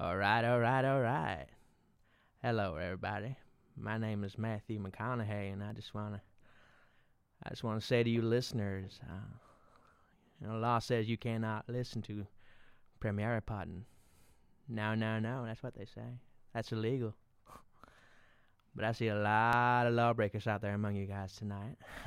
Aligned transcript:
All 0.00 0.16
right, 0.16 0.42
all 0.46 0.58
right, 0.58 0.82
all 0.82 1.02
right. 1.02 1.44
Hello, 2.42 2.76
everybody. 2.76 3.36
My 3.76 3.98
name 3.98 4.24
is 4.24 4.38
Matthew 4.38 4.82
McConaughey, 4.82 5.52
and 5.52 5.62
I 5.62 5.74
just 5.74 5.92
wanna, 5.92 6.22
I 7.44 7.50
just 7.50 7.64
wanna 7.64 7.82
say 7.82 8.02
to 8.02 8.08
you 8.08 8.22
listeners, 8.22 8.98
uh, 9.06 9.36
you 10.40 10.46
know, 10.46 10.56
law 10.56 10.78
says 10.78 11.06
you 11.06 11.18
cannot 11.18 11.68
listen 11.68 12.00
to 12.02 12.26
Premiere 12.98 13.42
Podden. 13.46 13.82
No, 14.70 14.94
no, 14.94 15.18
no. 15.18 15.44
That's 15.44 15.62
what 15.62 15.74
they 15.74 15.84
say. 15.84 16.18
That's 16.54 16.72
illegal. 16.72 17.14
But 18.74 18.86
I 18.86 18.92
see 18.92 19.08
a 19.08 19.16
lot 19.16 19.86
of 19.86 19.92
lawbreakers 19.92 20.46
out 20.46 20.62
there 20.62 20.72
among 20.74 20.94
you 20.94 21.04
guys 21.04 21.36
tonight. 21.36 21.76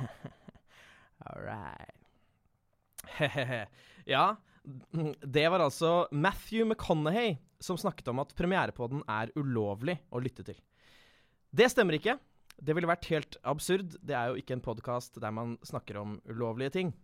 all 1.26 1.40
right. 1.40 1.92
ja, 4.06 4.36
det 4.64 5.48
var 5.52 5.60
altså 5.60 6.06
Matthew 6.12 6.64
McConaughey 6.64 7.36
som 7.60 7.76
snakket 7.80 8.08
om 8.12 8.22
at 8.22 8.32
premierepodden 8.36 9.02
er 9.08 9.32
ulovlig 9.36 9.98
å 10.12 10.20
lytte 10.24 10.44
til. 10.46 10.56
Det 11.54 11.68
stemmer 11.72 11.98
ikke. 11.98 12.16
Det 12.56 12.74
ville 12.76 12.88
vært 12.88 13.08
helt 13.10 13.36
absurd. 13.44 13.96
Det 14.00 14.16
er 14.16 14.30
jo 14.30 14.40
ikke 14.40 14.56
en 14.56 14.64
podkast 14.64 15.20
der 15.20 15.34
man 15.34 15.56
snakker 15.66 16.00
om 16.00 16.16
ulovlige 16.30 16.74
ting. 16.78 16.94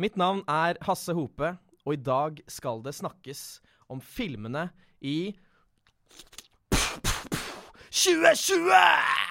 Mitt 0.00 0.16
navn 0.20 0.44
er 0.48 0.78
Hasse 0.86 1.14
Hope, 1.16 1.56
og 1.84 1.96
i 1.96 2.00
dag 2.00 2.38
skal 2.48 2.82
det 2.84 2.94
snakkes 2.96 3.60
om 3.90 4.00
filmene 4.00 4.68
i 5.00 5.34
2020! 7.90 9.29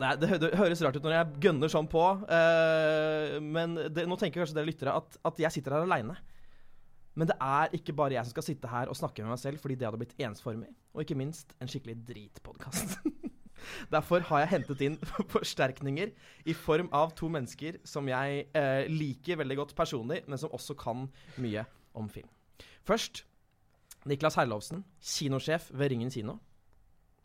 Det, 0.00 0.08
er, 0.08 0.40
det, 0.40 0.50
høres 0.58 0.82
rart 0.84 0.96
ut 0.98 1.04
når 1.04 1.16
jeg 1.16 1.44
gønner 1.48 1.72
sånn 1.72 1.88
på, 1.90 2.02
uh, 2.24 3.36
men 3.44 3.76
det, 3.92 4.06
nå 4.08 4.18
tenker 4.20 4.42
kanskje 4.42 4.56
dere 4.58 4.70
lyttere 4.70 4.96
at, 4.98 5.18
at 5.28 5.40
jeg 5.44 5.58
sitter 5.58 5.76
her 5.76 5.86
aleine. 5.86 6.16
Men 7.18 7.30
det 7.30 7.34
er 7.42 7.72
ikke 7.74 7.94
bare 7.98 8.14
jeg 8.14 8.28
som 8.28 8.36
skal 8.36 8.46
sitte 8.46 8.70
her 8.70 8.90
og 8.90 8.96
snakke 8.98 9.24
med 9.24 9.32
meg 9.32 9.40
selv, 9.42 9.58
fordi 9.62 9.74
det 9.78 9.88
hadde 9.88 9.98
blitt 9.98 10.20
ensformig. 10.22 10.70
Og 10.94 11.02
ikke 11.02 11.18
minst 11.18 11.50
en 11.58 11.70
skikkelig 11.70 11.96
dritpodkast. 12.06 13.00
Derfor 13.94 14.22
har 14.28 14.44
jeg 14.44 14.52
hentet 14.52 14.84
inn 14.86 14.98
forsterkninger 15.34 16.12
i 16.46 16.54
form 16.54 16.90
av 16.94 17.10
to 17.18 17.30
mennesker 17.32 17.80
som 17.88 18.06
jeg 18.10 18.44
eh, 18.54 18.84
liker 18.86 19.40
veldig 19.40 19.58
godt 19.64 19.74
personlig, 19.78 20.22
men 20.30 20.38
som 20.38 20.54
også 20.54 20.78
kan 20.78 21.08
mye 21.42 21.66
om 21.98 22.06
film. 22.12 22.30
Først 22.86 23.24
Niklas 24.08 24.38
Herlovsen, 24.38 24.84
kinosjef 25.02 25.72
ved 25.74 25.90
Ringen 25.90 26.14
kino. 26.14 26.38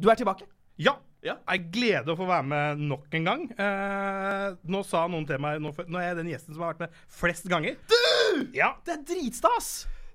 Du 0.02 0.09
er 0.09 0.17
tilbake. 0.17 0.49
Ja. 0.81 0.97
Ja. 1.23 1.38
Jeg 1.53 1.69
gleder 1.71 2.13
å 2.13 2.17
få 2.19 2.27
være 2.27 2.43
med 2.52 2.81
nok 2.83 3.16
en 3.16 3.27
gang. 3.29 3.43
Eh, 3.55 4.47
nå 4.67 4.81
sa 4.88 5.05
noen 5.07 5.23
til 5.30 5.39
meg 5.39 5.61
Nå, 5.63 5.71
nå 5.88 5.99
er 6.02 6.09
jeg 6.09 6.19
den 6.19 6.31
gjesten 6.33 6.55
som 6.55 6.65
har 6.65 6.73
vært 6.73 6.83
med 6.85 6.97
flest 7.21 7.47
ganger. 7.52 7.77
Du! 7.88 8.43
Ja, 8.57 8.73
Det 8.83 8.97
er 8.97 9.05
dritstas! 9.13 9.71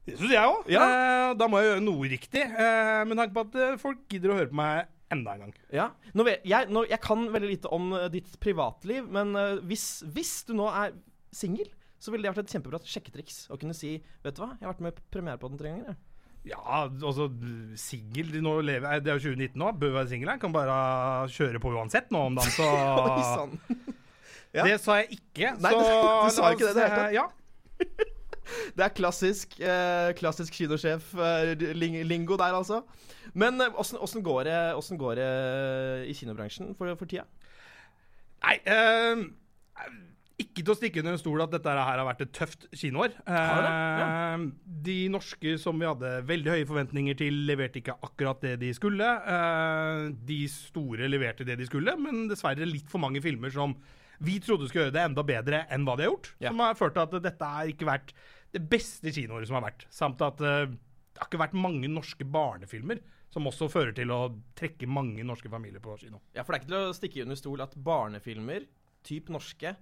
Det 0.09 0.17
syns 0.17 0.33
jeg 0.33 0.53
òg. 0.53 0.69
Ja. 0.73 0.85
Eh, 0.85 1.33
da 1.41 1.49
må 1.49 1.61
jeg 1.61 1.71
gjøre 1.73 1.85
noe 1.85 2.13
riktig. 2.13 2.45
Eh, 2.45 3.01
med 3.09 3.19
tanke 3.21 3.37
på 3.37 3.45
at 3.47 3.59
eh, 3.61 3.75
folk 3.81 4.05
gidder 4.13 4.33
å 4.33 4.39
høre 4.39 4.53
på 4.53 4.61
meg 4.61 4.87
enda 5.13 5.35
en 5.35 5.43
gang. 5.47 5.55
Ja. 5.73 5.89
Nå 6.17 6.25
vet, 6.29 6.45
jeg, 6.49 6.69
nå, 6.73 6.85
jeg 6.89 7.01
kan 7.05 7.27
veldig 7.33 7.51
lite 7.55 7.73
om 7.73 7.91
eh, 7.97 8.09
ditt 8.13 8.37
privatliv, 8.41 9.09
men 9.13 9.33
eh, 9.37 9.57
hvis, 9.69 9.87
hvis 10.13 10.33
du 10.49 10.55
nå 10.57 10.69
er 10.73 10.97
singel, 11.33 11.69
så 12.01 12.13
ville 12.13 12.25
det 12.25 12.33
vært 12.35 12.47
et 12.47 12.55
kjempebra 12.57 12.81
sjekketriks 12.87 13.47
å 13.53 13.57
kunne 13.61 13.75
si 13.77 13.97
Vet 14.23 14.37
du 14.37 14.45
hva, 14.45 14.53
jeg 14.55 14.65
har 14.69 14.71
vært 14.77 14.85
med 14.87 15.01
premiere 15.13 15.41
på 15.41 15.51
den 15.53 15.61
tre 15.61 15.73
ganger. 15.75 15.93
jeg.» 15.93 16.08
Ja, 16.49 16.85
altså 16.89 17.27
singel 17.77 18.31
Det 19.05 19.13
er 19.13 19.19
jo 19.19 19.25
2019 19.29 19.59
nå. 19.61 19.73
Bør 19.81 19.93
være 19.99 20.09
singel. 20.15 20.31
Jeg 20.33 20.41
kan 20.41 20.55
bare 20.55 20.77
kjøre 21.35 21.61
på 21.61 21.73
uansett 21.77 22.09
nå 22.15 22.23
om 22.31 22.39
dagen, 22.39 22.55
så 22.57 22.69
Oi 23.05 23.25
sann. 23.27 23.59
Ja. 24.57 24.65
Det 24.69 24.79
sa 24.81 24.97
jeg 25.03 25.19
ikke. 25.19 25.51
Nei, 25.61 25.73
så 25.77 25.83
du 26.25 26.31
sa 26.33 26.47
la 26.47 26.55
ikke 26.57 26.65
det 26.65 26.71
i 26.71 26.79
det 26.79 26.87
hele 26.87 26.97
tatt. 26.97 27.11
eh, 27.11 27.19
Ja. 27.19 27.27
Det 28.79 28.81
er 28.87 28.95
klassisk, 28.97 29.59
eh, 29.61 30.11
klassisk 30.17 30.55
kinosjef-lingo 30.57 32.39
der, 32.41 32.55
altså. 32.57 32.79
Men 33.37 33.61
eh, 33.61 33.75
åssen 33.77 34.23
går, 34.25 34.49
går 34.99 35.19
det 35.21 35.29
i 36.09 36.15
kinobransjen 36.17 36.73
for, 36.79 36.95
for 36.97 37.11
tida? 37.11 37.27
Nei, 38.47 38.57
eh, 38.65 39.21
ikke 40.39 40.63
til 40.63 40.71
å 40.71 40.77
stikke 40.79 41.01
under 41.03 41.17
en 41.17 41.21
stol 41.21 41.43
at 41.43 41.51
dette 41.51 41.73
her 41.75 41.89
har 41.99 42.07
vært 42.07 42.21
et 42.25 42.33
tøft 42.37 42.67
kinoår. 42.79 43.15
Har 43.27 43.63
det? 43.65 43.73
Eh, 43.75 44.45
De 44.89 44.97
norske 45.11 45.57
som 45.59 45.79
vi 45.81 45.89
hadde 45.89 46.13
veldig 46.29 46.53
høye 46.55 46.69
forventninger 46.69 47.19
til, 47.19 47.41
leverte 47.49 47.81
ikke 47.83 47.97
akkurat 48.07 48.41
det 48.45 48.57
de 48.63 48.73
skulle. 48.77 49.09
Eh, 49.35 50.03
De 50.31 50.41
store 50.53 51.09
leverte 51.11 51.47
det 51.49 51.59
de 51.59 51.67
skulle, 51.67 51.97
men 51.99 52.29
dessverre 52.31 52.67
litt 52.69 52.89
for 52.91 53.03
mange 53.03 53.23
filmer 53.25 53.51
som 53.55 53.75
vi 54.23 54.41
trodde 54.43 54.67
skulle 54.67 54.89
gjøre 54.89 54.97
det 54.97 55.05
enda 55.07 55.23
bedre 55.27 55.61
enn 55.75 55.85
hva 55.87 55.95
de 55.99 56.07
har 56.07 56.13
gjort. 56.13 56.33
Ja. 56.43 56.51
Som 56.51 56.63
har 56.65 56.79
ført 56.79 56.95
til 56.97 57.05
at 57.07 57.23
dette 57.23 57.51
har 57.55 57.71
ikke 57.71 57.87
vært 57.87 58.15
det 58.55 58.63
beste 58.71 59.13
kinoåret 59.15 59.47
som 59.51 59.59
har 59.61 59.67
vært. 59.69 59.85
Samt 59.95 60.23
at 60.27 60.41
eh, 60.43 60.65
det 60.71 61.21
har 61.23 61.29
ikke 61.31 61.43
vært 61.43 61.59
mange 61.59 61.91
norske 61.91 62.23
barnefilmer, 62.27 63.03
som 63.31 63.47
også 63.51 63.67
fører 63.71 63.91
til 63.93 64.11
å 64.15 64.21
trekke 64.57 64.87
mange 64.89 65.27
norske 65.27 65.51
familier 65.53 65.83
på 65.85 65.99
kino. 66.01 66.23
Ja, 66.35 66.45
for 66.47 66.55
det 66.55 66.61
er 66.61 66.65
ikke 66.65 66.71
til 66.73 66.87
å 66.89 66.97
stikke 66.97 67.25
under 67.27 67.39
stol 67.43 67.61
at 67.67 67.75
barnefilmer, 67.77 68.65
typ 69.07 69.29
norske, 69.35 69.75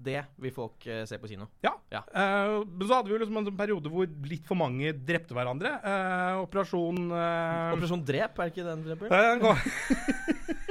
det 0.00 0.22
vil 0.40 0.52
folk 0.56 0.86
eh, 0.88 1.02
se 1.08 1.18
på 1.20 1.28
kino. 1.28 1.46
Ja. 1.64 1.74
Ja. 1.92 2.00
Uh, 2.08 2.62
men 2.64 2.86
så 2.88 2.94
hadde 2.96 3.10
vi 3.10 3.14
jo 3.16 3.20
liksom 3.20 3.36
en 3.40 3.48
sånn 3.50 3.58
periode 3.58 3.90
hvor 3.92 4.06
litt 4.30 4.46
for 4.48 4.56
mange 4.56 4.92
drepte 4.96 5.36
hverandre. 5.36 5.74
Uh, 5.84 6.40
operasjon 6.46 7.10
Operasjon 7.10 8.04
Drep, 8.08 8.38
er 8.40 8.48
det 8.48 8.54
ikke 8.54 8.68
den? 8.70 8.84
Dreper? 8.86 9.12
den 9.12 9.42
kom- 9.44 9.60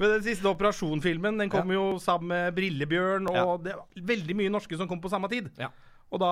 Men 0.00 0.08
den 0.16 0.22
siste 0.24 0.48
operasjonfilmen 0.48 1.36
Den 1.38 1.50
kom 1.52 1.68
jo 1.70 1.82
sammen 2.02 2.30
med 2.32 2.54
Brillebjørn, 2.56 3.28
og 3.30 3.36
Ja. 3.36 3.56
det 3.62 3.74
var 3.76 4.06
veldig 4.12 4.36
mye 4.38 4.50
norske 4.52 4.76
som 4.80 4.88
kom 4.88 5.00
på 5.00 5.10
samme 5.12 5.28
tid. 5.30 5.50
Ja. 5.60 5.68
Og 6.10 6.18
da 6.20 6.30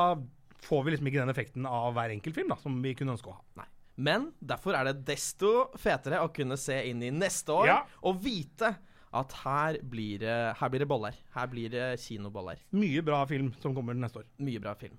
får 0.64 0.84
vi 0.84 0.90
liksom 0.94 1.06
ikke 1.10 1.20
den 1.22 1.32
effekten 1.32 1.66
av 1.68 1.92
hver 1.96 2.10
enkelt 2.12 2.34
film 2.36 2.48
da, 2.52 2.56
som 2.60 2.80
vi 2.82 2.94
kunne 2.98 3.12
ønske 3.16 3.30
å 3.30 3.36
ha. 3.36 3.42
Nei. 3.60 3.66
Men 4.00 4.30
derfor 4.40 4.74
er 4.78 4.84
det 4.90 5.04
desto 5.04 5.70
fetere 5.76 6.22
å 6.24 6.30
kunne 6.32 6.56
se 6.56 6.78
inn 6.88 7.02
i 7.04 7.10
neste 7.12 7.52
år 7.52 7.66
Ja. 7.68 7.78
og 8.02 8.20
vite 8.24 8.74
at 9.16 9.34
her 9.42 9.78
blir, 9.90 10.20
det, 10.22 10.36
her 10.60 10.70
blir 10.70 10.84
det 10.84 10.88
boller. 10.90 11.16
Her 11.34 11.50
blir 11.50 11.72
det 11.72 11.86
kinoboller. 12.02 12.60
Mye 12.76 13.02
bra 13.02 13.24
film 13.26 13.50
som 13.62 13.74
kommer 13.74 13.96
neste 13.98 14.22
år. 14.22 14.28
Mye 14.38 14.62
bra 14.62 14.76
film. 14.78 14.94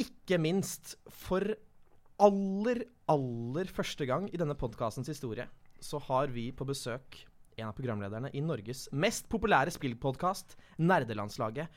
Ikke 0.00 0.38
minst 0.40 0.94
for 1.08 1.44
aller, 2.20 2.84
aller 3.08 3.72
første 3.72 4.06
gang 4.08 4.28
i 4.28 4.40
denne 4.40 4.56
podkastens 4.58 5.08
historie 5.08 5.48
så 5.80 6.00
har 6.10 6.28
vi 6.32 6.50
på 6.52 6.66
besøk 6.68 7.22
en 7.56 7.70
av 7.70 7.76
programlederne 7.76 8.30
i 8.36 8.42
Norges 8.44 8.86
mest 8.92 9.28
populære 9.32 9.72
spillpodkast, 9.72 10.56
Nerdelandslaget. 10.80 11.68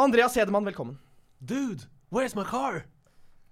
Andreas 0.00 0.36
Hedemann, 0.36 0.64
velkommen. 0.64 0.96
Dude, 1.40 1.88
where's 2.10 2.36
my 2.36 2.44
car? 2.44 2.84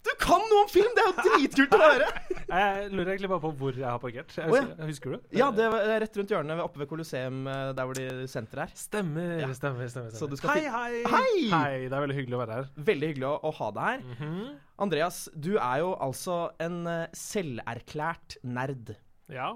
Du 0.06 0.10
kan 0.20 0.40
noe 0.50 0.62
om 0.64 0.68
film! 0.70 0.90
Det 0.96 1.02
er 1.02 1.08
jo 1.08 1.24
dritkult 1.34 1.74
å 1.74 1.80
høre! 1.82 2.06
Jeg 2.48 2.90
lurer 2.94 3.10
egentlig 3.12 3.28
bare 3.28 3.42
på 3.42 3.50
hvor 3.60 3.76
jeg 3.76 3.84
har 3.84 3.98
parkert. 4.00 4.30
Jeg 4.38 4.48
Å, 4.48 4.54
ja. 4.56 4.62
husker, 4.64 4.86
husker 4.88 5.12
du? 5.12 5.24
Ja, 5.36 5.48
det 5.52 5.66
er 5.68 5.98
rett 6.00 6.14
rundt 6.16 6.30
hjørnet 6.32 6.62
oppe 6.64 6.80
ved 6.80 6.88
Colosseum, 6.88 7.42
eh, 7.50 7.72
der 7.76 7.88
hvor 7.90 7.98
de 7.98 8.06
senteret 8.30 8.70
er. 8.70 8.78
Stemmer, 8.78 9.34
Ja. 9.42 9.48
stemmer, 9.58 9.90
stemmer. 9.92 10.14
Så 10.16 10.28
du 10.30 10.36
stemmer. 10.38 10.56
Hei, 10.56 10.70
hei! 10.72 11.02
Hei! 11.12 11.34
Hei! 11.52 11.74
Det 11.90 11.92
er 11.98 12.04
veldig 12.06 12.16
hyggelig 12.22 12.38
å 12.38 12.40
være 12.40 12.56
her. 12.60 12.70
Veldig 12.88 13.10
hyggelig 13.12 13.28
å, 13.28 13.34
å 13.50 13.52
ha 13.58 13.68
deg 13.76 13.90
her. 13.90 14.06
Mhm. 14.14 14.48
Andreas, 14.86 15.18
du 15.36 15.50
er 15.58 15.82
jo 15.82 15.90
altså 16.08 16.38
en 16.64 16.80
eh, 16.88 17.04
selverklært 17.20 18.38
nerd. 18.48 18.94
Ja. 19.34 19.52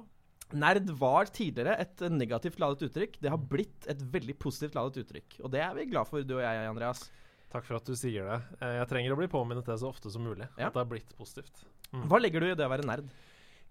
Nerd 0.52 0.90
var 1.00 1.30
tidligere 1.32 1.78
et 1.80 2.02
negativt 2.12 2.60
ladet 2.60 2.90
uttrykk. 2.90 3.16
Det 3.24 3.30
har 3.32 3.40
blitt 3.40 3.86
et 3.88 4.02
veldig 4.12 4.36
positivt 4.42 4.76
ladet 4.76 5.06
uttrykk. 5.06 5.38
Og 5.46 5.52
det 5.54 5.62
er 5.64 5.72
vi 5.78 5.86
glad 5.94 6.10
for, 6.10 6.20
du 6.28 6.36
og 6.36 6.44
jeg, 6.44 6.66
Andreas. 6.68 7.06
Takk 7.52 7.66
for 7.68 7.76
at 7.76 7.84
du 7.88 7.92
sier 7.98 8.24
det. 8.30 8.38
Eh, 8.60 8.78
Jeg 8.80 8.88
trenger 8.92 9.12
å 9.12 9.20
bli 9.20 9.28
påminnet 9.32 9.68
det 9.68 9.78
så 9.82 9.90
ofte 9.92 10.10
som 10.12 10.24
mulig. 10.24 10.48
Ja. 10.56 10.70
At 10.70 10.74
det 10.78 10.82
har 10.86 10.88
blitt 10.94 11.12
positivt. 11.18 11.64
Mm. 11.92 12.06
Hva 12.08 12.20
legger 12.22 12.40
du 12.40 12.50
i 12.50 12.56
det 12.56 12.64
å 12.64 12.72
være 12.72 12.88
nerd? 12.88 13.12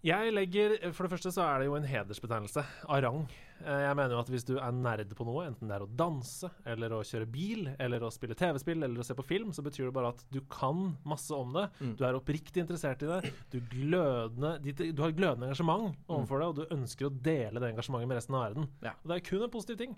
Jeg 0.02 0.32
legger, 0.34 0.72
For 0.98 1.06
det 1.06 1.12
første 1.14 1.30
så 1.30 1.44
er 1.46 1.60
det 1.62 1.66
jo 1.68 1.76
en 1.78 1.86
hedersbetegnelse 1.86 2.64
av 2.90 3.02
rang. 3.06 3.20
Eh, 3.62 3.82
Jeg 3.86 3.96
mener 4.00 4.16
jo 4.16 4.22
at 4.24 4.30
hvis 4.34 4.46
du 4.48 4.56
er 4.58 4.72
nerd 4.74 5.12
på 5.14 5.26
noe, 5.28 5.44
enten 5.46 5.70
det 5.70 5.76
er 5.76 5.84
å 5.86 5.90
danse, 5.96 6.50
eller 6.66 6.90
å 6.98 7.04
kjøre 7.06 7.28
bil, 7.30 7.68
eller 7.78 8.02
å 8.02 8.10
spille 8.10 8.34
TV-spill, 8.34 8.82
eller 8.82 8.98
å 8.98 9.06
se 9.06 9.14
på 9.14 9.26
film, 9.30 9.52
så 9.54 9.62
betyr 9.62 9.86
det 9.92 9.94
bare 9.94 10.10
at 10.16 10.24
du 10.34 10.40
kan 10.50 10.98
masse 11.06 11.30
om 11.38 11.54
det. 11.54 11.68
Mm. 11.82 11.94
Du 12.00 12.04
er 12.08 12.18
oppriktig 12.18 12.64
interessert 12.64 13.06
i 13.06 13.12
det. 13.12 13.34
Du, 13.54 13.60
glødende, 13.62 14.56
du 14.66 15.02
har 15.04 15.14
glødende 15.14 15.52
engasjement 15.52 15.94
overfor 16.10 16.42
det, 16.42 16.48
og 16.50 16.56
du 16.64 16.76
ønsker 16.80 17.06
å 17.10 17.14
dele 17.22 17.62
det 17.62 17.70
engasjementet 17.76 18.10
med 18.10 18.18
resten 18.18 18.38
av 18.42 18.48
verden. 18.50 18.70
Ja. 18.82 18.96
Og 19.04 19.12
det 19.14 19.20
er 19.20 19.28
kun 19.30 19.46
en 19.46 19.54
positiv 19.54 19.78
ting. 19.86 19.94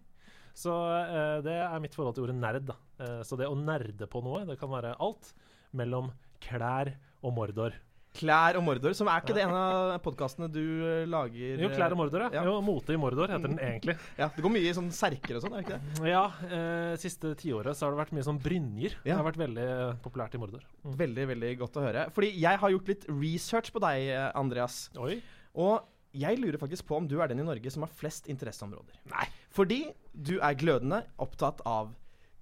Så 0.53 0.73
eh, 1.01 1.39
det 1.45 1.55
er 1.65 1.79
mitt 1.83 1.95
forhold 1.97 2.17
til 2.17 2.27
ordet 2.27 2.37
nerd. 2.37 2.67
Da. 2.69 2.77
Eh, 3.01 3.21
så 3.25 3.39
det 3.39 3.49
å 3.49 3.57
nerde 3.57 4.09
på 4.09 4.21
noe, 4.25 4.43
det 4.49 4.59
kan 4.61 4.71
være 4.73 4.95
alt 5.01 5.33
mellom 5.73 6.11
klær 6.43 6.93
og 7.23 7.33
Mordor. 7.35 7.75
Klær 8.13 8.59
og 8.59 8.61
Mordor, 8.61 8.93
som 8.93 9.07
er 9.09 9.23
ikke 9.23 9.33
det 9.33 9.41
en 9.47 9.55
av 9.57 9.95
podkastene 10.05 10.45
du 10.53 10.61
eh, 10.61 11.05
lager 11.09 11.63
Jo, 11.63 11.69
klær 11.73 11.95
og 11.95 11.97
Mordor, 12.03 12.27
ja. 12.27 12.29
Ja. 12.35 12.43
Jo, 12.45 12.59
Mote 12.61 12.93
i 12.93 12.99
Mordor 13.01 13.31
heter 13.31 13.49
den 13.49 13.57
egentlig. 13.57 13.95
Ja, 14.21 14.27
Det 14.35 14.43
går 14.45 14.53
mye 14.53 14.69
i 14.69 14.75
sånn 14.77 14.91
serker 14.93 15.39
og 15.39 15.41
sånn, 15.41 15.55
er 15.57 15.63
det 15.63 15.65
ikke 15.65 15.79
det? 16.03 16.11
Ja, 16.11 16.21
eh, 16.45 16.91
siste 17.01 17.31
tiåret 17.39 17.79
så 17.79 17.87
har 17.87 17.95
det 17.95 18.03
vært 18.03 18.13
mye 18.13 18.27
sånn 18.27 18.41
brynjer. 18.43 18.99
Det 19.01 19.15
har 19.17 19.25
vært 19.25 19.41
veldig 19.41 19.65
eh, 19.65 19.95
populært 20.05 20.37
i 20.37 20.43
Mordor. 20.43 20.67
Mm. 20.83 20.93
Veldig, 21.01 21.25
veldig 21.33 21.51
godt 21.63 21.81
å 21.81 21.87
høre. 21.87 22.05
Fordi 22.13 22.29
jeg 22.37 22.61
har 22.61 22.75
gjort 22.75 22.93
litt 22.93 23.09
research 23.09 23.73
på 23.73 23.81
deg, 23.81 24.11
eh, 24.13 24.29
Andreas. 24.37 24.83
Oi. 25.01 25.17
Og 25.57 25.89
jeg 26.13 26.37
lurer 26.37 26.61
faktisk 26.61 26.85
på 26.85 26.99
om 27.01 27.09
du 27.09 27.17
er 27.17 27.33
den 27.33 27.41
i 27.41 27.47
Norge 27.49 27.73
som 27.73 27.81
har 27.87 27.97
flest 27.97 28.29
interesseområder. 28.29 29.01
Nei. 29.09 29.25
Fordi 29.53 29.85
du 30.13 30.37
er 30.39 30.57
glødende 30.57 31.03
opptatt 31.21 31.61
av 31.69 31.93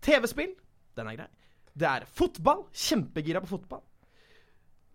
TV-spill. 0.04 0.54
Den 0.98 1.12
er 1.12 1.22
grei. 1.22 1.30
Det 1.78 1.88
er 1.88 2.06
fotball. 2.08 2.66
Kjempegira 2.76 3.42
på 3.44 3.52
fotball. 3.54 3.84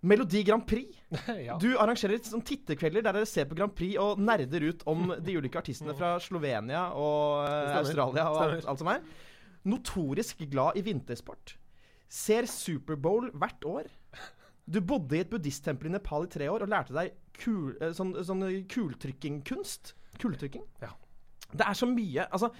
Melodi 0.06 0.42
Grand 0.46 0.66
Prix. 0.68 0.96
ja. 1.48 1.56
Du 1.60 1.70
arrangerer 1.80 2.20
sånn 2.22 2.44
tittekvelder 2.46 3.04
der 3.04 3.16
dere 3.16 3.28
ser 3.28 3.48
på 3.48 3.56
Grand 3.58 3.74
Prix 3.74 3.96
og 4.00 4.20
nerder 4.22 4.68
ut 4.68 4.84
om 4.88 5.08
de 5.24 5.36
ulike 5.38 5.60
artistene 5.60 5.96
fra 5.98 6.14
Slovenia 6.22 6.90
og 6.94 7.46
eh, 7.46 7.54
Stemmer. 7.54 7.80
Australia 7.80 8.26
og 8.30 8.42
alt, 8.44 8.68
alt 8.70 8.82
som 8.82 8.92
er. 8.92 9.06
Notorisk 9.66 10.44
glad 10.52 10.78
i 10.78 10.84
vintersport. 10.86 11.56
Ser 12.12 12.46
Superbowl 12.50 13.32
hvert 13.34 13.66
år. 13.66 13.88
Du 14.66 14.78
bodde 14.82 15.16
i 15.16 15.24
et 15.24 15.30
buddhisttempel 15.30 15.90
i 15.90 15.96
Nepal 15.96 16.28
i 16.28 16.30
tre 16.30 16.46
år 16.50 16.64
og 16.66 16.70
lærte 16.70 16.94
deg 16.94 17.16
kul, 17.40 17.74
eh, 17.80 17.92
sånn, 17.96 18.14
sånn 18.26 18.46
kultrykkingkunst. 18.70 19.96
Kultrykking. 20.22 20.64
Ja. 20.84 20.92
Det 21.52 21.66
er 21.66 21.76
så 21.78 21.86
mye 21.86 22.26
Altså, 22.30 22.50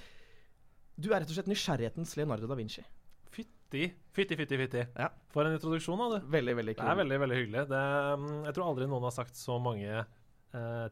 du 0.96 1.10
er 1.10 1.20
rett 1.20 1.30
og 1.32 1.36
slett 1.36 1.50
nysgjerrighetens 1.50 2.14
Leonardo 2.16 2.48
da 2.50 2.56
Vinci. 2.58 2.84
Fytti, 3.32 3.88
fytti, 4.14 4.36
fytti. 4.38 4.56
fytti. 4.60 4.84
Ja. 4.96 5.08
For 5.34 5.44
en 5.44 5.56
introduksjon, 5.56 5.98
da, 5.98 6.20
du. 6.20 6.28
Veldig, 6.32 6.54
veldig 6.60 6.76
Det 6.78 6.86
er 6.86 7.00
veldig 7.02 7.18
veldig 7.24 7.40
hyggelig. 7.40 7.64
Det, 7.72 7.82
mm, 8.22 8.44
jeg 8.46 8.54
tror 8.56 8.68
aldri 8.70 8.86
noen 8.88 9.08
har 9.08 9.12
sagt 9.16 9.36
så 9.36 9.58
mange 9.60 9.90
eh, 9.90 10.86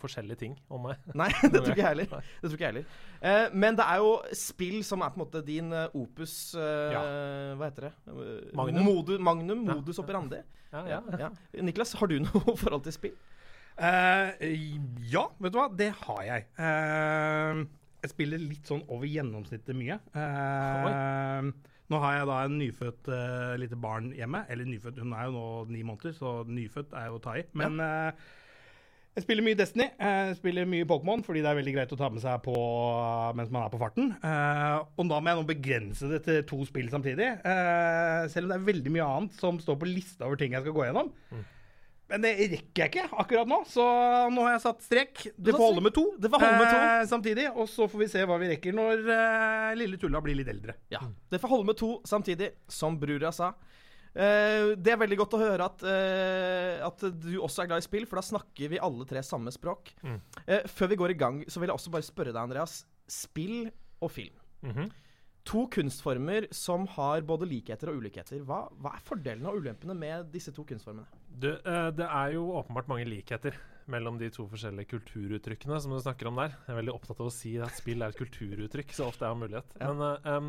forskjellige 0.00 0.38
ting 0.44 0.54
om 0.72 0.86
meg. 0.86 1.02
Nei, 1.20 1.28
det 1.42 1.58
tror 1.58 1.72
ikke 1.74 1.82
jeg 1.82 1.90
heller. 1.90 2.06
Det 2.14 2.46
tror 2.46 2.54
ikke 2.56 2.64
jeg 2.64 2.72
heller. 2.72 2.86
Eh, 3.20 3.56
men 3.64 3.76
det 3.80 3.88
er 3.90 4.00
jo 4.04 4.12
spill 4.38 4.78
som 4.86 5.02
er 5.04 5.12
på 5.12 5.18
en 5.20 5.24
måte 5.26 5.42
din 5.44 5.72
eh, 5.74 5.98
opus 5.98 6.36
eh, 6.54 6.94
Hva 7.58 7.68
heter 7.68 7.88
det? 7.90 7.92
Magnum. 8.56 8.86
Modu, 8.86 9.14
magnum 9.18 9.66
Ja. 9.66 9.74
modus 9.80 9.98
operandi. 10.02 10.40
Ja, 10.74 10.86
ja. 10.90 11.02
Ja. 11.26 11.30
Niklas, 11.66 11.92
har 11.98 12.10
du 12.10 12.20
noe 12.22 12.56
forhold 12.62 12.86
til 12.86 12.94
spill? 12.96 13.18
Eh, 13.74 14.52
ja, 15.10 15.24
vet 15.42 15.54
du 15.54 15.58
hva? 15.58 15.68
Det 15.74 15.90
har 16.04 16.22
jeg. 16.28 16.46
Eh, 16.62 17.64
jeg 18.04 18.12
spiller 18.12 18.42
litt 18.42 18.68
sånn 18.68 18.84
over 18.86 19.08
gjennomsnittet 19.10 19.76
mye. 19.78 19.98
Eh, 20.14 21.50
nå 21.92 22.00
har 22.00 22.16
jeg 22.16 22.28
da 22.30 22.38
en 22.46 22.56
nyfødt 22.60 23.10
lite 23.60 23.80
barn 23.80 24.12
hjemme. 24.16 24.44
Eller 24.52 24.68
nyfødt, 24.68 25.02
hun 25.02 25.12
er 25.16 25.28
jo 25.28 25.34
nå 25.34 25.48
ni 25.74 25.82
måneder, 25.86 26.14
så 26.16 26.40
nyfødt 26.48 26.94
er 26.96 27.10
jo 27.10 27.18
å 27.18 27.22
ta 27.24 27.36
i. 27.40 27.44
Men 27.52 27.76
jeg 29.14 29.22
spiller 29.26 29.44
mye 29.46 29.58
Destiny. 29.58 29.90
Jeg 30.00 30.38
spiller 30.40 30.66
mye 30.66 30.86
Pokémon, 30.90 31.22
fordi 31.22 31.42
det 31.44 31.50
er 31.52 31.58
veldig 31.60 31.74
greit 31.76 31.92
å 31.94 31.98
ta 32.00 32.08
med 32.10 32.24
seg 32.24 32.40
på 32.46 32.54
mens 33.38 33.52
man 33.52 33.66
er 33.66 33.74
på 33.74 33.78
farten. 33.82 34.14
Og 34.16 35.04
da 35.12 35.20
må 35.20 35.30
jeg 35.30 35.38
nå 35.38 35.44
begrense 35.52 36.08
det 36.10 36.22
til 36.24 36.40
to 36.48 36.64
spill 36.66 36.88
samtidig. 36.90 37.28
selv 38.32 38.48
om 38.48 38.54
det 38.54 38.58
er 38.58 38.70
veldig 38.72 38.94
mye 38.96 39.10
annet 39.18 39.38
som 39.38 39.60
står 39.60 39.78
på 39.84 39.90
lista 39.92 40.24
over 40.24 40.40
ting 40.40 40.56
jeg 40.56 40.64
skal 40.64 40.76
gå 40.76 40.88
gjennom. 40.88 41.12
Men 42.14 42.22
det 42.22 42.32
rekker 42.54 42.84
jeg 42.84 42.92
ikke 42.92 43.20
akkurat 43.24 43.48
nå, 43.50 43.58
så 43.66 43.84
nå 44.30 44.44
har 44.46 44.52
jeg 44.54 44.62
satt 44.64 44.82
strek. 44.86 45.22
Det 45.34 45.54
får 45.54 45.64
holde 45.66 45.82
med 45.84 45.94
to, 45.96 46.04
Det 46.22 46.30
får 46.30 46.44
holde 46.44 46.60
med 46.62 46.70
to. 46.70 46.80
eh, 46.86 47.04
samtidig. 47.10 47.46
Og 47.58 47.66
så 47.72 47.88
får 47.90 48.04
vi 48.04 48.10
se 48.14 48.22
hva 48.30 48.38
vi 48.38 48.50
rekker 48.54 48.76
når 48.76 49.02
eh, 49.18 49.70
lille 49.80 49.98
Tulla 50.00 50.22
blir 50.24 50.38
litt 50.38 50.50
eldre. 50.52 50.76
Ja. 50.94 51.02
Det 51.30 51.40
får 51.42 51.52
holde 51.56 51.66
med 51.72 51.80
to 51.80 51.96
samtidig, 52.06 52.52
som 52.70 52.96
brura 53.02 53.32
sa. 53.34 53.52
Eh, 54.14 54.76
det 54.78 54.92
er 54.94 55.00
veldig 55.00 55.16
godt 55.18 55.34
å 55.34 55.40
høre 55.42 55.66
at, 55.66 55.82
eh, 55.90 56.78
at 56.86 57.02
du 57.18 57.32
også 57.42 57.64
er 57.64 57.72
glad 57.72 57.82
i 57.82 57.86
spill, 57.88 58.06
for 58.06 58.20
da 58.20 58.26
snakker 58.28 58.70
vi 58.70 58.78
alle 58.78 59.06
tre 59.10 59.24
samme 59.26 59.50
språk. 59.54 59.90
Mm. 60.06 60.20
Eh, 60.46 60.68
før 60.70 60.92
vi 60.94 61.00
går 61.02 61.10
i 61.16 61.18
gang, 61.18 61.40
så 61.50 61.58
vil 61.58 61.72
jeg 61.72 61.80
også 61.80 61.90
bare 61.96 62.06
spørre 62.06 62.30
deg, 62.30 62.38
Andreas. 62.44 62.84
Spill 63.10 63.72
og 64.00 64.12
film. 64.14 64.38
Mhm. 64.62 64.92
To 65.44 65.66
kunstformer 65.68 66.46
som 66.56 66.86
har 66.94 67.20
både 67.20 67.44
likheter 67.44 67.90
og 67.90 67.98
ulikheter. 68.00 68.38
Hva, 68.48 68.62
hva 68.80 68.94
er 68.96 69.02
fordelene 69.04 69.50
og 69.50 69.58
ulempene 69.60 69.92
med 69.98 70.30
disse 70.32 70.54
to 70.56 70.64
kunstformene? 70.64 71.04
Du, 71.34 71.50
eh, 71.50 71.88
det 71.96 72.06
er 72.06 72.34
jo 72.36 72.50
åpenbart 72.54 72.90
mange 72.90 73.06
likheter 73.08 73.56
mellom 73.90 74.16
de 74.20 74.30
to 74.32 74.46
forskjellige 74.48 74.88
kulturuttrykkene 74.94 75.76
som 75.82 75.92
du 75.92 75.98
snakker 76.00 76.30
om 76.30 76.38
der. 76.40 76.54
Jeg 76.64 76.72
er 76.72 76.78
veldig 76.78 76.94
opptatt 76.94 77.20
av 77.20 77.28
å 77.28 77.34
si 77.34 77.56
at 77.60 77.74
spill 77.76 78.04
er 78.04 78.14
et 78.14 78.20
kulturuttrykk 78.20 78.94
så 78.96 79.08
ofte 79.10 79.26
jeg 79.26 79.34
har 79.34 79.40
mulighet. 79.40 79.74
Ja. 79.80 79.90
Men 79.90 80.30
em, 80.30 80.48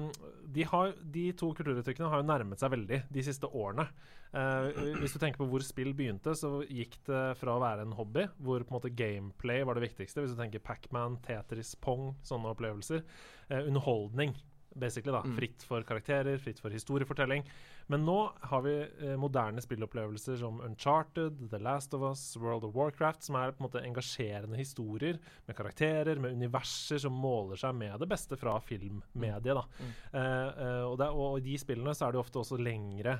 de, 0.55 0.63
har, 0.71 0.93
de 1.15 1.25
to 1.37 1.49
kulturuttrykkene 1.57 2.11
har 2.11 2.21
jo 2.21 2.29
nærmet 2.29 2.61
seg 2.61 2.71
veldig 2.75 3.01
de 3.11 3.25
siste 3.25 3.49
årene. 3.49 3.89
Uh, 4.35 4.97
hvis 4.99 5.13
du 5.15 5.19
tenker 5.21 5.39
på 5.39 5.47
hvor 5.47 5.63
spill 5.63 5.93
begynte, 5.95 6.33
så 6.35 6.57
gikk 6.63 6.97
det 7.07 7.21
fra 7.39 7.53
å 7.55 7.61
være 7.63 7.85
en 7.85 7.93
hobby, 7.95 8.25
hvor 8.43 8.63
på 8.63 8.73
en 8.73 8.77
måte 8.77 8.91
gameplay 8.91 9.63
var 9.67 9.77
det 9.77 9.85
viktigste. 9.85 10.23
Hvis 10.23 10.35
du 10.35 10.39
tenker 10.39 10.63
Pacman, 10.63 11.19
Tetris, 11.23 11.75
Pong, 11.79 12.13
sånne 12.25 12.51
opplevelser. 12.55 13.03
uh, 13.51 13.61
underholdning. 13.61 14.35
Basically 14.75 15.13
da, 15.15 15.21
Mm. 15.23 15.35
Fritt 15.37 15.63
for 15.63 15.83
karakterer, 15.87 16.37
fritt 16.37 16.59
for 16.59 16.69
historiefortelling. 16.69 17.45
Men 17.87 18.03
nå 18.05 18.17
har 18.41 18.61
vi 18.65 18.73
eh, 18.81 19.15
moderne 19.15 19.61
spillopplevelser 19.63 20.35
som 20.41 20.59
Uncharted, 20.65 21.49
The 21.49 21.59
Last 21.63 21.93
of 21.93 22.03
Us, 22.03 22.35
World 22.37 22.65
of 22.67 22.75
Warcraft, 22.75 23.23
som 23.23 23.37
er 23.39 23.53
på 23.53 23.63
en 23.63 23.69
måte 23.69 23.83
engasjerende 23.85 24.59
historier 24.59 25.19
med 25.47 25.55
karakterer, 25.55 26.19
med 26.19 26.35
universer 26.35 26.99
som 26.99 27.15
måler 27.15 27.55
seg 27.61 27.75
med 27.79 27.95
det 28.03 28.09
beste 28.11 28.35
fra 28.37 28.57
filmmediet. 28.59 29.55
da. 29.55 29.63
Mm. 29.79 29.95
Eh, 30.11 30.67
eh, 30.67 30.83
og, 30.83 30.97
det, 30.99 31.09
og 31.09 31.39
i 31.39 31.47
de 31.47 31.57
spillene 31.61 31.95
så 31.95 32.09
er 32.09 32.15
det 32.15 32.23
ofte 32.25 32.43
også 32.43 32.59
lengre 32.59 33.19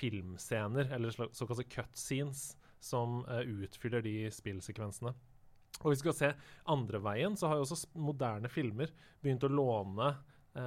filmscener, 0.00 0.92
eller 0.92 1.10
såkalte 1.32 1.64
cutscenes, 1.64 2.56
som 2.80 3.24
eh, 3.28 3.40
utfyller 3.64 4.04
de 4.04 4.30
spillsekvensene. 4.32 5.12
Og 5.80 5.90
hvis 5.90 6.02
vi 6.02 6.10
skal 6.10 6.16
se 6.18 6.30
andre 6.68 7.00
veien, 7.00 7.36
så 7.36 7.48
har 7.48 7.60
jo 7.60 7.64
også 7.64 7.88
moderne 8.00 8.50
filmer 8.52 8.90
begynt 9.22 9.44
å 9.46 9.52
låne 9.52 10.10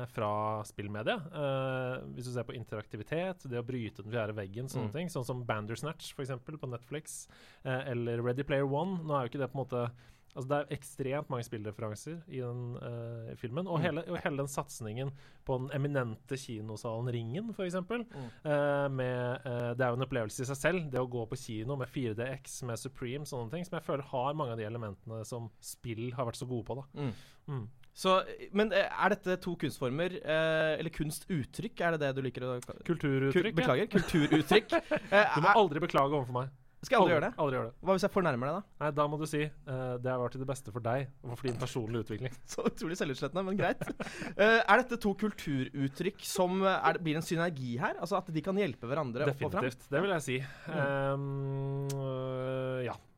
fra 0.08 0.64
spillmedia. 0.64 1.18
Uh, 1.34 2.06
hvis 2.16 2.26
du 2.26 2.32
ser 2.34 2.44
på 2.48 2.56
interaktivitet, 2.56 3.44
det 3.50 3.60
å 3.60 3.66
bryte 3.68 4.02
den 4.04 4.12
fjerde 4.14 4.34
veggen, 4.38 4.66
sånne 4.72 4.90
Mm. 4.90 4.94
ting. 4.94 5.08
Sånn 5.10 5.26
som 5.26 5.44
Bandersnatch, 5.46 6.14
for 6.14 6.24
eksempel, 6.24 6.58
på 6.58 6.70
Netflix. 6.70 7.28
Uh, 7.66 7.84
eller 7.92 8.22
Ready 8.24 8.44
Player 8.44 8.66
One. 8.66 9.00
Nå 9.04 9.14
er 9.18 9.28
jo 9.28 9.30
ikke 9.34 9.44
det 9.44 9.52
på 9.52 9.60
en 9.60 9.66
måte 9.66 9.92
Altså 10.36 10.48
Det 10.50 10.58
er 10.58 10.76
ekstremt 10.80 11.30
mange 11.30 11.44
spillreferanser 11.46 12.24
i 12.28 12.40
den 12.42 12.76
uh, 12.82 13.36
filmen. 13.38 13.68
Og, 13.68 13.78
Mm. 13.78 13.84
hele, 13.84 14.04
og 14.10 14.18
hele 14.24 14.38
den 14.38 14.48
satsingen 14.50 15.12
på 15.46 15.60
den 15.60 15.70
eminente 15.78 16.34
kinosalen 16.42 17.12
Ringen, 17.14 17.52
f.eks. 17.54 17.76
Mm. 17.76 18.96
Med, 18.96 19.42
eh, 19.46 19.74
det 19.78 19.82
er 19.86 19.90
jo 19.94 20.00
en 20.00 20.08
opplevelse 20.08 20.42
i 20.42 20.46
seg 20.50 20.58
selv, 20.58 20.90
det 20.90 21.00
å 21.00 21.06
gå 21.08 21.28
på 21.30 21.38
kino 21.38 21.76
med 21.76 21.88
4DX, 21.88 22.64
med 22.66 22.80
Supreme, 22.80 23.26
sånne 23.30 23.52
ting, 23.52 23.64
som 23.64 23.78
jeg 23.78 23.86
føler 23.86 24.02
har 24.10 24.34
mange 24.34 24.54
av 24.54 24.58
de 24.58 24.66
elementene 24.66 25.24
som 25.24 25.52
spill 25.62 26.12
har 26.18 26.26
vært 26.26 26.42
så 26.42 26.48
gode 26.50 26.66
på. 26.66 26.76
da. 26.82 27.12
Mm. 27.48 27.70
Så, 27.94 28.16
men 28.58 28.72
eh, 28.74 28.88
er 28.90 29.14
dette 29.14 29.36
to 29.44 29.54
kunstformer, 29.62 30.16
eh, 30.24 30.72
eller 30.80 30.90
kunstuttrykk? 30.96 31.78
Er 31.86 31.94
det 31.94 32.00
det 32.08 32.12
du 32.18 32.24
liker 32.26 32.48
å 32.48 32.56
kalle? 32.66 32.82
Kulturuttrykk. 32.90 33.54
Beklager. 33.62 33.88
Kulturuttrykk. 33.94 34.74
Eh, 35.14 35.36
Du 35.38 35.46
må 35.46 35.52
aldri 35.54 35.82
beklage 35.84 36.16
overfor 36.18 36.34
meg. 36.34 36.50
skal 36.84 36.96
jeg 36.98 37.02
aldri 37.04 37.14
gjøre 37.14 37.28
det? 37.28 37.36
Aldri 37.44 37.56
gjøre 37.60 37.68
det. 37.70 37.76
Hva 37.86 37.94
hvis 37.96 38.04
jeg 38.08 38.12
fornærmer 38.16 38.50
deg, 38.50 38.56
da? 38.58 38.82
Nei, 38.84 38.90
da 38.98 39.04
må 39.08 39.20
du 39.22 39.26
si 39.30 39.44
uh, 39.46 39.94
det 40.04 40.10
har 40.10 40.18
vært 40.20 40.34
til 40.36 40.42
det 40.42 40.48
beste 40.50 40.74
for 40.74 40.84
deg 40.84 41.06
og 41.24 41.38
for 41.38 41.48
din 41.48 41.60
personlige 41.62 42.04
utvikling. 42.08 42.34
Så 42.52 42.66
utrolig 42.68 42.98
selvutslettende, 43.00 43.44
men 43.48 43.60
greit. 43.62 43.86
uh, 43.86 44.60
er 44.66 44.82
dette 44.82 44.98
to 45.06 45.14
kulturuttrykk 45.22 46.26
som 46.28 46.66
er, 46.66 47.00
blir 47.06 47.22
en 47.22 47.24
synergi 47.30 47.78
her? 47.80 47.96
Altså 48.04 48.18
at 48.20 48.34
de 48.36 48.44
kan 48.44 48.58
hjelpe 48.60 48.90
hverandre? 48.90 49.30
Definitivt. 49.32 49.86
Det 49.94 50.02
vil 50.04 50.16
jeg 50.18 50.26
si. 50.28 50.40
Um. 50.74 51.88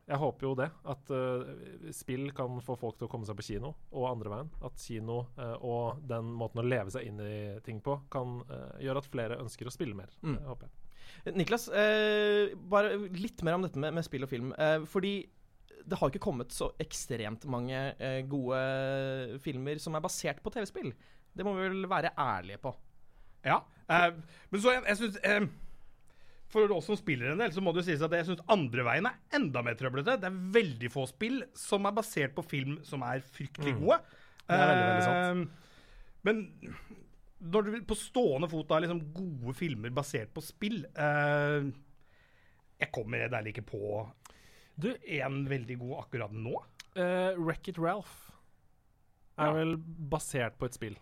Jeg 0.06 0.20
håper 0.22 0.46
jo 0.46 0.54
det. 0.58 0.68
At 0.86 1.10
uh, 1.10 1.90
spill 1.94 2.30
kan 2.36 2.60
få 2.62 2.76
folk 2.78 2.98
til 2.98 3.08
å 3.08 3.10
komme 3.10 3.26
seg 3.26 3.38
på 3.38 3.46
kino, 3.48 3.72
og 3.90 4.08
andre 4.10 4.32
veien. 4.32 4.50
At 4.66 4.78
kino 4.78 5.22
uh, 5.38 5.56
og 5.58 6.02
den 6.06 6.30
måten 6.38 6.62
å 6.62 6.66
leve 6.66 6.94
seg 6.94 7.08
inn 7.08 7.22
i 7.22 7.36
ting 7.66 7.80
på, 7.84 7.98
kan 8.12 8.38
uh, 8.50 8.76
gjøre 8.82 9.02
at 9.02 9.10
flere 9.10 9.40
ønsker 9.42 9.66
å 9.66 9.74
spille 9.74 9.98
mer. 9.98 10.12
Mm. 10.22 10.38
Det 10.38 10.50
håper 10.52 10.68
jeg. 10.68 10.82
Niklas, 11.36 11.68
eh, 11.74 12.52
bare 12.70 12.96
litt 13.14 13.42
mer 13.46 13.56
om 13.56 13.64
dette 13.64 13.78
med, 13.82 13.94
med 13.94 14.04
spill 14.06 14.26
og 14.26 14.30
film. 14.30 14.50
Eh, 14.58 14.84
fordi 14.90 15.14
det 15.86 15.98
har 15.98 16.10
ikke 16.10 16.22
kommet 16.22 16.54
så 16.54 16.68
ekstremt 16.82 17.44
mange 17.50 17.78
gode 18.30 18.58
filmer 19.42 19.78
som 19.82 19.94
er 19.94 20.02
basert 20.02 20.42
på 20.42 20.50
TV-spill. 20.54 20.90
Det 21.36 21.46
må 21.46 21.52
vi 21.54 21.68
vel 21.68 21.86
være 21.90 22.10
ærlige 22.18 22.58
på. 22.62 22.72
Ja. 23.46 23.60
eh, 23.90 24.12
men 24.50 24.62
så 24.62 24.74
jeg, 24.74 24.82
jeg 24.88 24.96
synes, 25.00 25.18
eh, 25.22 25.46
For 26.52 26.70
oss 26.76 26.86
som 26.86 26.96
spiller 26.96 27.32
en 27.32 27.40
del, 27.42 27.50
så 27.52 27.60
må 27.64 27.72
det 27.74 27.82
jo 27.82 27.88
sies 27.90 28.02
at 28.06 28.12
jeg 28.14 28.26
syns 28.28 28.42
andre 28.54 28.84
veien 28.86 29.08
er 29.10 29.16
enda 29.34 29.62
mer 29.66 29.74
trøblete. 29.78 30.14
Det 30.22 30.28
er 30.28 30.36
veldig 30.54 30.90
få 30.94 31.06
spill 31.10 31.40
som 31.58 31.88
er 31.88 31.94
basert 31.96 32.36
på 32.36 32.44
film 32.46 32.76
som 32.86 33.02
er 33.02 33.20
fryktelig 33.20 33.74
Mm. 33.74 33.80
gode. 33.82 33.98
Det 34.46 34.54
er 34.54 34.68
veldig, 34.70 34.84
veldig 34.86 35.06
sant. 35.08 35.48
Uh, 35.48 36.12
men 36.22 36.44
når 37.52 37.66
du 37.66 37.80
på 37.90 37.96
stående 37.98 38.48
fot 38.50 38.70
har 38.70 38.80
liksom 38.84 39.02
gode 39.14 39.54
filmer 39.58 39.90
basert 39.94 40.30
på 40.34 40.40
spill 40.42 40.84
uh, 40.96 41.66
Jeg 42.80 42.92
kommer 42.94 43.26
ærlig 43.28 43.52
ikke 43.56 43.66
på 43.72 43.80
Du, 44.78 44.88
en 45.18 45.42
veldig 45.50 45.78
god 45.82 45.98
akkurat 46.04 46.32
nå. 46.32 46.54
uh, 46.96 47.34
Wreck-It 47.42 47.78
Ralph 47.82 48.14
er 49.36 49.46
Ja. 49.50 49.52
vel 49.52 49.76
basert 50.08 50.56
på 50.58 50.64
et 50.70 50.74
spill. 50.78 50.96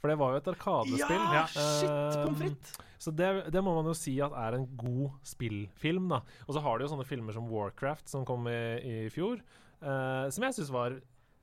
For 0.00 0.08
det 0.08 0.16
var 0.20 0.32
jo 0.32 0.40
et 0.40 0.48
arkadespill. 0.54 1.24
Ja, 1.36 1.42
shit, 1.52 1.90
Eh, 1.90 2.22
pommes 2.24 2.38
frites! 2.40 2.78
Så 3.00 3.12
det, 3.16 3.28
det 3.52 3.60
må 3.64 3.72
man 3.78 3.86
jo 3.88 3.94
si 3.96 4.14
at 4.20 4.32
er 4.36 4.56
en 4.58 4.66
god 4.76 5.10
spillfilm, 5.24 6.08
da. 6.12 6.18
Og 6.46 6.52
så 6.56 6.60
har 6.64 6.76
du 6.80 6.84
jo 6.84 6.90
sånne 6.92 7.06
filmer 7.08 7.32
som 7.36 7.46
Warcraft, 7.52 8.08
som 8.12 8.24
kom 8.28 8.44
i, 8.48 8.58
i 8.80 8.96
fjor, 9.12 9.38
uh, 9.84 10.26
som 10.32 10.44
jeg 10.44 10.56
syns 10.58 10.72
var 10.72 10.98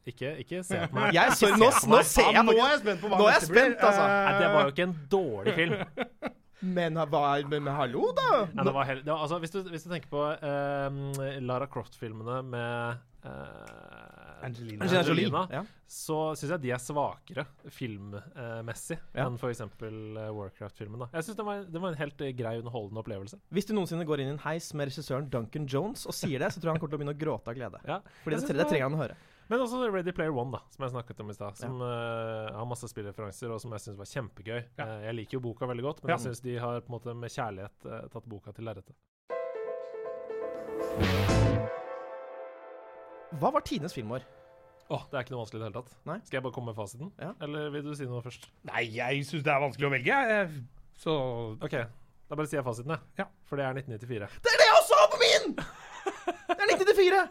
ikke, 0.08 0.36
ikke 0.44 0.62
se 0.64 0.78
på 0.88 0.96
meg. 1.00 1.14
Jeg, 1.18 1.34
sorry, 1.40 1.58
nå, 1.60 1.70
se 1.74 1.86
på 1.86 1.92
nå 1.92 2.02
ser 2.08 2.30
jeg 2.32 2.46
nå 2.48 2.54
er 2.56 2.70
jeg 2.76 2.82
spent 2.84 3.02
på 3.02 3.10
hva 3.12 3.18
Nå 3.20 3.26
er 3.28 3.34
jeg 3.40 3.50
blir. 3.50 3.58
spent, 3.66 3.82
altså. 3.90 4.06
Nei, 4.08 4.36
det 4.40 4.52
var 4.54 4.62
jo 4.68 4.74
ikke 4.76 4.86
en 4.88 4.98
dårlig 5.12 5.56
film. 5.58 5.82
Men, 6.78 6.96
hva, 7.14 7.20
men, 7.46 7.62
men 7.68 7.76
hallo, 7.78 8.08
da! 8.18 8.30
Nei, 8.50 8.64
det 8.66 8.72
var 8.74 8.88
hell- 8.90 9.04
det 9.06 9.12
var, 9.14 9.20
altså, 9.28 9.38
hvis, 9.44 9.52
du, 9.54 9.60
hvis 9.70 9.84
du 9.86 9.92
tenker 9.92 10.10
på 10.10 10.24
uh, 10.26 11.36
Lara 11.46 11.68
Croft-filmene 11.70 12.40
med 12.50 13.28
eh, 13.30 14.07
Angelina. 14.44 14.86
Angelina 14.86 15.03
Jolie. 15.08 15.29
Ja. 15.56 15.62
så 15.88 16.17
syns 16.36 16.51
jeg 16.51 16.62
de 16.62 16.72
er 16.75 16.82
svakere 16.84 17.46
filmmessig 17.72 18.98
Ja. 19.15 19.25
enn 19.25 19.38
f.eks. 19.39 19.62
Warcraft-filmen. 19.79 21.08
Jeg 21.13 21.24
syns 21.24 21.38
det, 21.38 21.46
var- 21.46 21.63
det 21.65 21.82
var 21.82 21.89
en 21.94 21.98
helt 22.01 22.22
eh, 22.22 22.34
grei, 22.36 22.58
underholdende 22.60 23.00
opplevelse. 23.03 23.39
Hvis 23.51 23.65
du 23.70 23.74
noensinne 23.74 24.06
går 24.06 24.20
inn 24.22 24.27
i 24.34 24.36
en 24.36 24.44
heis 24.46 24.74
med 24.74 24.89
regissøren 24.91 25.29
Duncan 25.29 25.65
Jones 25.67 26.06
og 26.06 26.13
sier 26.13 26.39
det, 26.39 26.51
så 26.53 26.60
tror 26.60 26.72
jeg 26.74 26.75
han 26.77 26.79
kommer 26.84 26.94
til 26.96 27.00
å 27.00 27.03
begynne 27.06 27.15
å 27.17 27.24
gråte 27.25 27.48
av 27.53 27.56
glede. 27.58 27.82
Ja. 27.88 28.01
Fordi 28.24 28.36
det, 28.41 28.48
det 28.48 28.58
det 28.63 28.67
trenger 28.70 28.89
han 28.89 28.98
å 29.00 29.03
høre. 29.06 29.17
Men 29.50 29.62
også 29.63 29.79
Ready 29.94 30.12
Player 30.12 30.36
One, 30.36 30.51
da 30.51 30.60
som 30.75 30.84
jeg 30.84 30.91
snakket 30.91 31.22
om 31.24 31.29
i 31.32 31.34
stad. 31.38 31.56
Som 31.56 31.79
eh, 31.82 32.51
har 32.51 32.65
masse 32.67 32.89
spillreferanser, 32.91 33.48
og 33.56 33.62
som 33.63 33.72
jeg 33.72 33.86
syns 33.86 33.98
var 34.01 34.10
kjempegøy. 34.12 34.60
Ja. 34.75 34.84
Uh, 34.89 35.00
jeg 35.08 35.15
liker 35.22 35.38
jo 35.39 35.44
boka 35.48 35.70
veldig 35.72 35.86
godt, 35.88 36.03
men 36.03 36.12
Ja. 36.12 36.17
jeg 36.17 36.27
syns 36.27 36.44
de 36.44 36.58
har 36.60 36.82
på 36.82 36.91
en 36.91 36.98
måte 37.00 37.15
med 37.15 37.32
kjærlighet 37.32 37.88
uh, 37.88 38.08
tatt 38.12 38.27
boka 38.27 38.51
til 38.51 38.67
lerretet. 38.67 38.96
Hva 43.36 43.52
var 43.54 43.62
tidenes 43.68 43.94
filmår? 43.96 44.24
Åh, 44.90 45.04
Det 45.12 45.18
er 45.20 45.26
ikke 45.26 45.34
noe 45.36 45.42
vanskelig 45.44 45.60
i 45.60 45.64
det 45.64 45.68
hele 45.68 45.82
tatt. 45.82 45.96
Nei. 46.08 46.18
Skal 46.24 46.38
jeg 46.38 46.44
bare 46.46 46.56
komme 46.56 46.72
med 46.72 46.78
fasiten? 46.78 47.10
Ja. 47.20 47.34
Eller 47.44 47.70
vil 47.74 47.84
du 47.84 47.92
si 48.00 48.06
noe 48.08 48.22
først? 48.24 48.48
Nei, 48.70 48.86
jeg 48.96 49.26
syns 49.28 49.44
det 49.44 49.52
er 49.52 49.60
vanskelig 49.60 49.88
å 49.90 49.92
velge. 49.92 50.20
jeg. 50.32 50.62
Så 50.98 51.16
OK, 51.60 51.76
da 51.76 52.38
bare 52.40 52.48
sier 52.48 52.62
jeg 52.62 52.66
fasiten, 52.66 52.94
jeg. 52.96 53.04
Ja. 53.20 53.26
For 53.50 53.60
det 53.60 53.66
er 53.68 53.76
1994. 53.82 54.40
Det 54.48 54.54
er 54.54 54.62
det 54.64 54.68
jeg 54.70 54.78
også 54.80 55.02
har 55.02 55.12
på 55.12 55.20
min! 55.26 55.58
Det 55.58 56.56
er 56.56 56.72
1994! 56.72 57.28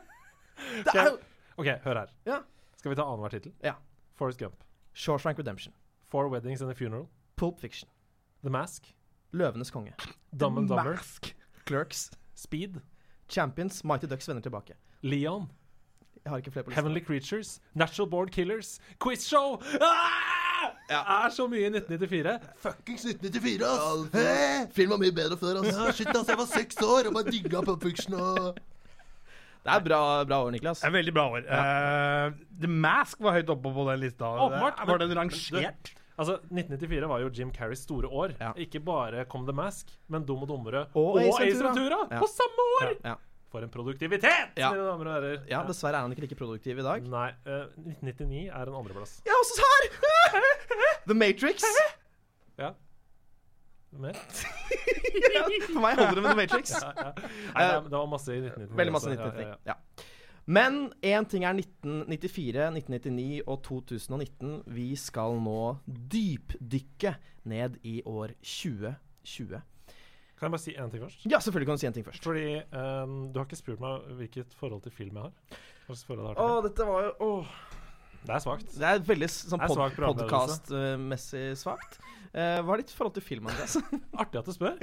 Det 0.84 0.94
er 1.00 1.08
jo 1.08 1.16
OK, 1.56 1.70
hør 1.88 2.02
her. 2.02 2.12
Ja. 2.28 2.38
Skal 2.76 2.92
vi 2.92 2.96
ta 3.00 3.06
annenhver 3.08 3.32
tittel? 3.32 3.54
Ja. 3.64 3.72
Forest 4.20 4.38
Gump. 4.38 4.60
Shawshank 4.92 5.38
Redemption. 5.40 5.72
Four 6.12 6.28
Weddings 6.28 6.60
and 6.62 6.70
a 6.70 6.74
Funeral. 6.76 7.08
Pulp 7.36 7.58
Fiction. 7.60 7.88
The 8.44 8.50
Mask. 8.52 8.92
Løvenes 9.32 9.72
konge. 9.72 9.94
Dumb 10.36 10.58
and 10.60 10.68
Dumber. 10.68 11.00
Clerks. 11.66 12.10
Speed. 12.34 12.80
Champions. 13.28 13.82
Mighty 13.84 14.06
Ducks 14.06 14.28
vender 14.28 14.42
tilbake. 14.44 14.76
Leon. 15.02 15.48
Jeg 16.26 16.32
har 16.32 16.40
ikke 16.42 16.50
flere 16.50 16.64
på 16.66 16.70
lista. 16.72 16.80
Heavenly 16.82 17.00
Creatures. 17.06 17.50
Natural 17.78 18.08
Born 18.10 18.28
Killers. 18.34 18.80
Quizshow! 18.98 19.60
Ah! 19.78 20.72
Det 20.88 20.96
er 20.98 21.28
så 21.30 21.44
mye 21.50 21.60
i 21.68 21.70
1994. 21.70 22.32
Fuckings 22.64 23.04
1994, 23.06 23.62
ass! 23.62 24.08
Hæ? 24.16 24.64
Film 24.74 24.90
var 24.94 24.98
mye 25.04 25.14
bedre 25.14 25.36
før, 25.38 25.60
ass. 25.60 25.68
Ja, 25.76 25.92
shit, 25.94 26.10
ass, 26.10 26.30
jeg 26.32 26.38
var 26.40 26.48
seks 26.50 26.80
år 26.82 27.06
og 27.10 27.14
bare 27.18 27.30
digga 27.30 27.60
Pop 27.68 27.82
Fiction 27.86 28.16
og 28.18 28.58
Det 29.66 29.74
er 29.76 29.84
bra, 29.86 30.00
bra 30.26 30.40
år, 30.48 30.50
Niklas. 30.56 30.80
Det 30.82 30.88
er 30.90 30.96
veldig 30.96 31.14
bra 31.14 31.28
år. 31.36 31.46
Eh, 31.60 32.34
The 32.64 32.70
Mask 32.70 33.22
var 33.22 33.38
høyt 33.38 33.54
oppe 33.54 33.72
på 33.78 33.86
den 33.92 34.02
lista. 34.02 34.32
Åpenbart, 34.48 34.82
Var 34.90 35.02
den 35.04 35.14
rangert? 35.20 35.92
Altså, 36.16 36.38
1994 36.48 37.08
var 37.10 37.20
jo 37.20 37.30
Jim 37.38 37.50
Carreys 37.52 37.82
store 37.86 38.08
år. 38.08 38.34
Ja. 38.40 38.50
Ikke 38.56 38.80
bare 38.80 39.26
kom 39.30 39.46
The 39.46 39.54
Mask, 39.54 39.90
men 40.08 40.24
Dum 40.26 40.42
og 40.46 40.48
dummere 40.48 40.86
Og 40.96 41.18
Ace 41.20 41.42
Ace 41.44 41.58
Ventura. 41.60 41.72
Ventura 41.74 41.98
Ja. 42.10 42.18
på 42.22 42.26
samme 42.34 42.68
år! 42.80 42.94
Ja. 43.04 43.14
For 43.52 43.62
en 43.62 43.70
produktivitet, 43.70 44.56
Ja. 44.58 44.72
mine 44.74 44.84
damer 44.88 45.06
og 45.06 45.12
herrer. 45.14 45.44
ja, 45.48 45.60
dessverre 45.68 45.94
er 46.00 46.02
han 46.02 46.10
ikke 46.12 46.24
like 46.26 46.36
produktiv 46.36 46.78
i 46.78 46.82
dag. 46.82 47.02
Nei, 47.06 47.28
Uh, 47.46 47.68
1999 47.78 48.48
er 48.50 48.66
en 48.66 48.74
andreplass. 48.80 49.20
Jeg 49.24 49.32
er 49.32 49.38
også 49.38 49.62
her! 49.62 50.42
The 51.08 51.14
Matrix. 51.14 51.62
Ja. 52.58 52.72
Mer? 53.92 54.16
Ja, 55.36 55.42
For 55.68 55.80
meg 55.80 55.96
holder 55.96 56.14
det 56.14 56.22
med 56.22 56.30
The 56.30 56.36
Matrix. 56.36 56.72
Ja, 56.82 56.90
ja. 56.96 57.12
Nei, 57.54 57.64
det, 57.64 57.90
det 57.90 57.96
var 57.98 58.06
masse 58.10 58.32
i 58.34 58.40
1999. 58.42 58.76
Veldig 58.80 58.92
masse 58.92 59.10
i 59.10 59.14
Ja, 59.16 59.26
ja, 59.26 59.48
ja. 59.48 59.56
Ja. 59.72 60.04
Men 60.46 60.76
én 61.02 61.26
ting 61.28 61.44
er 61.44 61.54
1994, 61.58 62.66
1999 62.76 63.42
og 63.46 63.62
2019. 63.66 64.62
Vi 64.76 64.88
skal 64.96 65.38
nå 65.42 65.56
dypdykke 66.12 67.14
ned 67.50 67.78
i 67.84 67.96
år 68.06 68.34
2020. 68.42 69.62
Kan 70.36 70.50
jeg 70.50 70.52
bare 70.52 70.60
si 70.60 70.74
én 70.76 70.90
ting 70.92 71.00
først? 71.00 71.22
Ja, 71.24 71.40
selvfølgelig 71.40 71.68
kan 71.70 71.78
du 71.78 71.80
si 71.80 71.88
en 71.88 71.96
ting 71.96 72.04
først. 72.04 72.26
Fordi 72.26 72.46
um, 72.76 73.16
du 73.32 73.38
har 73.40 73.46
ikke 73.48 73.56
spurt 73.56 73.80
meg 73.80 74.10
hvilket 74.18 74.56
forhold 74.58 74.82
til 74.84 74.92
film 74.92 75.16
jeg 75.16 75.30
har. 75.30 75.60
Hva 75.86 75.94
slags 75.94 76.04
forhold 76.10 76.28
har 76.28 76.36
til 76.36 76.50
film? 76.50 76.66
dette 76.66 76.88
var 76.90 77.06
jo 77.06 77.12
åh. 77.24 77.54
Det 78.26 78.34
er 78.34 78.42
svakt. 78.42 78.74
Det 78.74 78.90
er 78.90 79.02
veldig 79.06 79.28
sånn 79.32 79.62
pod 79.62 79.96
podkast-messig 80.02 81.44
svakt. 81.60 81.98
Uh, 82.34 82.58
hva 82.66 82.74
er 82.74 82.82
ditt 82.82 82.92
forhold 82.92 83.16
til 83.16 83.24
film, 83.24 83.48
Andreas? 83.48 83.78
Artig 84.20 84.42
at 84.42 84.50
du 84.50 84.52
spør. 84.52 84.76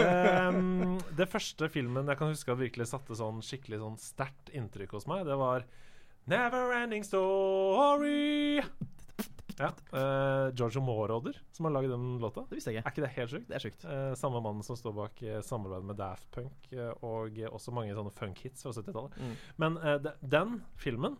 um, 0.00 0.96
det 1.18 1.28
første 1.30 1.68
filmen 1.70 2.10
jeg 2.10 2.18
kan 2.18 2.32
huske 2.32 2.54
at 2.54 2.62
virkelig 2.62 2.88
satte 2.90 3.18
sånn 3.18 3.42
skikkelig 3.44 3.82
sånn 3.84 4.00
sterkt 4.02 4.50
inntrykk 4.56 4.96
hos 4.96 5.06
meg, 5.10 5.22
det 5.28 5.38
var 5.38 5.68
Never 6.30 6.74
Ending 6.80 7.06
Story. 7.06 8.64
Ja, 9.60 9.68
Uh, 9.94 10.50
George 10.58 10.80
Moroder 10.82 11.36
som 11.54 11.66
har 11.68 11.72
laget 11.76 11.90
den 11.94 12.18
låta. 12.18 12.42
Det 12.48 12.56
visste 12.58 12.72
jeg 12.72 12.80
ikke. 12.82 12.88
Er 12.88 12.92
ikke. 12.94 13.04
det 13.04 13.12
helt 13.16 13.30
sjukt? 13.30 13.46
Det 13.48 13.54
er 13.58 13.62
sjukt. 13.62 13.84
Uh, 13.86 14.14
samme 14.18 14.40
mann 14.42 14.62
som 14.66 14.76
står 14.76 14.94
bak 14.96 15.22
uh, 15.22 15.36
samarbeidet 15.46 15.86
med 15.86 15.96
Daft 16.00 16.26
Punk 16.34 16.72
og 17.06 17.38
også 17.52 17.70
mange 17.76 17.94
sånne 17.94 18.10
funk-hits 18.16 18.64
fra 18.66 18.72
70-tallet. 18.74 19.14
Mm. 19.20 19.36
Men 19.62 19.78
de, 20.02 20.12
den 20.34 20.56
filmen 20.76 21.14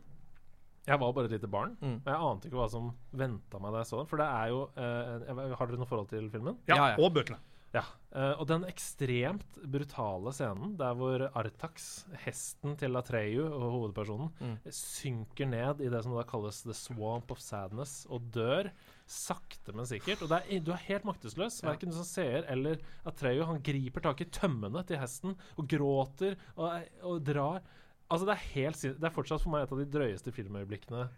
Jeg 0.87 0.99
var 1.01 1.13
bare 1.17 1.25
et 1.31 1.33
lite 1.39 1.49
barn, 1.49 1.77
Mm. 1.81 2.01
og 2.05 2.09
jeg 2.11 2.21
ante 2.29 2.49
ikke 2.51 2.59
hva 2.59 2.67
som 2.69 2.91
venta 3.17 3.59
meg 3.63 3.73
da 3.73 3.79
jeg 3.81 3.89
så 3.89 4.03
den. 4.03 4.09
For 4.11 4.21
det 4.21 4.27
er 4.27 4.51
jo 4.53 4.59
eh, 4.77 5.55
Har 5.57 5.67
dere 5.71 5.79
noe 5.81 5.89
forhold 5.89 6.11
til 6.11 6.27
filmen? 6.35 6.59
Ja, 6.69 6.77
Ja, 6.77 6.89
ja. 6.93 6.97
og 7.01 7.15
bøkene. 7.15 7.39
Ja, 7.75 7.83
eh, 8.15 8.37
og 8.39 8.47
den 8.47 8.63
ekstremt 8.69 9.57
brutale 9.67 10.31
scenen 10.37 10.77
der 10.79 10.95
hvor 10.95 11.25
Artax, 11.35 12.05
hesten 12.23 12.77
til 12.79 12.95
Atreyu 13.01 13.49
og 13.49 13.65
hovedpersonen, 13.73 14.29
Mm. 14.39 14.53
synker 14.71 15.49
ned 15.51 15.81
i 15.83 15.89
det 15.91 16.03
som 16.05 16.15
da 16.15 16.23
kalles 16.23 16.61
the 16.63 16.73
swamp 16.75 17.33
of 17.35 17.41
sadness, 17.43 18.07
og 18.09 18.31
dør 18.31 18.71
sakte, 19.11 19.75
men 19.75 19.85
sikkert. 19.91 20.23
Og 20.23 20.29
det 20.31 20.39
er, 20.47 20.61
du 20.63 20.71
er 20.71 20.85
helt 20.87 21.05
maktesløs. 21.05 21.59
Verken 21.67 21.91
du 21.91 21.97
som 21.99 22.05
seer 22.07 22.47
eller 22.49 22.79
Atreyu. 23.05 23.43
Han 23.45 23.59
griper 23.61 24.01
tak 24.07 24.21
i 24.23 24.31
tømmene 24.31 24.85
til 24.87 24.97
hesten 25.03 25.35
og 25.59 25.67
gråter 25.69 26.37
og, 26.57 26.87
og 27.03 27.25
drar. 27.27 27.61
Altså, 28.09 28.25
det 28.29 28.37
er 28.37 28.47
helt 28.55 28.81
Det 29.01 29.05
er 29.05 29.11
fortsatt 29.19 29.43
for 29.43 29.51
meg 29.51 29.65
et 29.67 29.73
av 29.75 29.79
de 29.83 29.91
drøyeste 29.91 30.31
filmøyeblikkene 30.33 31.09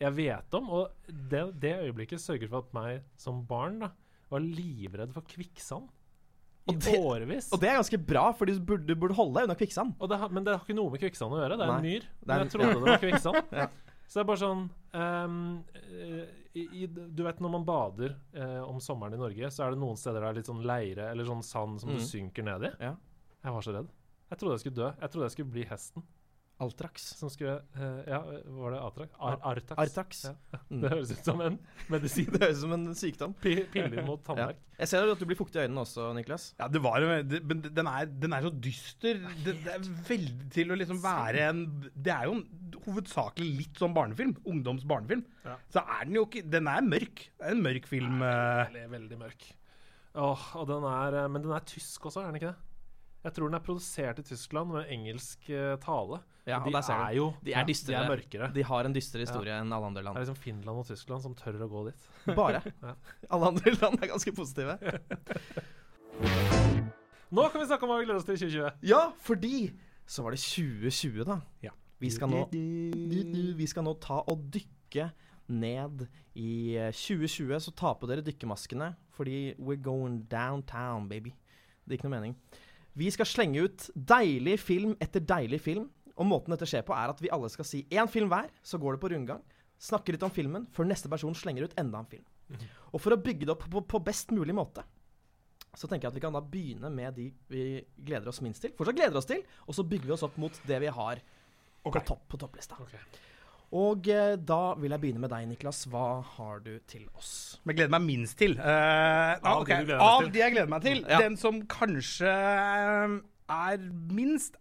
jeg 0.00 0.14
vet 0.16 0.54
om. 0.58 0.70
Og 0.70 0.90
det, 1.06 1.46
det 1.60 1.76
øyeblikket 1.86 2.18
sørger 2.20 2.48
for 2.50 2.64
at 2.66 2.74
meg 2.74 3.02
som 3.16 3.44
barn 3.46 3.78
da 3.84 3.92
var 4.30 4.40
livredd 4.40 5.12
for 5.12 5.22
kvikksand. 5.26 5.88
I 6.68 6.74
Og 6.74 6.80
det- 6.84 6.98
årevis. 7.00 7.48
Og 7.52 7.60
det 7.60 7.68
er 7.70 7.78
ganske 7.80 7.98
bra, 8.06 8.32
for 8.32 8.44
du 8.46 8.58
burde, 8.60 8.94
burde 8.94 9.14
holde 9.16 9.34
deg 9.34 9.44
unna 9.48 9.54
kvikksand. 9.56 9.94
Det 9.98 10.18
men 10.30 10.44
det 10.44 10.52
har 10.56 10.60
ikke 10.64 10.76
noe 10.76 10.90
med 10.90 11.00
kvikksand 11.00 11.32
å 11.32 11.38
gjøre. 11.40 11.56
Det 11.58 11.66
er 11.66 11.72
en 11.72 11.82
myr. 11.82 12.02
myr. 12.04 12.34
er 12.34 12.38
jeg 12.44 12.50
trodde 12.52 12.74
det 12.74 12.82
var 12.84 12.98
kvikksand. 12.98 13.42
Ja. 13.60 13.68
Så 14.10 14.14
det 14.18 14.20
er 14.20 14.28
bare 14.28 14.42
sånn 14.42 14.70
eh, 14.92 16.26
i, 16.58 16.82
i, 16.82 16.86
Du 16.86 17.22
vet 17.22 17.38
når 17.40 17.50
man 17.54 17.64
bader 17.64 18.16
uh, 18.34 18.68
om 18.68 18.80
sommeren 18.82 19.14
i 19.14 19.20
Norge, 19.20 19.50
så 19.54 19.64
er 19.66 19.70
det 19.70 19.78
noen 19.78 19.96
steder 19.96 20.20
det 20.20 20.28
er 20.32 20.34
litt 20.40 20.48
sånn 20.50 20.64
leire 20.66 21.10
eller 21.12 21.24
sånn 21.28 21.44
sand 21.46 21.80
som 21.80 21.90
du 21.90 22.00
Mm. 22.00 22.06
synker 22.08 22.42
ned 22.44 22.64
i. 22.66 22.70
Ja. 22.82 22.96
Jeg 23.44 23.52
var 23.54 23.62
så 23.62 23.72
redd. 23.76 23.88
Jeg 24.30 24.38
trodde 24.38 24.56
jeg 24.58 24.60
skulle 24.64 24.80
dø. 24.82 24.88
Jeg 25.00 25.10
trodde 25.10 25.24
jeg 25.28 25.34
skulle 25.36 25.52
bli 25.54 25.64
hesten 25.70 26.02
Altrax. 26.60 27.06
som 27.18 27.30
skulle 27.32 27.56
uh, 27.76 28.00
Ja, 28.08 28.20
var 28.60 28.74
det 28.74 28.80
Atrax? 28.84 29.12
Ar 29.18 29.38
Artax. 29.52 29.78
Artax. 29.80 30.24
Ja. 30.28 30.60
Mm. 30.70 30.80
Det 30.82 30.90
høres 30.92 31.12
ut 31.14 31.24
som 31.30 31.40
en 31.44 31.58
medisin. 31.90 32.28
Det 32.34 32.40
høres 32.42 32.58
ut 32.58 32.64
som 32.66 32.74
en 32.76 32.88
sykdom. 32.98 33.34
P 33.40 33.54
Piller 33.72 34.04
mot 34.06 34.28
Ja. 34.36 34.50
Jeg 34.80 34.88
ser 34.88 35.10
at 35.12 35.20
du 35.20 35.26
blir 35.28 35.36
fuktig 35.36 35.60
i 35.60 35.66
øynene 35.66 35.82
også, 35.82 36.06
Niklas. 36.16 36.50
Ja, 36.60 36.68
det 36.72 36.80
var 36.80 37.02
det, 37.04 37.40
Men 37.44 37.60
den 37.66 37.88
er, 37.90 38.06
den 38.08 38.32
er 38.36 38.46
så 38.46 38.52
dyster. 38.64 39.20
Det, 39.44 39.56
det 39.64 39.74
er 39.74 39.88
veldig 40.08 40.48
til 40.54 40.72
å 40.72 40.78
liksom 40.80 41.02
være 41.04 41.48
en 41.50 41.64
Det 41.92 42.12
er 42.14 42.28
jo 42.30 42.38
en, 42.38 42.46
hovedsakelig 42.86 43.48
litt 43.58 43.80
sånn 43.80 43.92
barnefilm. 43.96 44.36
Ungdoms 44.48 44.86
barnefilm. 44.88 45.24
Ja. 45.44 45.58
Så 45.72 45.82
er 45.84 46.06
den 46.08 46.16
jo 46.16 46.24
ikke 46.28 46.46
Den 46.48 46.70
er 46.72 46.86
mørk. 46.86 47.26
Det 47.36 47.48
er 47.50 47.56
en 47.56 47.64
mørk 47.66 47.88
film. 47.90 48.22
eh. 48.24 48.64
Veldig, 48.70 48.86
veldig 48.94 49.20
mørk. 49.20 49.46
Åh, 50.20 50.48
og 50.58 50.66
den 50.66 50.86
er, 50.90 51.18
eh, 51.24 51.28
men 51.30 51.44
den 51.44 51.52
er 51.54 51.66
tysk 51.68 52.08
også, 52.08 52.22
er 52.24 52.32
den 52.32 52.40
ikke 52.40 52.52
det? 52.54 52.66
Jeg 53.20 53.34
tror 53.36 53.50
den 53.50 53.58
er 53.58 53.66
produsert 53.66 54.18
i 54.22 54.24
Tyskland 54.24 54.72
med 54.72 54.88
engelsk 54.88 55.50
tale. 55.84 56.22
Ja, 56.50 56.58
de 56.64 56.72
der 56.74 56.84
ser 56.86 56.98
er 56.98 57.14
jo 57.16 57.26
De 57.46 57.54
er 57.56 57.66
dystre. 57.68 57.92
De 57.92 57.98
er 57.98 58.10
mørkere. 58.10 58.50
De 58.54 58.64
har 58.66 58.88
en 58.88 58.96
dystre 58.96 59.22
historie 59.24 59.54
enn 59.56 59.72
alle 59.72 59.90
andre 59.90 60.02
land. 60.06 60.18
Det 60.18 60.24
er 60.24 60.28
liksom 60.28 60.42
Finland 60.42 60.82
og 60.82 60.88
Tyskland 60.88 61.24
som 61.24 61.36
tør 61.38 61.60
å 61.66 61.70
gå 61.70 61.84
dit. 61.90 62.08
Bare. 62.40 62.62
Ja. 62.84 62.94
Alle 63.30 63.52
andre 63.54 63.74
land 63.76 64.02
er 64.02 64.10
ganske 64.12 64.32
positive. 64.36 64.76
Nå 67.30 67.44
kan 67.52 67.62
vi 67.62 67.66
snakke 67.68 67.86
om 67.86 67.92
hva 67.92 68.00
vi 68.00 68.06
gleder 68.08 68.18
oss 68.18 68.26
til 68.26 68.34
i 68.34 68.42
2020. 68.42 68.80
Ja, 68.90 69.02
fordi 69.22 69.56
så 70.10 70.24
var 70.26 70.34
det 70.34 70.42
2020, 70.42 71.22
da. 71.28 71.38
Ja. 71.62 71.70
Vi 72.00 72.10
skal 72.10 72.30
nå 72.32 72.46
Vi 72.50 73.66
skal 73.68 73.84
nå 73.86 73.92
ta 74.02 74.22
og 74.32 74.48
dykke 74.50 75.10
ned 75.50 76.06
i 76.38 76.76
eh, 76.78 76.90
2020. 76.94 77.60
Så 77.62 77.74
ta 77.76 77.92
på 77.94 78.08
dere 78.10 78.24
dykkermaskene, 78.26 78.94
fordi 79.14 79.54
we're 79.58 79.80
going 79.80 80.24
downtown, 80.30 81.08
baby. 81.10 81.34
Det 81.84 81.94
er 81.94 82.00
ikke 82.00 82.08
noe 82.08 82.18
mening. 82.18 82.36
Vi 82.98 83.10
skal 83.14 83.28
slenge 83.28 83.62
ut 83.68 83.86
deilig 83.94 84.58
film 84.62 84.96
etter 85.02 85.22
deilig 85.22 85.60
film. 85.62 85.88
Og 86.20 86.28
måten 86.28 86.52
dette 86.52 86.68
skjer 86.68 86.84
på, 86.84 86.94
er 86.96 87.12
at 87.12 87.22
vi 87.24 87.32
alle 87.32 87.48
skal 87.52 87.66
si 87.66 87.86
én 87.88 88.10
film 88.10 88.28
hver, 88.32 88.50
så 88.62 88.78
går 88.80 88.96
det 88.96 89.02
på 89.02 89.10
rundgang. 89.14 89.40
Snakker 89.80 90.14
litt 90.14 90.26
om 90.26 90.32
filmen, 90.32 90.66
før 90.76 90.88
neste 90.90 91.08
person 91.08 91.36
slenger 91.36 91.64
ut 91.64 91.76
enda 91.80 92.02
en 92.02 92.10
film. 92.10 92.26
Og 92.92 93.00
for 93.00 93.14
å 93.14 93.20
bygge 93.22 93.46
det 93.46 93.54
opp 93.54 93.64
på, 93.70 93.80
på 93.88 94.02
best 94.04 94.34
mulig 94.34 94.54
måte, 94.56 94.84
så 95.70 95.86
tenker 95.86 96.08
jeg 96.08 96.12
at 96.12 96.18
vi 96.18 96.22
kan 96.24 96.34
da 96.34 96.42
begynne 96.42 96.90
med 96.92 97.14
de 97.16 97.28
vi 97.48 97.64
gleder 97.94 98.28
oss 98.32 98.42
minst 98.44 98.64
til. 98.64 98.74
Fortsatt 98.76 98.98
gleder 98.98 99.20
oss 99.20 99.28
til, 99.30 99.44
og 99.66 99.76
så 99.76 99.86
bygger 99.86 100.10
vi 100.10 100.14
oss 100.16 100.26
opp 100.26 100.38
mot 100.42 100.62
det 100.66 100.80
vi 100.82 100.90
har 100.92 101.22
på, 101.86 102.00
topp, 102.02 102.24
på 102.28 102.40
topplista. 102.42 102.78
Okay. 102.82 103.00
Og 103.78 104.08
eh, 104.10 104.34
da 104.34 104.74
vil 104.82 104.90
jeg 104.90 105.02
begynne 105.04 105.22
med 105.22 105.30
deg, 105.30 105.46
Niklas. 105.46 105.84
Hva 105.90 106.20
har 106.34 106.58
du 106.64 106.72
til 106.90 107.04
oss? 107.14 107.60
Jeg 107.62 107.78
gleder 107.78 107.92
meg 107.94 108.02
minst 108.08 108.36
til. 108.40 108.56
Uh, 108.58 109.38
Av 109.38 109.62
okay. 109.62 109.86
de 109.86 109.94
Av 109.94 110.24
til. 110.24 110.32
de 110.34 110.42
jeg 110.42 110.56
gleder 110.56 110.72
meg 110.72 110.82
til. 110.84 111.04
Ja. 111.06 111.20
Den 111.22 111.38
som 111.38 111.62
kanskje 111.70 112.34
eh, 112.34 113.14
er 113.54 113.84
minst, 114.10 114.58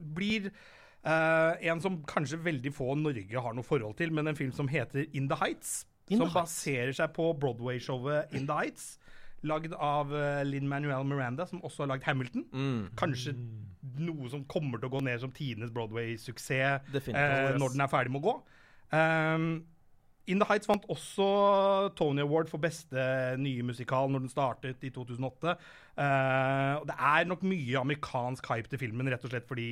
blir 0.00 0.48
Eh, 1.00 1.68
en 1.72 1.80
som 1.80 2.02
kanskje 2.04 2.40
veldig 2.44 2.72
få 2.76 2.92
Norge 3.00 3.44
har 3.44 3.54
noe 3.56 3.64
forhold 3.64 3.96
til, 3.96 4.12
men 4.12 4.28
en 4.28 4.36
film 4.36 4.52
som 4.52 4.68
heter 4.68 5.06
In 5.16 5.30
the 5.30 5.38
Heights. 5.40 5.86
In 6.10 6.18
som 6.18 6.28
the 6.28 6.34
Heights. 6.34 6.58
baserer 6.60 6.92
seg 6.96 7.14
på 7.16 7.30
Broadway-showet 7.40 8.34
In 8.36 8.46
the 8.46 8.58
Heights. 8.58 8.98
Lagd 9.42 9.72
av 9.72 10.12
uh, 10.12 10.42
Linn 10.44 10.68
Manuel 10.68 11.06
Miranda, 11.08 11.46
som 11.48 11.62
også 11.64 11.86
har 11.86 11.94
lagd 11.94 12.04
Hamilton. 12.04 12.44
Mm. 12.52 12.82
Kanskje 13.00 13.32
noe 13.96 14.28
som 14.28 14.44
kommer 14.44 14.80
til 14.80 14.90
å 14.90 14.94
gå 14.98 15.00
ned 15.06 15.22
som 15.22 15.32
tidenes 15.32 15.72
Broadway-suksess 15.72 16.92
eh, 17.08 17.54
når 17.56 17.72
den 17.72 17.84
er 17.84 17.92
ferdig 17.92 18.12
med 18.12 18.20
å 18.20 18.26
gå. 18.28 18.34
Um, 18.92 19.46
In 20.28 20.38
the 20.38 20.46
Heights 20.46 20.68
vant 20.68 20.84
også 20.92 21.24
Tony 21.96 22.20
Award 22.22 22.50
for 22.52 22.60
beste 22.62 23.00
nye 23.40 23.64
musikal 23.66 24.12
når 24.12 24.26
den 24.26 24.32
startet 24.32 24.84
i 24.84 24.92
2008. 24.92 25.56
Uh, 25.96 26.84
det 26.86 26.96
er 27.00 27.26
nok 27.26 27.42
mye 27.48 27.80
amerikansk 27.80 28.52
hype 28.52 28.68
til 28.70 28.84
filmen, 28.84 29.08
rett 29.10 29.24
og 29.24 29.32
slett 29.32 29.48
fordi 29.48 29.70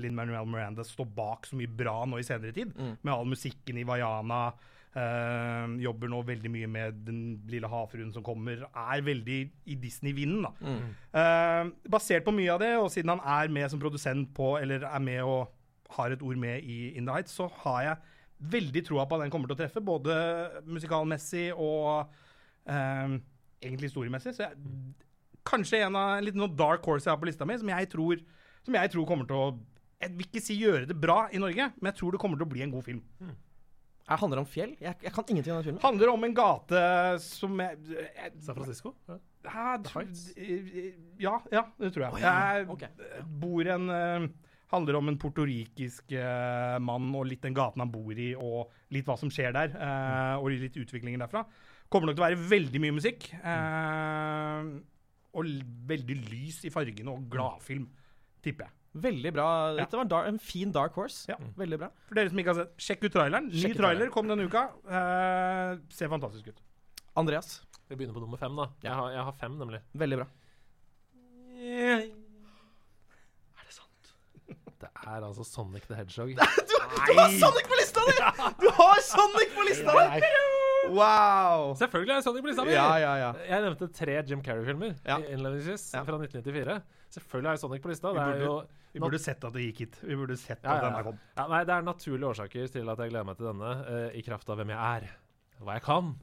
Linn 0.00 0.14
Manuel 0.16 0.46
Miranda 0.50 0.84
står 0.86 1.08
bak 1.16 1.48
så 1.48 1.58
mye 1.58 1.70
bra 1.70 2.00
nå 2.08 2.20
i 2.20 2.26
senere 2.26 2.54
tid. 2.56 2.72
Med 3.02 3.12
all 3.14 3.28
musikken 3.28 3.80
i 3.80 3.86
Vaiana. 3.88 4.46
Uh, 4.94 5.72
jobber 5.82 6.06
nå 6.06 6.20
veldig 6.22 6.50
mye 6.54 6.68
med 6.70 7.00
Den 7.02 7.22
lille 7.50 7.66
havfruen 7.66 8.12
som 8.14 8.22
kommer. 8.22 8.62
Er 8.70 9.02
veldig 9.02 9.38
i 9.66 9.74
Disney-vinden, 9.82 10.46
da. 10.46 10.74
Eh, 11.18 11.72
basert 11.90 12.22
på 12.26 12.34
mye 12.36 12.52
av 12.54 12.62
det, 12.62 12.70
og 12.78 12.92
siden 12.94 13.10
han 13.10 13.24
er 13.42 13.50
med 13.50 13.66
som 13.72 13.82
produsent 13.82 14.30
på, 14.36 14.52
eller 14.60 14.86
er 14.86 15.02
med 15.02 15.22
og 15.26 15.50
har 15.96 16.14
et 16.14 16.22
ord 16.22 16.38
med 16.38 16.62
i 16.62 16.94
In 16.94 17.08
the 17.08 17.14
Heights, 17.14 17.34
så 17.34 17.48
har 17.64 17.80
jeg 17.82 17.96
veldig 18.54 18.84
troa 18.86 19.06
på 19.08 19.16
at 19.16 19.24
den 19.24 19.32
kommer 19.34 19.50
til 19.50 19.56
å 19.56 19.62
treffe, 19.62 19.82
både 19.82 20.14
musikalmessig 20.68 21.48
og 21.54 22.06
uh, 22.70 23.18
egentlig 23.62 23.90
historiemessig. 23.90 24.34
Så 24.36 24.46
jeg, 24.46 24.72
kanskje 25.44 25.82
en 25.84 25.98
av 25.98 26.16
en 26.18 26.26
liten 26.26 26.42
sånn 26.44 26.56
dark 26.58 26.86
horse 26.86 27.08
jeg 27.08 27.14
har 27.14 27.20
på 27.20 27.28
lista 27.28 27.46
mi, 27.48 27.58
som 27.58 27.74
jeg 27.74 27.90
tror, 27.92 28.22
som 28.64 28.76
jeg 28.78 28.92
tror 28.94 29.06
kommer 29.08 29.28
til 29.28 29.36
å 29.40 29.46
Jeg 30.04 30.12
vil 30.18 30.26
ikke 30.26 30.42
si 30.44 30.54
gjøre 30.60 30.86
det 30.90 30.96
bra 31.00 31.28
i 31.32 31.38
Norge, 31.40 31.70
men 31.80 31.88
jeg 31.92 31.96
tror 32.00 32.12
det 32.12 32.20
kommer 32.20 32.36
til 32.40 32.44
å 32.44 32.50
bli 32.50 32.62
en 32.64 32.72
god 32.74 32.84
film. 32.84 33.02
Det 34.04 34.18
handler 34.20 34.42
om 34.42 34.48
fjell. 34.48 34.74
Jeg, 34.84 34.98
jeg 35.00 35.12
kan 35.16 35.24
ingenting 35.32 35.54
om 35.54 35.60
den 35.62 35.64
filmen. 35.70 35.80
Handler 35.80 36.10
om 36.12 36.26
en 36.26 36.34
gate 36.36 36.80
som 37.24 37.54
jeg, 37.62 37.78
jeg 37.94 38.32
San 38.44 38.58
Francisco? 38.58 38.92
Ja. 39.08 39.16
ja, 39.48 39.76
ja, 41.24 41.36
ja, 41.54 41.62
det 41.80 41.92
tror 41.94 42.04
jeg. 42.04 42.12
Oh, 42.12 42.20
ja. 42.20 42.34
Jeg 42.58 42.68
Ok. 42.74 42.84
bor 43.40 43.70
en 43.76 43.88
eh, 43.94 44.26
Handler 44.74 44.96
om 44.98 45.08
en 45.08 45.18
portorikisk 45.20 46.12
uh, 46.18 46.80
mann 46.82 47.06
og 47.14 47.28
litt 47.30 47.44
den 47.44 47.54
gaten 47.54 47.78
han 47.84 47.92
bor 47.92 48.10
i, 48.18 48.32
og 48.34 48.72
litt 48.90 49.06
hva 49.06 49.14
som 49.20 49.30
skjer 49.30 49.52
der. 49.54 49.70
uh, 49.76 50.40
og 50.40 50.48
litt 50.50 50.74
utviklingen 50.80 51.20
derfra. 51.22 51.44
Kommer 51.92 52.10
nok 52.10 52.16
til 52.16 52.24
å 52.24 52.26
være 52.26 52.48
veldig 52.50 52.80
mye 52.82 52.96
musikk. 52.96 53.28
Uh, 53.44 54.80
og 55.36 55.46
veldig 55.92 56.16
lys 56.32 56.64
i 56.66 56.72
fargene 56.74 57.12
og 57.12 57.28
gladfilm, 57.30 57.86
tipper 58.44 58.68
jeg. 58.68 58.72
Veldig 59.04 59.30
bra. 59.34 59.46
Ja. 59.74 59.76
Dette 59.80 59.96
var 59.98 60.04
en, 60.06 60.10
dark, 60.12 60.28
en 60.30 60.38
fin 60.38 60.70
dark 60.74 60.94
horse. 61.00 61.24
Ja. 61.32 61.34
Veldig 61.58 61.78
bra. 61.80 61.88
For 62.06 62.14
dere 62.20 62.30
som 62.30 62.38
ikke 62.38 62.52
har 62.54 62.60
sett, 62.60 62.74
sjekk 62.86 63.08
ut 63.08 63.14
traileren. 63.16 63.48
Ny 63.50 63.58
trailer, 63.64 63.80
trailer 63.80 64.12
kom 64.14 64.28
denne 64.30 64.46
uka. 64.46 64.62
Eh, 64.86 65.72
ser 65.96 66.12
fantastisk 66.12 66.52
ut. 66.52 66.60
Andreas, 67.18 67.56
Vi 67.88 67.96
begynner 67.98 68.14
på 68.16 68.22
nummer 68.22 68.38
fem, 68.40 68.54
da. 68.56 68.68
Jeg 68.86 68.94
har, 68.96 69.10
jeg 69.12 69.24
har 69.26 69.34
fem, 69.40 69.58
nemlig. 69.60 69.80
veldig 69.98 70.16
bra. 70.22 70.26
Er 73.54 73.64
det 73.66 73.74
sant? 73.74 74.14
Det 74.80 74.88
er 74.94 75.20
altså 75.26 75.44
Sonic 75.46 75.86
the 75.90 75.94
Hedgehog. 75.98 76.34
Du 77.04 77.12
har 77.18 77.30
Sonic 77.40 77.66
på 77.68 77.76
lista 77.78 78.00
di! 78.06 78.14
Du 78.62 78.68
har 78.76 79.00
Sonic 79.04 79.50
på 79.54 79.64
lista 79.66 79.92
di! 79.92 80.30
Wow! 80.94 81.72
Selvfølgelig 81.80 82.12
er 82.14 82.20
det 82.20 82.24
Sonic 82.26 82.42
på 82.44 82.50
lista 82.52 82.64
mi! 82.66 82.74
Ja, 82.76 82.86
ja, 83.02 83.12
ja. 83.20 83.30
Jeg 83.48 83.64
nevnte 83.64 83.88
tre 83.96 84.16
Jim 84.28 84.42
Carrey-filmer 84.44 84.94
Ja. 85.04 85.18
i- 85.18 85.32
innledningsvis 85.34 85.88
Ja. 85.96 86.02
fra 86.06 86.18
1994. 86.20 86.82
Selvfølgelig 87.14 87.52
er 87.52 87.60
Sonic 87.62 87.82
på 87.84 87.90
lista. 87.92 88.12
Vi 88.12 88.18
burde- 88.18 88.44
jo 88.44 88.54
Vi 88.94 89.00
burde 89.02 89.18
sett 89.18 89.44
at 89.44 89.52
det 89.52 89.62
gikk 89.66 89.78
hit. 89.84 89.96
Vi 90.02 90.14
burde 90.14 90.36
sett 90.38 90.60
Ja, 90.62 90.76
at 90.76 90.82
denne 90.84 91.02
kom. 91.02 91.18
Ja, 91.36 91.46
nei, 91.50 91.64
det 91.66 91.74
er 91.74 91.82
naturlige 91.82 92.28
årsaker 92.30 92.68
til 92.70 92.88
at 92.92 92.98
jeg 93.02 93.10
gleder 93.10 93.24
meg 93.26 93.36
til 93.36 93.46
denne, 93.50 93.72
uh, 93.88 94.10
i 94.14 94.22
kraft 94.22 94.48
av 94.50 94.56
hvem 94.60 94.70
jeg 94.70 94.78
er, 95.02 95.08
hva 95.64 95.72
jeg 95.78 95.82
kan, 95.82 96.14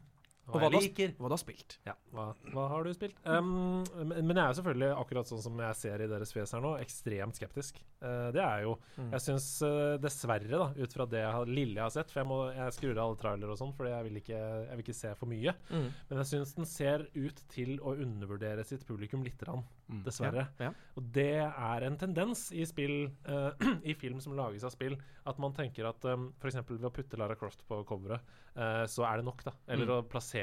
Og 0.52 0.58
hva 0.60 0.68
hva 0.68 0.70
du, 0.72 0.78
jeg 0.80 0.90
liker. 0.90 1.14
Da, 1.16 1.22
hva 1.24 1.30
du 1.32 1.36
har 1.36 1.42
spilt. 1.42 1.78
Ja, 1.88 1.94
hva, 2.12 2.26
hva 2.54 2.66
har 2.74 2.84
du 2.88 2.92
spilt? 2.96 3.16
Um, 3.26 3.82
men 4.12 4.36
jeg 4.36 4.44
er 4.44 4.58
selvfølgelig, 4.60 4.90
akkurat 5.02 5.30
sånn 5.32 5.42
som 5.44 5.60
jeg 5.64 5.78
ser 5.80 6.04
i 6.04 6.10
deres 6.12 6.34
fjes 6.36 6.52
her 6.56 6.64
nå, 6.64 6.74
ekstremt 6.84 7.40
skeptisk. 7.40 7.80
Uh, 8.04 8.30
det 8.36 8.44
er 8.44 8.66
jo 8.68 8.78
Mm. 8.98 9.12
Jeg 9.14 9.22
syns 9.24 9.46
uh, 9.64 9.96
dessverre, 10.02 10.50
da, 10.52 10.66
ut 10.76 10.94
fra 10.94 11.06
det 11.08 11.22
jeg 11.22 11.32
har, 11.32 11.48
lille 11.48 11.78
jeg 11.78 11.84
har 11.86 11.92
sett 11.94 12.10
For 12.12 12.20
jeg, 12.22 12.28
må, 12.28 12.38
jeg 12.54 12.74
skrur 12.76 12.98
av 12.98 13.04
alle 13.12 13.20
trailere 13.22 13.54
og 13.54 13.60
sånn, 13.60 13.72
fordi 13.78 13.92
jeg 13.94 14.06
vil, 14.08 14.18
ikke, 14.20 14.40
jeg 14.42 14.76
vil 14.80 14.84
ikke 14.84 14.96
se 14.98 15.12
for 15.20 15.32
mye. 15.32 15.54
Mm. 15.72 15.86
Men 16.10 16.20
jeg 16.22 16.30
syns 16.32 16.52
den 16.58 16.68
ser 16.70 17.06
ut 17.16 17.40
til 17.54 17.72
å 17.80 17.94
undervurdere 17.96 18.66
sitt 18.68 18.84
publikum 18.90 19.24
lite 19.26 19.46
grann. 19.48 19.64
Dessverre. 20.06 20.46
Ja, 20.60 20.70
ja. 20.70 20.74
Og 21.00 21.08
det 21.16 21.30
er 21.46 21.86
en 21.88 21.98
tendens 22.00 22.46
i 22.56 22.66
spill, 22.68 22.98
uh, 23.28 23.52
i 23.92 23.96
film 24.00 24.20
som 24.24 24.36
lages 24.38 24.66
av 24.68 24.76
spill, 24.76 24.98
at 25.28 25.40
man 25.42 25.56
tenker 25.56 25.88
at 25.90 26.06
um, 26.12 26.30
f.eks. 26.42 26.60
ved 26.70 26.88
å 26.88 26.94
putte 26.96 27.20
Lara 27.20 27.36
Croft 27.40 27.64
på 27.70 27.82
coveret, 27.88 28.24
eh, 28.56 28.84
så 28.90 29.04
er 29.08 29.20
det 29.22 29.28
nok, 29.28 29.44
da. 29.46 29.54
Eller 29.72 29.86
Mm. 29.88 29.92
å 30.00 30.04
plassere 30.10 30.41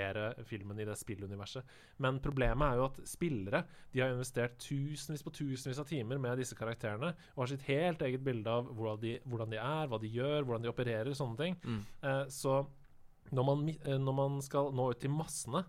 filmen 0.49 0.79
i 0.81 0.87
det 0.89 0.97
spilluniverset. 1.01 1.65
Men 2.05 2.21
problemet 2.25 2.65
er 2.69 2.81
jo 2.81 2.87
at 2.89 3.01
spillere 3.09 3.65
de 3.93 4.01
har 4.03 4.15
investert 4.15 4.59
tusenvis 4.63 5.25
på 5.27 5.33
tusenvis 5.35 5.81
av 5.83 5.89
timer 5.91 6.21
med 6.23 6.39
disse 6.41 6.57
karakterene, 6.59 7.15
og 7.35 7.45
har 7.45 7.53
sitt 7.53 7.67
helt 7.69 8.03
eget 8.07 8.25
bilde 8.25 8.51
av 8.51 8.69
hvordan 8.73 9.01
de, 9.05 9.17
hvordan 9.29 9.51
de 9.55 9.61
er, 9.63 9.89
hva 9.91 9.99
de 10.03 10.13
gjør, 10.13 10.43
hvordan 10.45 10.63
de 10.67 10.73
opererer, 10.73 11.15
sånne 11.19 11.41
ting. 11.43 11.59
Mm. 11.65 11.83
Eh, 12.03 12.23
så 12.33 12.61
når 13.35 13.45
man, 13.45 13.67
eh, 13.69 13.99
når 14.01 14.15
man 14.17 14.39
skal 14.45 14.71
nå 14.73 14.91
ut 14.93 15.01
til 15.03 15.11
massene, 15.13 15.65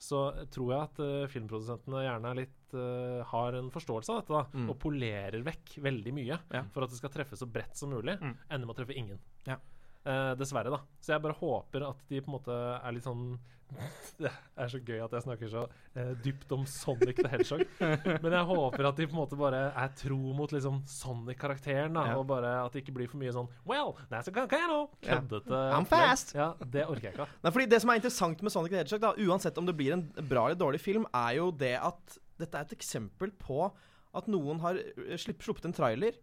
så 0.00 0.30
tror 0.48 0.70
jeg 0.72 0.80
at 0.86 1.00
uh, 1.04 1.26
filmprodusentene 1.28 2.00
gjerne 2.06 2.30
er 2.30 2.38
litt 2.38 2.72
uh, 2.72 3.20
har 3.28 3.52
en 3.58 3.66
forståelse 3.68 4.14
av 4.14 4.22
dette, 4.22 4.32
da, 4.32 4.46
Mm. 4.56 4.70
og 4.72 4.78
polerer 4.80 5.42
vekk 5.44 5.74
veldig 5.84 6.14
mye 6.16 6.38
Ja. 6.54 6.62
for 6.72 6.86
at 6.86 6.88
det 6.88 6.96
skal 6.96 7.12
treffe 7.12 7.36
så 7.36 7.44
bredt 7.44 7.76
som 7.76 7.90
mulig. 7.92 8.14
Mm. 8.16 8.32
Ender 8.48 8.66
med 8.66 8.72
å 8.72 8.78
treffe 8.78 8.96
ingen. 8.96 9.18
Ja. 9.44 9.58
Eh, 10.00 10.32
dessverre, 10.40 10.72
da. 10.72 10.80
Så 11.02 11.12
jeg 11.12 11.22
bare 11.22 11.36
håper 11.36 11.84
at 11.90 12.04
de 12.08 12.20
på 12.24 12.30
en 12.30 12.36
måte 12.38 12.54
er 12.56 12.94
litt 12.96 13.04
sånn 13.04 13.34
Det 14.20 14.30
er 14.58 14.70
så 14.72 14.80
gøy 14.82 14.98
at 15.04 15.12
jeg 15.14 15.22
snakker 15.22 15.50
så 15.52 15.60
uh, 15.68 16.12
dypt 16.24 16.50
om 16.56 16.64
Sonic 16.66 17.20
the 17.20 17.28
Hedgehog. 17.30 17.62
Men 17.78 18.34
jeg 18.34 18.46
håper 18.48 18.88
at 18.88 18.98
de 18.98 19.06
på 19.06 19.14
en 19.14 19.20
måte 19.20 19.38
bare 19.38 19.60
er 19.78 19.92
tro 19.94 20.18
mot 20.34 20.50
liksom 20.50 20.80
Sonic-karakteren. 20.90 21.94
da 21.94 22.06
Ja. 22.10 22.16
Og 22.18 22.26
bare 22.26 22.50
at 22.64 22.74
det 22.74 22.82
ikke 22.82 22.96
blir 22.96 23.10
for 23.10 23.20
mye 23.22 23.34
sånn 23.36 23.46
Well, 23.68 23.94
that's 24.10 24.26
a! 24.26 24.34
Ja. 24.34 24.72
Køddete. 25.06 25.60
I'm 25.76 25.86
fast. 25.88 26.34
Ja, 26.34 26.48
det 26.64 26.86
orker 26.88 27.10
jeg 27.10 27.14
ikke. 27.14 27.28
Nei, 27.44 27.52
fordi 27.54 27.68
Det 27.70 27.80
som 27.84 27.92
er 27.92 28.00
interessant 28.00 28.42
med 28.42 28.54
Sonic 28.56 28.74
the 28.74 28.82
Hedgehog, 28.82 29.04
da, 29.06 29.12
uansett 29.28 29.62
om 29.62 29.68
det 29.70 29.76
blir 29.78 29.94
en 29.94 30.04
bra 30.18 30.48
eller 30.48 30.58
dårlig 30.58 30.82
film, 30.82 31.06
er 31.14 31.38
jo 31.38 31.50
det 31.54 31.76
at 31.78 32.18
dette 32.40 32.56
er 32.58 32.66
et 32.66 32.74
eksempel 32.74 33.30
på 33.38 33.68
at 34.16 34.26
noen 34.26 34.58
har 34.64 34.80
eh, 34.80 35.14
sluppet 35.20 35.68
en 35.68 35.76
trailer. 35.76 36.18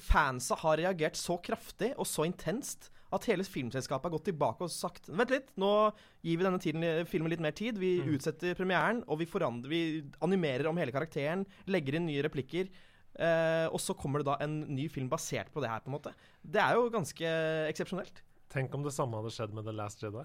Fansa 0.00 0.56
har 0.64 0.80
reagert 0.80 1.18
så 1.20 1.36
kraftig 1.44 1.92
og 1.94 2.08
så 2.08 2.26
intenst 2.26 2.90
at 3.12 3.26
hele 3.28 3.44
filmselskapet 3.44 4.08
har 4.08 4.14
gått 4.16 4.24
tilbake 4.30 4.64
og 4.64 4.70
sagt 4.72 5.08
Vent 5.12 5.30
litt, 5.34 5.50
nå 5.60 5.70
gir 6.24 6.38
vi 6.40 6.44
denne 6.46 6.60
tiden, 6.62 7.06
filmen 7.06 7.30
litt 7.32 7.40
mer 7.44 7.52
tid. 7.52 7.76
Vi 7.78 8.00
Mm. 8.00 8.14
utsetter 8.16 8.54
premieren, 8.56 9.02
og 9.08 9.18
vi, 9.20 9.26
forandrer, 9.26 9.68
vi 9.68 9.82
animerer 10.22 10.66
om 10.70 10.76
hele 10.80 10.92
karakteren. 10.92 11.44
Legger 11.66 11.94
inn 12.00 12.06
nye 12.06 12.22
replikker. 12.24 12.68
Eh, 13.18 13.66
og 13.68 13.76
så 13.78 13.92
kommer 13.94 14.20
det 14.22 14.26
da 14.30 14.36
en 14.40 14.60
ny 14.74 14.88
film 14.88 15.08
basert 15.12 15.52
på 15.52 15.60
det 15.60 15.68
her, 15.68 15.80
på 15.84 15.90
en 15.92 15.98
måte. 16.00 16.14
Det 16.42 16.60
er 16.62 16.74
jo 16.78 16.88
ganske 16.90 17.20
eksepsjonelt. 17.68 18.22
Tenk 18.48 18.72
om 18.74 18.82
det 18.82 18.92
samme 18.92 19.16
hadde 19.20 19.30
skjedd 19.32 19.52
med 19.52 19.64
The 19.64 19.72
Last 19.72 20.00
Jedi. 20.02 20.24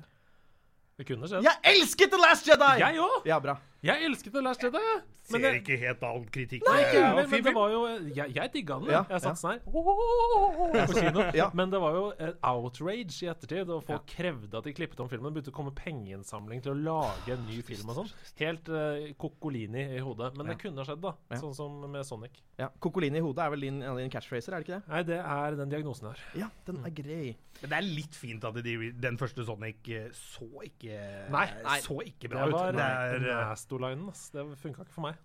Det 0.97 1.05
kunne 1.05 1.27
skjedd. 1.29 1.43
Jeg 1.43 1.59
elsket 1.75 2.09
The 2.09 2.17
Last 2.17 2.47
Jedi! 2.47 2.79
Jeg 2.79 2.95
òg! 3.03 3.25
Ja, 3.27 3.39
bra. 3.43 3.57
Jeg 3.85 4.07
elsket 4.07 4.33
The 4.33 4.41
Last 4.41 4.63
Jedi. 4.63 4.79
jeg. 4.81 5.01
Ser 5.27 5.41
det, 5.43 5.49
ikke 5.59 5.75
helt 5.81 6.03
all 6.07 6.23
kritikk. 6.31 6.63
Nei, 6.63 6.75
Det 6.77 6.85
ikke 6.87 6.99
er 7.03 7.15
men, 7.17 7.43
det 7.43 7.51
var 7.53 7.71
jo 7.73 7.79
Jeg, 8.15 8.31
jeg 8.35 8.51
digga 8.53 8.77
den. 8.79 8.91
Ja, 8.93 9.01
jeg 9.11 9.21
satt 9.25 9.39
sånn 9.41 9.57
her 9.57 10.85
på 10.87 10.95
kino. 10.95 11.25
Ja. 11.35 11.49
Men 11.57 11.73
det 11.73 11.81
var 11.83 11.97
jo 11.97 12.05
outrage 12.47 13.17
i 13.25 13.29
ettertid, 13.29 13.69
og 13.73 13.83
folk 13.85 14.07
krevde 14.07 14.57
at 14.61 14.63
de 14.69 14.73
klippet 14.77 15.01
om 15.03 15.09
filmen. 15.11 15.27
Det 15.29 15.35
begynte 15.41 15.51
å 15.53 15.57
komme 15.57 15.73
pengeinnsamling 15.75 16.63
til 16.63 16.73
å 16.73 16.77
lage 16.79 17.35
en 17.35 17.43
ny 17.49 17.59
film 17.67 17.91
og 17.91 17.99
sånn. 17.99 18.11
Helt 18.39 18.71
uh, 18.71 19.03
kokolini 19.19 19.83
i 19.97 20.03
hodet. 20.03 20.31
Men 20.39 20.53
det 20.53 20.57
kunne 20.63 20.87
skjedd, 20.87 21.03
da. 21.03 21.13
Sånn 21.41 21.55
som 21.57 21.75
med 21.91 22.07
Sonic. 22.07 22.39
Ja, 22.57 22.71
Kokolini 22.81 23.19
i 23.19 23.25
hodet 23.25 23.43
er 23.43 23.51
vel 23.53 23.67
din, 23.67 23.81
dine 23.83 24.09
catchphraser, 24.13 24.55
er 24.55 24.63
det 24.63 24.65
ikke 24.65 24.79
det? 24.79 24.93
Nei, 24.93 25.03
det 25.11 25.19
er 25.21 25.59
den 25.59 25.75
diagnosen 25.75 26.07
her. 26.09 26.23
Ja, 26.39 26.47
den 26.65 26.79
er 26.87 26.95
grei. 26.95 27.35
Men 27.61 27.71
det 27.73 27.77
er 27.77 27.85
litt 27.85 28.15
fint 28.17 28.43
at 28.47 28.57
de, 28.65 28.73
den 29.01 29.17
første 29.19 29.43
Sonic 29.45 29.85
så 30.17 30.47
ikke 30.65 30.97
Nei, 31.33 31.45
nei. 31.65 31.77
så 31.85 31.99
ikke 32.05 32.27
Det 32.27 32.33
bra 32.33 32.47
ut. 32.47 32.53
var 32.53 32.77
Det 32.77 32.85
er, 32.85 33.27
Nastolinen. 33.67 34.11
Det 34.51 34.59
funka 34.63 34.81
ikke 34.85 34.93
for 34.93 35.01
meg. 35.09 35.15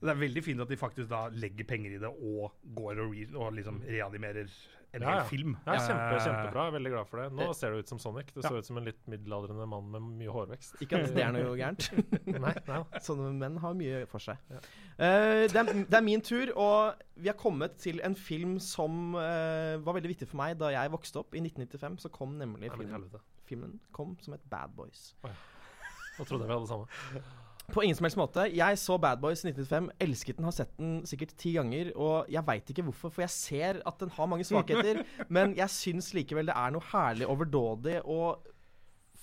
det 0.00 0.10
er 0.12 0.14
veldig 0.20 0.42
fint 0.44 0.60
at 0.60 0.68
de 0.68 0.76
faktisk 0.76 1.08
da 1.08 1.28
legger 1.32 1.64
penger 1.64 1.94
i 1.96 1.98
det 1.98 2.08
og 2.10 2.52
går 2.76 2.98
og, 3.06 3.12
re, 3.14 3.26
og 3.38 3.52
liksom 3.56 3.82
reanimerer 3.86 4.50
en 4.94 5.02
Ja, 5.02 5.08
hel 5.08 5.16
ja. 5.18 5.24
film. 5.28 5.56
Ja, 5.66 5.72
kjempe, 5.82 6.18
kjempebra. 6.24 6.62
Jeg 6.66 6.68
er 6.68 6.74
veldig 6.78 6.90
glad 6.92 7.06
for 7.08 7.16
det. 7.20 7.32
Nå 7.32 7.46
Det- 7.48 7.56
ser 7.56 7.70
det 7.72 7.78
ut 7.80 7.88
som 7.88 7.98
Sonic. 7.98 8.26
Det 8.32 8.44
Ja. 8.44 8.48
så 8.48 8.56
ut 8.58 8.64
som 8.64 8.76
en 8.78 8.84
litt 8.84 9.06
middelaldrende 9.08 9.66
mann 9.68 9.90
med 9.90 10.00
mye 10.02 10.28
hårvekst. 10.32 10.76
Ikke 10.80 10.96
at 11.02 11.14
det 11.14 11.22
er 11.24 11.32
noe 11.32 11.56
gærent. 11.62 11.90
Nei, 12.26 12.54
nei. 12.68 12.84
Sånne 13.00 13.32
menn 13.36 13.58
har 13.58 13.74
mye 13.74 14.06
for 14.06 14.18
seg. 14.18 14.38
Ja. 14.50 14.56
Eh, 14.98 15.48
det, 15.48 15.56
er, 15.56 15.72
det 15.84 15.94
er 15.94 16.00
min 16.02 16.20
tur, 16.22 16.52
og 16.56 16.94
vi 17.16 17.26
har 17.28 17.34
kommet 17.36 17.76
til 17.78 18.00
en 18.04 18.14
film 18.14 18.58
som 18.60 19.14
uh, 19.16 19.76
var 19.84 19.92
veldig 19.98 20.08
viktig 20.16 20.28
for 20.28 20.36
meg 20.36 20.56
da 20.58 20.68
jeg 20.70 20.90
vokste 20.90 21.16
opp. 21.20 21.34
I 21.34 21.40
1995 21.40 21.98
så 22.06 22.08
kom 22.12 22.38
nemlig 22.38 22.70
filmen, 22.72 23.10
filmen 23.44 23.80
kom 23.92 24.16
som 24.20 24.34
et 24.34 24.48
Bad 24.48 24.70
Boys. 24.76 25.14
Nå 25.24 26.24
trodde 26.24 26.46
jeg 26.46 26.48
vi 26.48 26.54
hadde 26.54 26.64
det 26.64 26.68
samme. 26.68 26.86
På 27.72 27.82
ingen 27.82 27.96
som 27.98 28.06
helst 28.06 28.18
måte. 28.18 28.46
Jeg 28.54 28.78
så 28.78 28.96
Bad 29.02 29.20
Boys 29.22 29.42
1995, 29.42 29.88
elsket 30.06 30.38
den, 30.38 30.46
har 30.46 30.54
sett 30.54 30.74
den 30.78 30.98
sikkert 31.08 31.34
ti 31.38 31.54
ganger. 31.56 31.90
Og 31.98 32.28
jeg 32.30 32.46
veit 32.46 32.70
ikke 32.70 32.84
hvorfor, 32.86 33.12
for 33.14 33.24
jeg 33.24 33.34
ser 33.34 33.80
at 33.86 34.02
den 34.02 34.12
har 34.14 34.28
mange 34.30 34.46
svakheter. 34.46 35.02
men 35.36 35.56
jeg 35.58 35.74
syns 35.74 36.12
likevel 36.16 36.50
det 36.50 36.56
er 36.56 36.76
noe 36.76 36.90
herlig 36.92 37.26
overdådig 37.30 37.98
og 38.04 38.46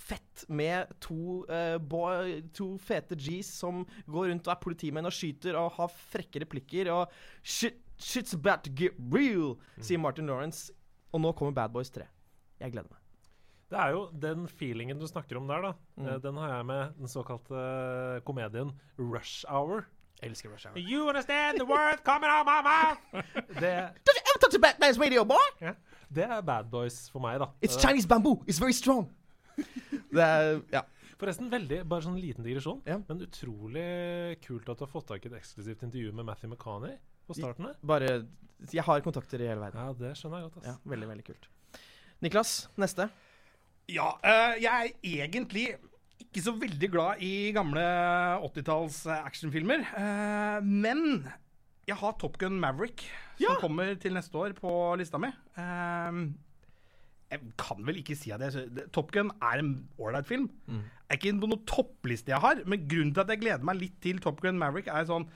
fett 0.04 0.44
med 0.52 0.92
to, 1.04 1.44
uh, 1.48 1.78
boy, 1.80 2.42
to 2.56 2.74
fete 2.82 3.16
G's 3.16 3.54
som 3.62 3.86
går 4.10 4.32
rundt 4.32 4.50
og 4.50 4.56
er 4.56 4.64
politimenn 4.64 5.08
og 5.08 5.16
skyter 5.16 5.56
og 5.60 5.78
har 5.78 5.94
frekke 5.94 6.44
replikker. 6.44 6.92
Og 6.92 7.14
shit, 7.42 7.80
shit's 7.96 8.36
about 8.36 8.66
to 8.68 8.74
get 8.76 8.98
real, 9.14 9.56
sier 9.80 10.02
Martin 10.02 10.28
Lawrence. 10.28 10.74
Og 11.14 11.24
nå 11.24 11.32
kommer 11.38 11.56
Bad 11.56 11.72
Boys 11.76 11.94
3. 11.94 12.10
Jeg 12.60 12.76
gleder 12.76 12.90
meg. 12.90 13.03
Det 13.74 13.80
er 13.82 13.94
jo 13.96 14.02
den 14.22 14.44
feelingen 14.48 15.00
du 15.02 15.08
snakker 15.10 15.40
om 15.40 15.48
der, 15.50 15.64
da. 15.66 15.72
Mm. 15.98 16.08
Eh, 16.12 16.18
Den 16.22 16.36
har 16.38 16.52
jeg 16.60 16.66
med 16.70 16.92
den 17.00 17.10
såkalte 17.10 17.58
eh, 17.58 18.20
komedien 18.28 18.70
Rush 19.00 19.46
Hour. 19.50 19.88
Jeg 20.22 20.30
elsker 20.30 20.52
Rush 20.54 20.68
Hour. 20.70 20.78
You 20.78 21.08
understand 21.10 21.58
the 21.58 21.66
word 21.66 22.04
coming 22.06 22.30
out 22.30 22.46
my 22.46 22.62
mouth? 22.62 23.02
Det, 23.64 23.74
Don't 24.06 24.20
you 24.20 24.26
ever 24.30 24.40
touch 24.46 24.56
a 24.56 24.62
Batman's 24.62 25.00
radio, 25.02 25.24
boy? 25.26 25.74
det 26.14 26.24
er 26.30 26.42
Bad 26.46 26.70
Boys 26.70 27.08
for 27.10 27.20
meg, 27.26 27.40
da. 27.42 27.48
It's 27.66 27.74
Eh, 27.76 27.82
Chinese 27.82 28.08
bamboo. 28.08 28.44
It's 28.48 28.62
very 28.62 28.72
strong. 28.78 29.10
det 30.14 30.22
er 30.22 30.62
Ja. 30.72 30.82
Forresten, 31.18 31.50
veldig, 31.50 31.82
bare 31.88 32.04
sånn 32.04 32.18
liten 32.20 32.44
digresjon, 32.44 32.82
Ja. 32.86 32.98
men 33.08 33.22
utrolig 33.26 34.42
kult 34.44 34.68
at 34.70 34.78
du 34.78 34.84
har 34.86 34.92
fått 34.92 35.08
tak 35.08 35.26
i 35.26 35.30
et 35.30 35.36
eksklusivt 35.40 35.82
intervju 35.86 36.12
med 36.14 36.26
Matthew 36.28 36.50
McCanny 36.52 36.94
på 37.30 37.34
starten 37.38 37.66
her. 37.70 37.76
Bare 37.82 38.10
Jeg 38.74 38.84
har 38.84 39.02
kontakter 39.02 39.42
i 39.42 39.48
hele 39.48 39.60
verden. 39.62 39.80
Ja, 39.82 39.94
det 39.94 40.14
skjønner 40.20 40.42
jeg 40.42 40.50
godt, 40.52 40.58
ass. 40.62 40.66
Ja, 40.68 40.76
veldig, 40.92 41.08
veldig 41.10 41.26
kult. 41.26 41.48
Niklas, 42.24 42.54
neste. 42.80 43.10
Ja, 43.92 44.14
eh, 44.24 44.62
jeg 44.64 44.94
er 44.94 45.26
egentlig 45.28 45.66
ikke 46.24 46.42
så 46.46 46.54
veldig 46.56 46.90
glad 46.94 47.22
i 47.26 47.52
gamle 47.56 47.82
80-talls 48.46 49.02
eh, 49.12 49.26
actionfilmer. 49.28 49.84
eh, 50.00 50.64
men 50.64 51.26
jeg 51.88 51.98
har 52.00 52.16
Top 52.22 52.38
Gun 52.40 52.60
Maverick, 52.64 53.04
som 53.52 53.60
kommer 53.60 53.96
til 54.00 54.14
neste 54.16 54.38
år 54.40 54.54
på 54.56 54.72
lista 54.96 55.20
mi. 55.20 55.28
Jeg 57.34 57.42
kan 57.58 57.82
vel 57.84 57.98
ikke 58.00 58.16
si 58.16 58.32
at 58.32 58.40
jeg 58.46 58.88
Top 58.94 59.12
Gun 59.12 59.32
er 59.42 59.60
en 59.60 59.74
ålreit 60.00 60.30
film. 60.30 60.48
Er 61.10 61.18
ikke 61.18 61.34
på 61.42 61.50
noen 61.50 61.66
toppliste 61.68 62.32
jeg 62.32 62.40
har, 62.40 62.62
men 62.66 62.88
grunnen 62.88 63.12
til 63.14 63.22
at 63.26 63.30
jeg 63.34 63.42
gleder 63.42 63.66
meg 63.68 63.82
litt 63.82 63.98
til 64.06 64.22
Top 64.24 64.40
Gun 64.42 64.58
Maverick, 64.62 64.88
er 64.88 65.04
sånn 65.10 65.28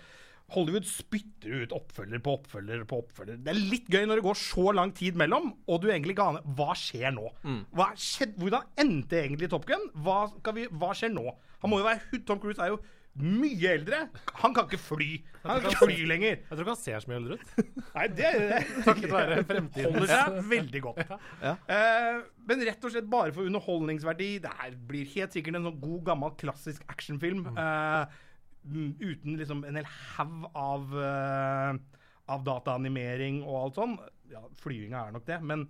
Hollywood 0.55 0.85
spytter 0.87 1.63
ut 1.65 1.73
oppfølger 1.75 2.21
på 2.23 2.37
oppfølger 2.37 2.83
på 2.87 3.01
oppfølger. 3.03 3.39
Det 3.43 3.51
er 3.51 3.57
litt 3.73 3.89
gøy 3.91 4.05
når 4.07 4.21
det 4.21 4.27
går 4.29 4.37
så 4.39 4.69
lang 4.77 4.93
tid 4.95 5.17
mellom, 5.19 5.49
og 5.67 5.81
du 5.83 5.89
egentlig 5.91 6.15
ikke 6.15 6.27
aner 6.31 6.45
hva 6.55 6.69
skjer 6.79 7.11
nå. 7.17 7.31
Hva 7.75 7.89
skjedd, 7.99 8.37
hvordan 8.39 8.63
endte 8.79 9.19
egentlig 9.25 9.49
Top 9.51 9.67
Gun? 9.67 9.89
Hva, 10.05 10.21
skal 10.37 10.55
vi, 10.55 10.67
hva 10.71 10.93
skjer 10.95 11.11
nå? 11.11 11.25
Han 11.65 11.73
må 11.73 11.81
jo 11.81 11.89
være, 11.89 12.21
Tom 12.29 12.39
Cruise 12.39 12.63
er 12.63 12.71
jo 12.71 12.79
mye 13.17 13.71
eldre. 13.73 13.97
Han 14.43 14.53
kan 14.53 14.67
ikke 14.69 14.77
fly. 14.77 15.07
Han 15.41 15.57
kan 15.63 15.71
ikke 15.73 15.87
fly 15.89 16.03
lenger. 16.05 16.35
Jeg 16.37 16.51
tror 16.51 16.59
ikke 16.61 16.73
han 16.75 16.79
ser 16.83 17.01
så 17.01 17.09
mye 17.09 17.17
eldre 17.17 17.37
ut. 17.39 17.71
Nei, 17.95 18.03
det 18.13 18.27
er 18.29 18.67
Takket 18.85 19.07
være 19.09 19.39
fremtiden. 19.49 19.95
holder 19.97 20.11
seg 20.13 20.37
veldig 20.51 20.81
godt. 20.85 21.01
Ja. 21.41 21.55
Eh, 21.75 22.19
men 22.51 22.61
rett 22.69 22.85
og 22.85 22.93
slett 22.93 23.09
bare 23.09 23.33
for 23.33 23.49
underholdningsverdi. 23.49 24.29
Det 24.45 24.53
her 24.61 24.77
blir 24.91 25.09
helt 25.15 25.33
sikkert 25.33 25.57
en 25.57 25.65
sånn 25.71 25.81
god, 25.81 25.99
gammel, 26.11 26.35
klassisk 26.39 26.85
actionfilm. 26.93 27.41
eh, 27.51 27.57
mm, 27.57 28.23
uten 28.65 29.37
liksom 29.39 29.63
en 29.67 29.79
hel 29.79 29.87
haug 29.87 30.47
av, 30.57 30.93
uh, 30.93 32.01
av 32.27 32.43
dataanimering 32.47 33.43
og 33.45 33.59
alt 33.61 33.79
sånn. 33.79 33.97
Ja, 34.31 34.43
flyginga 34.59 35.05
er 35.07 35.15
nok 35.15 35.27
det, 35.29 35.39
men 35.45 35.67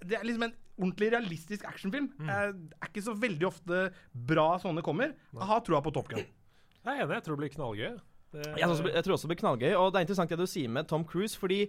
det 0.00 0.16
er 0.18 0.24
liksom 0.26 0.48
en 0.48 0.56
ordentlig 0.80 1.10
realistisk 1.12 1.66
actionfilm. 1.68 2.08
Eh, 2.24 2.52
det 2.56 2.78
er 2.80 2.88
ikke 2.88 3.04
så 3.04 3.14
veldig 3.20 3.46
ofte 3.50 3.82
bra 4.12 4.54
sånne 4.62 4.84
kommer. 4.84 5.12
Jeg 5.34 5.48
har 5.50 5.60
troa 5.66 5.82
på 5.84 5.92
Top 5.94 6.08
Gun. 6.08 6.24
Jeg 6.24 6.88
er 6.94 7.04
enig, 7.04 7.18
jeg 7.18 7.26
tror 7.26 7.36
det 7.36 7.42
blir 7.42 7.54
knallgøy. 7.54 7.98
Det, 8.30 8.46
Jeg, 8.46 8.62
tror 8.62 8.72
også, 8.76 8.90
jeg 8.94 9.04
tror 9.04 9.14
også 9.16 9.28
det 9.28 9.32
blir 9.34 9.40
knallgøy. 9.42 9.70
Og 9.76 9.92
det 9.92 10.00
er 10.00 10.06
interessant 10.06 10.32
det 10.32 10.40
du 10.40 10.48
sier 10.48 10.72
med 10.72 10.88
Tom 10.88 11.04
Cruise, 11.04 11.36
fordi 11.36 11.66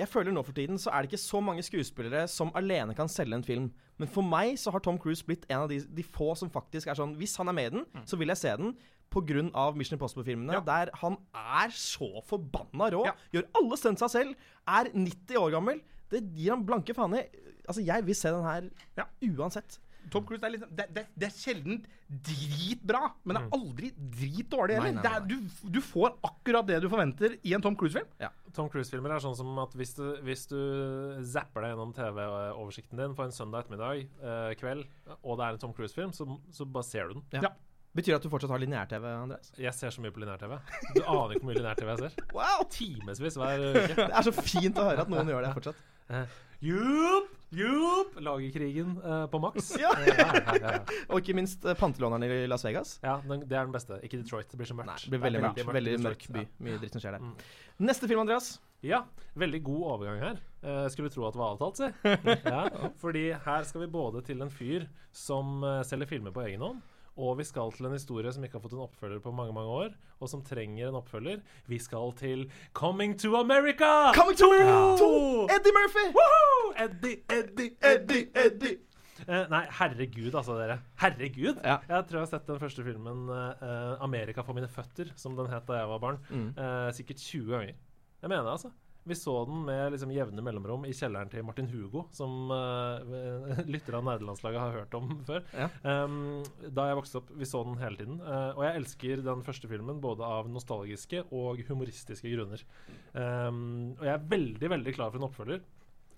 jeg 0.00 0.08
føler 0.08 0.32
nå 0.32 0.42
for 0.46 0.56
tiden 0.56 0.78
så 0.80 0.92
er 0.94 1.02
det 1.02 1.10
ikke 1.10 1.20
så 1.20 1.42
mange 1.44 1.64
skuespillere 1.66 2.22
som 2.30 2.52
alene 2.56 2.94
kan 2.96 3.10
selge 3.10 3.36
en 3.36 3.44
film. 3.44 3.66
Men 4.00 4.08
for 4.08 4.24
meg 4.24 4.54
så 4.56 4.72
har 4.72 4.80
Tom 4.80 4.96
Cruise 5.02 5.26
blitt 5.26 5.44
en 5.50 5.66
av 5.66 5.68
de, 5.68 5.82
de 5.84 6.06
få 6.06 6.32
som 6.38 6.48
faktisk 6.52 6.88
er 6.88 6.96
sånn 6.96 7.18
Hvis 7.20 7.36
han 7.36 7.50
er 7.52 7.58
med 7.58 7.68
i 7.68 7.74
den, 7.74 7.84
så 8.08 8.16
vil 8.16 8.32
jeg 8.32 8.40
se 8.40 8.54
den. 8.56 8.72
Pga. 9.10 9.74
Mission 9.76 9.98
Impossible-filmene, 9.98 10.52
Ja. 10.52 10.60
der 10.60 10.90
han 11.02 11.16
er 11.34 11.68
så 11.74 12.22
forbanna 12.24 12.90
rå. 12.94 13.04
Ja. 13.06 13.12
Gjør 13.32 13.48
alle 13.60 13.76
stuntsa 13.76 14.08
selv. 14.08 14.34
Er 14.68 14.90
90 14.94 15.36
år 15.36 15.50
gammel. 15.58 15.80
Det 16.10 16.22
gir 16.34 16.50
han 16.54 16.64
blanke 16.66 16.94
faen 16.94 17.14
i. 17.18 17.24
Altså, 17.68 17.84
jeg 17.84 18.04
vil 18.06 18.14
se 18.14 18.28
den 18.30 18.42
her 18.44 18.70
Ja. 18.96 19.04
uansett. 19.36 19.78
Tom 20.10 20.24
Cruise 20.24 20.42
er, 20.42 20.50
liksom, 20.50 20.70
det, 20.74 20.86
det, 20.94 21.06
det 21.18 21.26
er 21.28 21.34
sjelden 21.36 21.84
dritbra, 22.10 23.12
men 23.24 23.36
det 23.36 23.42
er 23.42 23.50
aldri 23.54 23.90
dritdårlig 23.92 24.78
heller. 24.80 25.04
er- 25.04 25.26
Du, 25.28 25.36
du 25.68 25.80
får 25.80 26.16
akkurat 26.24 26.66
det 26.66 26.80
du 26.82 26.88
forventer 26.88 27.38
i 27.44 27.52
en 27.54 27.60
Tom 27.62 27.76
Cruise-film. 27.76 28.06
Tom 28.54 28.68
Cruise-filmer 28.72 29.12
er 29.14 29.20
sånn 29.22 29.36
som 29.36 29.58
at 29.62 29.72
hvis 29.78 29.94
du, 29.94 30.16
hvis 30.24 30.46
du 30.48 30.56
zapper 31.22 31.62
deg 31.62 31.74
gjennom 31.76 31.92
TV-oversikten 31.94 32.96
din 32.98 33.14
på 33.14 33.22
en 33.26 33.30
søndag 33.30 33.66
ettermiddag, 33.66 34.08
eh, 34.22 34.54
kveld, 34.58 34.86
og 35.22 35.36
det 35.38 35.44
er 35.46 35.52
en 35.52 35.58
Tom 35.58 35.74
Cruise-film, 35.76 36.10
så, 36.16 36.26
så 36.50 36.64
bare 36.66 36.82
ser 36.88 37.08
du 37.12 37.20
den. 37.30 37.42
Ja. 37.42 37.52
Betyr 37.90 38.12
det 38.12 38.18
at 38.20 38.26
du 38.26 38.30
fortsatt 38.30 38.52
har 38.54 38.60
lineær-TV, 38.62 39.06
Andreas? 39.10 39.50
Jeg 39.58 39.74
ser 39.74 39.90
så 39.90 40.02
mye 40.04 40.12
på 40.14 40.22
lineær-TV. 40.22 40.52
Du 40.94 41.00
aner 41.00 41.32
ikke 41.34 41.42
hvor 41.42 41.48
mye 41.48 41.58
lineær-TV 41.58 41.90
jeg 41.90 42.02
ser. 42.04 42.28
Wow! 42.36 42.62
Timevis 42.70 43.38
hver 43.40 43.64
uke. 43.64 43.96
Det 43.98 44.06
er 44.06 44.26
så 44.28 44.34
fint 44.36 44.78
å 44.78 44.86
høre 44.86 45.02
at 45.02 45.10
noen 45.10 45.32
gjør 45.32 45.42
det 45.42 45.50
fortsatt. 45.56 45.82
Jupp! 46.62 47.34
Jupp! 47.50 48.14
Lagerkrigen 48.22 48.94
uh, 49.02 49.24
på 49.32 49.40
maks. 49.42 49.72
Ja. 49.82 49.90
Eh, 49.98 50.22
ja. 50.62 50.76
Og 51.08 51.18
ikke 51.18 51.34
minst 51.34 51.66
uh, 51.66 51.74
pantelåneren 51.74 52.22
i 52.28 52.46
Las 52.46 52.62
Vegas. 52.68 52.98
ja 53.02 53.16
den, 53.26 53.42
det 53.42 53.58
er 53.58 53.66
den 53.66 53.74
beste. 53.74 53.98
Ikke 54.06 54.20
Detroit. 54.20 54.46
Det 54.52 54.60
blir 54.60 54.70
så 54.70 54.78
mørkt. 54.78 54.92
Nei, 54.92 54.98
det 55.02 55.16
blir 55.16 55.24
veldig 55.26 55.40
er 55.40 55.46
mørkt. 55.48 55.66
Veldig 55.80 55.94
i 55.96 56.02
mørk 56.04 56.26
by. 56.36 56.44
Mye 56.62 56.78
dritt 56.82 56.94
som 56.94 57.02
skjer 57.02 57.18
der. 57.18 57.26
Mm. 57.26 57.34
Neste 57.90 58.06
film, 58.06 58.22
Andreas. 58.22 58.52
Ja, 58.86 59.02
veldig 59.36 59.60
god 59.66 59.82
overgang 59.96 60.22
her. 60.22 60.38
Uh, 60.62 60.86
skulle 60.92 61.10
tro 61.12 61.26
at 61.26 61.34
det 61.34 61.42
var 61.42 61.56
avtalt, 61.56 61.80
si. 61.80 61.90
ja, 62.54 62.92
fordi 63.02 63.26
her 63.34 63.66
skal 63.68 63.84
vi 63.84 63.90
både 63.98 64.22
til 64.30 64.46
en 64.46 64.52
fyr 64.52 64.86
som 65.16 65.64
eh, 65.66 65.80
selger 65.84 66.06
filmer 66.06 66.32
på 66.32 66.44
egen 66.46 66.62
hånd, 66.62 66.80
og 67.16 67.38
vi 67.38 67.44
skal 67.44 67.72
til 67.72 67.86
en 67.86 67.92
historie 67.92 68.32
som 68.32 68.44
ikke 68.44 68.58
har 68.58 68.62
fått 68.64 68.72
en 68.76 68.84
oppfølger 68.86 69.20
på 69.20 69.32
mange 69.34 69.52
mange 69.52 69.68
år, 69.68 69.94
og 70.20 70.28
som 70.28 70.42
trenger 70.42 70.88
en 70.88 70.94
oppfølger. 71.00 71.40
Vi 71.68 71.78
skal 71.78 72.12
til 72.16 72.50
Coming 72.74 73.16
to 73.18 73.34
America! 73.36 74.12
Coming 74.14 74.36
to 74.38 74.52
Ja. 74.54 74.96
to 74.96 75.10
Eddie 75.50 75.72
Murphy! 75.76 76.06
Woohoo! 76.16 76.72
Eddie, 76.84 77.16
Eddie, 77.28 77.70
Eddie, 77.82 78.28
Eddie. 78.34 78.78
Eh, 79.28 79.46
nei, 79.50 79.66
herregud, 79.76 80.32
altså, 80.34 80.54
dere. 80.56 80.78
Herregud! 81.02 81.58
Ja. 81.62 81.76
Jeg 81.88 82.06
tror 82.08 82.16
jeg 82.20 82.20
har 82.24 82.30
sett 82.30 82.46
den 82.46 82.58
første 82.58 82.84
filmen, 82.84 83.28
eh, 83.28 83.96
'Amerika 84.00 84.40
for 84.42 84.54
mine 84.54 84.68
føtter', 84.68 85.12
som 85.16 85.36
den 85.36 85.46
het 85.50 85.66
da 85.66 85.72
jeg 85.74 85.88
var 85.88 85.98
barn, 85.98 86.18
Mm. 86.30 86.48
eh, 86.56 86.92
sikkert 86.92 87.16
20 87.18 87.50
ganger. 87.50 87.74
Jeg 88.22 88.28
mener 88.28 88.42
det, 88.42 88.50
altså. 88.52 88.70
Vi 89.08 89.16
så 89.16 89.34
den 89.48 89.62
med 89.64 89.94
liksom 89.94 90.12
jevne 90.12 90.44
mellomrom 90.44 90.84
i 90.88 90.92
kjelleren 90.96 91.30
til 91.32 91.44
Martin 91.46 91.70
Hugo, 91.72 92.04
som 92.14 92.50
uh, 92.52 93.62
lyttere 93.68 94.00
av 94.00 94.06
nerdelandslaget 94.08 94.60
har 94.60 94.78
hørt 94.80 94.96
om 94.98 95.12
før. 95.28 95.44
Ja. 95.56 95.68
Um, 96.04 96.44
da 96.68 96.90
jeg 96.90 97.00
vokste 97.00 97.22
opp, 97.22 97.34
vi 97.40 97.48
så 97.48 97.64
den 97.66 97.80
hele 97.80 98.00
tiden. 98.00 98.20
Uh, 98.22 98.52
og 98.58 98.64
jeg 98.66 98.82
elsker 98.82 99.26
den 99.26 99.44
første 99.46 99.70
filmen 99.70 100.02
både 100.04 100.26
av 100.26 100.50
nostalgiske 100.52 101.24
og 101.30 101.64
humoristiske 101.70 102.32
grunner. 102.34 102.64
Um, 103.14 103.94
og 103.98 104.06
jeg 104.06 104.14
er 104.16 104.32
veldig, 104.36 104.72
veldig 104.76 104.96
klar 104.96 105.12
for 105.12 105.22
en 105.22 105.30
oppfølger. 105.30 105.62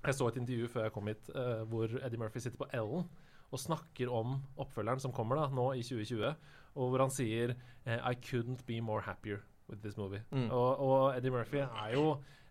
Jeg 0.02 0.18
så 0.18 0.28
et 0.28 0.40
intervju 0.40 0.70
før 0.72 0.88
jeg 0.88 0.96
kom 0.96 1.12
hit, 1.12 1.28
uh, 1.36 1.62
hvor 1.70 1.92
Eddie 2.02 2.18
Murphy 2.18 2.42
sitter 2.42 2.58
på 2.64 2.70
Ellen 2.74 3.06
og 3.52 3.60
snakker 3.60 4.10
om 4.10 4.38
oppfølgeren 4.60 5.02
som 5.02 5.12
kommer 5.14 5.38
da, 5.38 5.48
nå 5.52 5.72
i 5.76 5.82
2020, 5.84 6.36
og 6.72 6.92
hvor 6.92 7.04
han 7.04 7.12
sier 7.12 7.52
eh, 7.84 7.98
I 8.00 8.14
couldn't 8.16 8.64
be 8.66 8.80
more 8.80 9.04
happier 9.04 9.42
with 9.68 9.82
this 9.82 9.98
movie. 9.98 10.22
Mm. 10.30 10.48
Og, 10.50 10.80
og 10.80 11.16
Eddie 11.16 11.34
Murphy 11.34 11.60
er 11.60 11.92
jo 11.92 12.06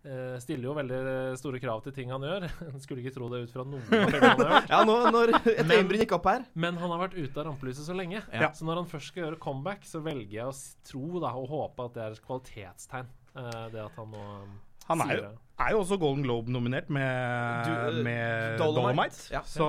eh, 0.07 0.37
stiller 0.43 0.69
jo 0.69 0.75
veldig 0.77 1.01
store 1.39 1.61
krav 1.63 1.83
til 1.85 1.95
ting 1.95 2.11
han 2.13 2.25
gjør. 2.25 2.47
Skulle 2.83 3.03
ikke 3.03 3.13
tro 3.15 3.29
det 3.31 3.43
ut 3.45 3.53
fra 3.53 3.65
noen 3.67 3.85
av 3.85 4.15
han 4.15 4.23
har 4.23 4.55
gjort. 4.55 4.73
Ja, 4.73 4.81
nå, 4.87 4.97
når 5.13 5.35
et 5.37 5.75
øyenbryn 5.77 6.03
gikk 6.05 6.15
opp 6.17 6.29
her 6.31 6.45
Men 6.53 6.79
han 6.81 6.93
har 6.93 7.03
vært 7.05 7.17
ute 7.19 7.33
av 7.37 7.49
rampelyset 7.49 7.87
så 7.87 7.97
lenge. 7.97 8.23
Ja. 8.33 8.51
Så 8.57 8.67
når 8.67 8.83
han 8.83 8.91
først 8.91 9.13
skal 9.13 9.25
gjøre 9.27 9.41
comeback, 9.43 9.85
så 9.87 10.03
velger 10.05 10.37
jeg 10.39 10.49
å 10.49 10.57
tro 10.91 11.23
da, 11.23 11.35
og 11.37 11.51
håpe 11.51 11.87
at 11.89 11.97
det 11.97 12.05
er 12.05 12.17
et 12.17 12.25
kvalitetstegn. 12.25 13.15
Uh, 13.31 13.67
det 13.71 13.79
at 13.79 13.95
han 13.95 14.09
nå 14.11 14.21
um, 14.43 14.55
Han 14.89 15.05
er 15.05 15.07
sier 15.07 15.21
jo, 15.21 15.27
det. 15.29 15.50
Er 15.67 15.71
jo 15.75 15.79
også 15.81 15.97
Golden 15.99 16.23
Globe-nominert 16.23 16.89
med, 16.89 17.65
Du, 17.65 17.71
eh, 17.71 18.03
med 18.03 18.57
Dolomite. 18.59 18.81
Dolomite. 18.81 19.31
Ja. 19.33 19.41
Så 19.47 19.65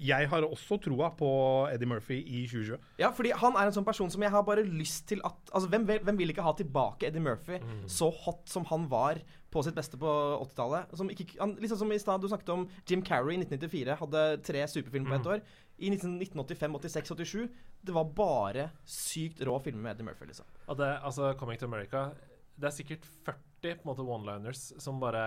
jeg 0.00 0.28
har 0.30 0.42
også 0.46 0.78
troa 0.82 1.10
på 1.18 1.30
Eddie 1.72 1.88
Murphy 1.88 2.18
i 2.22 2.44
2020. 2.46 2.78
Ja, 3.00 3.10
fordi 3.14 3.32
han 3.36 3.56
er 3.56 3.66
en 3.70 3.72
sånn 3.76 3.86
person 3.86 4.10
som 4.12 4.22
jeg 4.22 4.30
har 4.34 4.42
bare 4.46 4.64
lyst 4.64 5.06
til 5.08 5.20
at 5.24 5.34
Altså, 5.52 5.68
hvem, 5.72 5.86
vil- 5.88 6.00
hvem 6.04 6.16
vil 6.18 6.30
ikke 6.34 6.42
ha 6.44 6.52
tilbake 6.52 7.08
Eddie 7.08 7.20
Murphy 7.22 7.58
så 7.86 8.10
hot 8.12 8.48
som 8.48 8.64
han 8.64 8.88
var 8.88 9.18
på 9.50 9.62
sitt 9.64 9.74
beste 9.74 9.96
på 9.96 10.06
80-tallet? 10.42 10.96
Som 10.96 11.08
ikke- 11.10 11.38
han- 11.40 11.56
Liksom 11.56 11.78
som 11.78 11.92
i 11.92 11.98
stad 11.98 12.20
du 12.20 12.28
snakket 12.28 12.48
om 12.52 12.68
Jim 12.86 13.02
Carrey 13.02 13.34
i 13.34 13.38
1994 13.44 13.96
hadde 13.98 14.42
tre 14.42 14.66
superfilmer 14.66 15.08
på 15.10 15.20
ett 15.20 15.26
år. 15.26 15.40
I 15.78 15.90
1985, 15.90 16.72
86, 16.80 17.08
87 17.08 17.48
Det 17.84 17.92
var 17.94 18.04
bare 18.04 18.70
sykt 18.84 19.40
rå 19.44 19.58
filmer 19.62 19.82
med 19.82 19.90
Eddie 19.96 20.04
Murphy, 20.06 20.26
liksom. 20.26 20.44
Og 20.68 20.76
det, 20.76 20.98
altså, 21.04 21.34
Coming 21.38 21.58
to 21.58 21.66
America 21.66 22.10
Det 22.58 22.64
er 22.66 22.70
sikkert 22.70 23.04
40 23.24 23.34
på 23.62 23.72
en 23.72 23.88
måte 23.88 24.04
one-liners 24.04 24.68
som 24.82 25.00
bare 25.02 25.22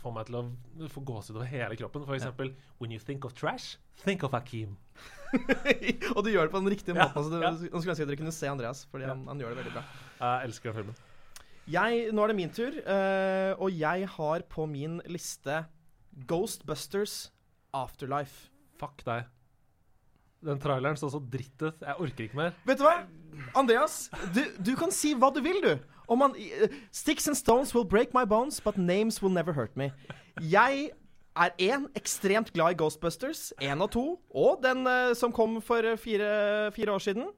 får 0.00 0.14
meg 0.14 0.28
til 0.28 0.38
å 0.40 0.90
få 0.90 1.02
gåsehud 1.06 1.38
over 1.40 1.50
hele 1.50 1.76
kroppen. 1.78 2.04
For 2.06 2.16
eksempel 2.16 2.52
When 2.80 2.94
you 2.94 3.02
think 3.02 3.26
of 3.26 3.34
trash, 3.36 3.76
think 4.04 4.24
of 4.26 4.34
Hakeem. 4.36 4.76
og 6.16 6.24
du 6.24 6.30
gjør 6.32 6.48
det 6.48 6.54
på 6.54 6.62
den 6.62 6.72
riktige 6.72 6.96
Ja, 6.96 7.08
måten. 7.08 7.20
Altså, 7.20 7.32
det, 7.32 7.42
ja. 7.44 7.50
Nå 7.52 7.82
skulle 7.82 7.94
ønske 7.94 8.08
dere 8.08 8.20
kunne 8.20 8.34
se 8.34 8.50
Andreas, 8.50 8.84
Fordi 8.90 9.06
han, 9.08 9.26
han 9.30 9.42
gjør 9.42 9.54
det 9.54 9.62
veldig 9.62 9.74
bra. 9.76 9.84
Jeg 10.20 10.50
elsker 10.50 10.70
den 10.70 10.78
filmen. 10.80 11.02
Jeg, 11.70 12.06
nå 12.16 12.22
er 12.24 12.32
det 12.32 12.38
min 12.38 12.54
tur, 12.54 12.78
uh, 12.82 13.52
og 13.62 13.76
jeg 13.76 14.08
har 14.16 14.46
på 14.50 14.64
min 14.66 14.98
liste 15.06 15.60
Ghostbusters 16.26 17.28
Afterlife. 17.76 18.48
Fuck 18.80 19.04
deg. 19.06 19.28
Den 20.42 20.58
traileren 20.58 20.96
så 20.96 21.10
så 21.12 21.20
dritt 21.20 21.60
ut. 21.60 21.82
Jeg 21.84 22.00
orker 22.00 22.26
ikke 22.26 22.38
mer. 22.40 22.56
Vet 22.66 22.80
du 22.80 22.86
hva? 22.86 22.96
Andreas, 23.60 24.06
du, 24.34 24.40
du 24.58 24.72
kan 24.78 24.90
si 24.94 25.12
hva 25.14 25.28
du 25.34 25.42
vil, 25.44 25.60
du. 25.62 25.99
Om 26.10 26.18
man, 26.18 26.34
eh, 26.36 26.68
Sticks 26.92 27.28
and 27.28 27.36
stones 27.38 27.74
will 27.74 27.86
break 27.86 28.14
my 28.14 28.24
bones, 28.26 28.60
but 28.60 28.76
names 28.78 29.22
will 29.22 29.32
never 29.32 29.52
hurt 29.54 29.76
me. 29.76 29.92
Jeg 30.42 30.90
er 31.36 31.50
én 31.60 31.86
ekstremt 31.96 32.52
glad 32.52 32.74
i 32.74 32.74
Ghostbusters, 32.74 33.52
én 33.62 33.80
og 33.82 33.90
to, 33.94 34.18
og 34.34 34.58
den 34.64 34.86
uh, 34.86 35.14
som 35.14 35.32
kom 35.32 35.60
for 35.62 35.86
eh, 35.86 35.96
fire, 35.98 36.72
fire 36.74 36.92
år 36.92 36.98
siden. 36.98 37.28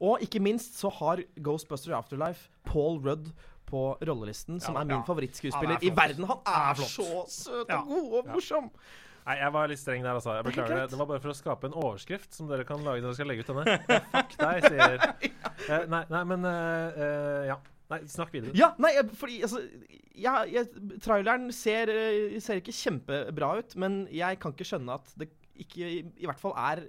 Og 0.00 0.18
ikke 0.24 0.40
minst 0.40 0.78
så 0.80 0.88
har 0.90 1.20
Ghostbusters 1.36 1.92
Afterlife 1.94 2.48
Paul 2.64 2.98
Rudd 3.04 3.28
på 3.66 3.96
rollelisten, 4.08 4.60
som 4.60 4.74
Ja, 4.74 4.80
er 4.80 4.84
min 4.84 4.96
ja. 4.96 5.04
favorittskuespiller 5.06 5.76
er 5.76 5.84
i 5.86 5.92
verden. 5.96 6.24
Han 6.24 6.38
Han 6.46 6.54
er 6.54 6.70
er 6.70 6.74
så 6.88 7.24
søt 7.28 7.70
og 7.70 7.86
god 7.86 8.12
og 8.18 8.32
morsom. 8.32 8.70
Nei, 9.24 9.36
jeg 9.40 9.52
var 9.54 9.70
litt 9.70 9.80
streng 9.80 10.02
der, 10.04 10.18
altså. 10.18 10.34
Jeg 10.36 10.42
er 10.42 10.48
beklager 10.50 10.80
det. 10.82 10.88
Det 10.92 10.98
var 11.00 11.08
bare 11.08 11.22
for 11.24 11.32
å 11.32 11.36
skape 11.36 11.68
en 11.70 11.76
overskrift 11.80 12.36
som 12.36 12.48
dere 12.50 12.66
kan 12.68 12.82
lage 12.84 13.00
når 13.00 13.08
dere 13.08 13.18
skal 13.18 13.30
legge 13.32 13.44
ut 13.46 13.52
denne. 13.52 13.76
Fuck 14.12 14.34
deg, 14.40 14.66
sier 14.66 14.98
uh, 15.70 15.86
Nei, 15.94 16.02
nei, 16.12 16.24
men 16.32 16.48
uh, 16.48 16.98
uh, 16.98 17.46
Ja. 17.52 17.60
Nei, 17.92 17.98
snakk 18.08 18.30
videre. 18.32 18.54
Ja, 18.56 18.70
nei, 18.80 18.94
fordi 19.16 19.42
altså 19.44 19.60
ja, 20.16 20.38
jeg, 20.48 20.70
Traileren 21.04 21.50
ser, 21.52 21.90
eh, 21.92 22.36
ser 22.40 22.62
ikke 22.62 22.72
kjempebra 22.72 23.50
ut, 23.60 23.74
men 23.80 24.04
jeg 24.08 24.38
kan 24.40 24.54
ikke 24.54 24.66
skjønne 24.70 24.96
at 24.96 25.10
det 25.20 25.28
ikke 25.60 25.84
i, 25.84 25.98
i 26.16 26.28
hvert 26.28 26.40
fall 26.40 26.56
er 26.58 26.86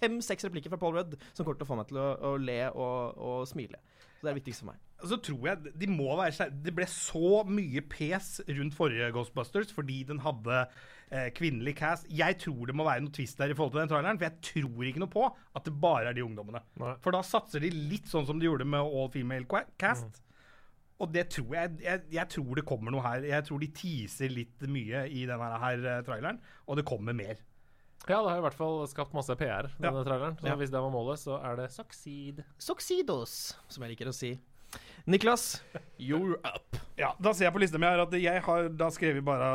fem-seks 0.00 0.46
replikker 0.48 0.72
fra 0.72 0.80
Paul 0.80 0.96
Rudd 0.96 1.18
som 1.34 1.44
kommer 1.44 1.60
til 1.60 1.68
å 1.68 1.70
få 1.70 1.78
meg 1.78 1.90
til 1.90 2.00
å, 2.00 2.08
å 2.30 2.36
le 2.40 2.60
og, 2.70 3.20
og 3.20 3.42
smile. 3.50 3.82
Så 4.16 4.22
det 4.22 4.30
er 4.30 4.32
det 4.32 4.40
viktigste 4.40 4.64
for 4.64 4.72
meg. 4.72 4.80
Så 5.06 5.16
tror 5.24 5.46
jeg 5.48 5.72
de 5.80 5.86
må 5.88 6.10
være 6.18 6.32
skjær- 6.36 6.62
Det 6.62 6.74
ble 6.76 6.84
så 6.86 7.44
mye 7.48 7.80
pes 7.88 8.40
rundt 8.48 8.74
forrige 8.76 9.10
Ghostbusters 9.12 9.72
fordi 9.72 10.02
den 10.06 10.18
hadde 10.20 10.66
eh, 11.10 11.30
kvinnelig 11.34 11.76
cast. 11.78 12.06
Jeg 12.08 12.38
tror 12.38 12.66
det 12.66 12.74
må 12.76 12.84
være 12.84 13.00
noe 13.02 13.10
twist 13.10 13.38
der 13.38 13.50
i 13.50 13.54
forhold 13.54 13.72
til 13.72 13.80
den 13.80 13.88
traileren, 13.88 14.18
for 14.20 14.28
jeg 14.28 14.40
tror 14.42 14.84
ikke 14.86 15.00
noe 15.02 15.10
på 15.10 15.24
at 15.56 15.64
det 15.64 15.72
bare 15.80 16.10
er 16.10 16.12
de 16.14 16.22
ungdommene. 16.22 16.60
Nei. 16.78 16.94
For 17.00 17.10
da 17.16 17.22
satser 17.26 17.60
de 17.64 17.70
litt 17.70 18.06
sånn 18.06 18.26
som 18.28 18.38
de 18.38 18.46
gjorde 18.46 18.66
med 18.68 18.80
All 18.80 19.08
Female 19.10 19.44
cast. 19.50 19.72
Cast. 19.80 20.20
Og 21.00 21.10
det 21.14 21.30
tror 21.32 21.54
jeg, 21.56 21.78
jeg 21.80 22.02
Jeg 22.12 22.28
tror 22.28 22.54
det 22.60 22.66
kommer 22.68 22.92
noe 22.92 23.00
her. 23.02 23.22
Jeg 23.24 23.44
tror 23.48 23.58
de 23.62 23.68
teaser 23.72 24.28
litt 24.28 24.60
mye 24.68 25.06
i 25.08 25.24
denne 25.26 25.48
her 25.64 25.78
eh, 25.96 26.02
traileren, 26.04 26.38
og 26.68 26.76
det 26.76 26.84
kommer 26.84 27.16
mer. 27.16 27.40
Ja, 28.08 28.22
det 28.22 28.30
har 28.30 28.38
i 28.38 28.44
hvert 28.46 28.56
fall 28.56 28.86
skapt 28.88 29.12
masse 29.12 29.34
PR, 29.36 29.66
denne 29.80 30.04
traileren. 30.06 30.36
Så 30.40 30.46
Ja. 30.48 30.54
hvis 30.56 30.70
det 30.72 30.80
var 30.80 30.90
målet, 30.92 31.18
så 31.20 31.36
er 31.44 31.56
det 31.56 31.70
succeed. 31.72 32.44
Succeedos, 32.58 33.54
som 33.68 33.82
jeg 33.84 33.92
liker 33.96 34.08
å 34.08 34.14
si. 34.14 34.38
Niklas, 35.10 35.62
you're 35.98 36.36
up. 36.44 36.76
Ja, 37.00 37.14
Da 37.18 37.32
ser 37.32 37.48
jeg 37.48 37.54
på 37.54 37.62
lista 37.62 37.80
mi 37.80 37.88
her 37.88 38.02
at 38.04 38.12
jeg 38.20 38.42
har 38.44 38.68
da 38.76 38.90
skrevet 38.92 39.24
bare 39.24 39.48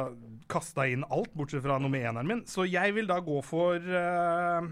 kasta 0.51 0.87
inn 0.89 1.05
alt, 1.13 1.31
bortsett 1.37 1.63
fra 1.63 1.77
nummer 1.81 2.01
eneren 2.01 2.27
min. 2.27 2.41
Så 2.49 2.65
jeg 2.67 2.95
vil 2.97 3.07
da 3.09 3.19
gå 3.23 3.37
for 3.45 3.77
eh, 3.77 4.67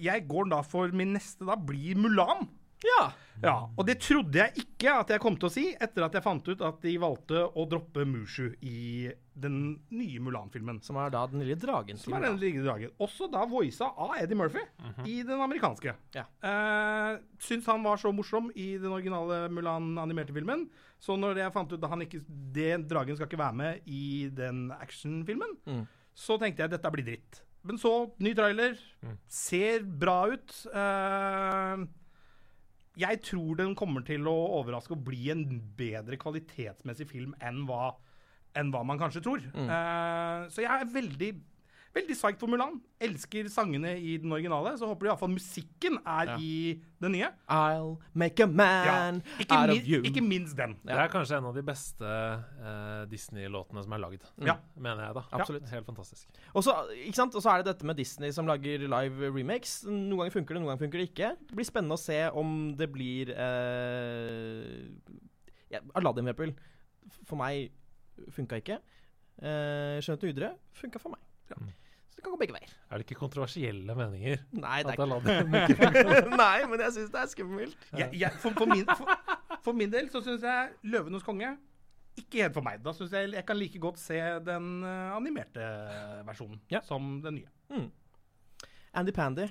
Jeg 0.00 0.26
går 0.28 0.48
da 0.52 0.62
for 0.66 0.92
min 0.96 1.14
neste 1.16 1.46
da 1.48 1.56
blir 1.56 1.98
Mulan. 2.00 2.48
Ja. 2.84 3.08
Ja, 3.40 3.68
Og 3.78 3.86
det 3.86 4.00
trodde 4.02 4.34
jeg 4.34 4.64
ikke 4.64 4.90
at 4.98 5.10
jeg 5.14 5.20
kom 5.22 5.36
til 5.38 5.46
å 5.46 5.52
si, 5.54 5.62
etter 5.78 6.02
at 6.08 6.14
jeg 6.16 6.24
fant 6.24 6.48
ut 6.50 6.62
at 6.66 6.80
de 6.82 6.96
valgte 6.98 7.44
å 7.54 7.64
droppe 7.70 8.02
Mushu 8.02 8.48
i 8.66 9.12
den 9.38 9.76
nye 9.94 10.18
Mulan-filmen. 10.18 10.80
Som 10.82 10.98
er 10.98 11.12
da 11.14 11.20
den 11.30 11.44
lille 11.46 11.54
dragen. 11.62 12.00
Som 12.02 12.16
er 12.18 12.24
den 12.26 12.40
lille 12.42 12.64
dragen. 12.66 12.90
Også 12.98 13.28
da 13.30 13.44
voisa 13.46 13.92
av 13.94 14.16
Eddie 14.18 14.34
Murphy 14.40 14.64
i 15.06 15.20
den 15.22 15.38
amerikanske. 15.44 15.94
Ja. 16.16 16.24
Uh, 16.42 17.20
syns 17.38 17.68
han 17.70 17.86
var 17.86 18.00
så 18.02 18.10
morsom 18.14 18.50
i 18.58 18.72
den 18.82 18.90
originale 18.90 19.44
Mulan-animerte 19.54 20.34
filmen. 20.34 20.66
Så 20.98 21.14
når 21.14 21.38
jeg 21.44 21.54
fant 21.54 21.70
ut 21.76 21.78
at 21.86 21.94
han 21.94 22.02
ikke, 22.02 22.24
det 22.58 22.72
dragen 22.90 23.14
skal 23.20 23.30
ikke 23.30 23.38
være 23.38 23.58
med 23.60 23.86
i 23.86 24.26
den 24.34 24.72
actionfilmen, 24.74 25.54
Mm. 25.66 25.84
så 26.18 26.40
tenkte 26.42 26.66
jeg 26.66 26.74
dette 26.74 26.90
blir 26.90 27.06
dritt. 27.06 27.44
Men 27.62 27.78
så, 27.78 27.94
ny 28.18 28.34
trailer. 28.34 28.74
Mm. 29.04 29.14
Ser 29.30 29.86
bra 29.86 30.18
ut. 30.32 30.50
Eh, 30.74 31.86
jeg 32.98 33.20
tror 33.22 33.58
den 33.60 33.76
kommer 33.78 34.02
til 34.06 34.26
å 34.30 34.34
overraske 34.58 34.96
og 34.96 35.04
bli 35.06 35.28
en 35.34 35.44
bedre 35.78 36.18
kvalitetsmessig 36.20 37.08
film 37.10 37.34
enn 37.44 37.62
hva, 37.68 37.92
enn 38.58 38.72
hva 38.74 38.82
man 38.86 39.00
kanskje 39.00 39.22
tror. 39.26 39.44
Mm. 39.54 39.70
Uh, 39.70 40.48
så 40.52 40.64
jeg 40.64 40.72
er 40.74 40.92
veldig 40.96 41.30
Veldig 41.98 42.14
psyched 42.14 42.38
for 42.40 42.50
Mulan. 42.50 42.76
Elsker 43.02 43.48
sangene 43.50 43.94
i 43.98 44.16
den 44.22 44.32
originale. 44.34 44.74
Så 44.78 44.86
håper 44.88 45.08
iallfall 45.08 45.32
musikken 45.32 45.98
er 46.04 46.32
Ja. 46.32 46.36
i 46.38 46.80
den 47.02 47.12
nye. 47.12 47.30
I'll 47.48 47.96
make 48.14 48.42
a 48.42 48.46
man 48.46 48.86
ja. 48.86 48.94
out 49.50 49.68
min, 49.68 49.78
of 49.78 49.88
you. 49.88 50.02
ikke 50.02 50.22
minst 50.22 50.56
den. 50.56 50.76
Det 50.84 50.94
er 50.94 51.08
kanskje 51.08 51.38
en 51.38 51.48
av 51.50 51.54
de 51.54 51.62
beste 51.62 52.04
uh, 52.04 53.04
Disney-låtene 53.10 53.82
som 53.82 53.92
er 53.92 54.02
lagd. 54.02 54.26
Ja. 54.46 54.58
Mener 54.76 55.06
jeg, 55.06 55.14
da. 55.18 55.24
Absolutt. 55.32 55.68
Helt 55.70 55.86
fantastisk. 55.86 56.28
Og 56.54 56.64
så 56.64 56.74
er 56.74 57.62
det 57.62 57.72
dette 57.72 57.86
med 57.86 57.96
Disney 57.98 58.30
som 58.34 58.46
lager 58.46 58.86
live 58.86 59.32
remakes. 59.34 59.80
Noen 59.88 60.22
ganger 60.22 60.36
funker 60.38 60.54
det, 60.54 60.62
noen 60.62 60.72
ganger 60.72 60.84
funker 60.86 61.02
det 61.02 61.10
ikke. 61.10 61.32
Det 61.48 61.58
blir 61.58 61.68
spennende 61.68 61.98
å 61.98 62.02
se 62.02 62.20
om 62.30 62.54
det 62.78 62.90
blir 62.94 63.34
uh, 63.34 64.62
ja, 65.72 65.82
Aladdin, 65.98 66.30
for. 66.34 66.54
For 67.24 67.40
meg 67.40 67.72
funka 68.34 68.58
ikke. 68.60 68.80
Uh, 69.38 69.98
Skjønnheten 70.02 70.28
og 70.28 70.34
udre 70.34 70.54
funka 70.76 71.00
for 71.02 71.14
meg. 71.14 71.22
Mm. 71.56 71.68
Så 72.18 72.24
det 72.24 72.24
kan 72.26 72.32
gå 72.34 72.38
begge 72.40 72.54
veier. 72.56 72.70
Er 72.90 72.98
det 72.98 73.04
ikke 73.06 73.20
kontroversielle 73.20 73.94
meninger? 73.94 74.40
Nei, 74.58 74.80
det 74.82 74.96
er 74.96 74.98
ikke 74.98 76.30
Nei, 76.42 76.56
men 76.66 76.80
jeg 76.82 76.94
syns 76.96 77.12
det 77.14 77.20
er 77.20 77.28
skummelt. 77.30 77.84
Jeg, 77.94 78.08
jeg, 78.18 78.32
for, 78.42 78.56
for, 78.58 78.66
min, 78.66 78.82
for, 78.98 79.12
for 79.62 79.78
min 79.78 79.92
del 79.92 80.10
så 80.10 80.22
syns 80.26 80.42
jeg 80.42 80.72
'Løvenes 80.82 81.22
konge' 81.22 81.52
ikke 82.18 82.42
helt 82.42 82.56
for 82.56 82.66
meg. 82.66 82.80
Da 82.82 82.90
syns 82.96 83.14
jeg 83.14 83.30
jeg 83.36 83.46
kan 83.46 83.58
like 83.60 83.78
godt 83.78 84.00
se 84.02 84.18
den 84.42 84.82
eh, 84.82 85.14
animerte 85.14 85.62
versjonen 86.26 86.58
Ja. 86.74 86.80
som 86.82 87.20
den 87.22 87.38
nye. 87.38 87.86
Andy 88.98 89.14
Pandy. 89.14 89.46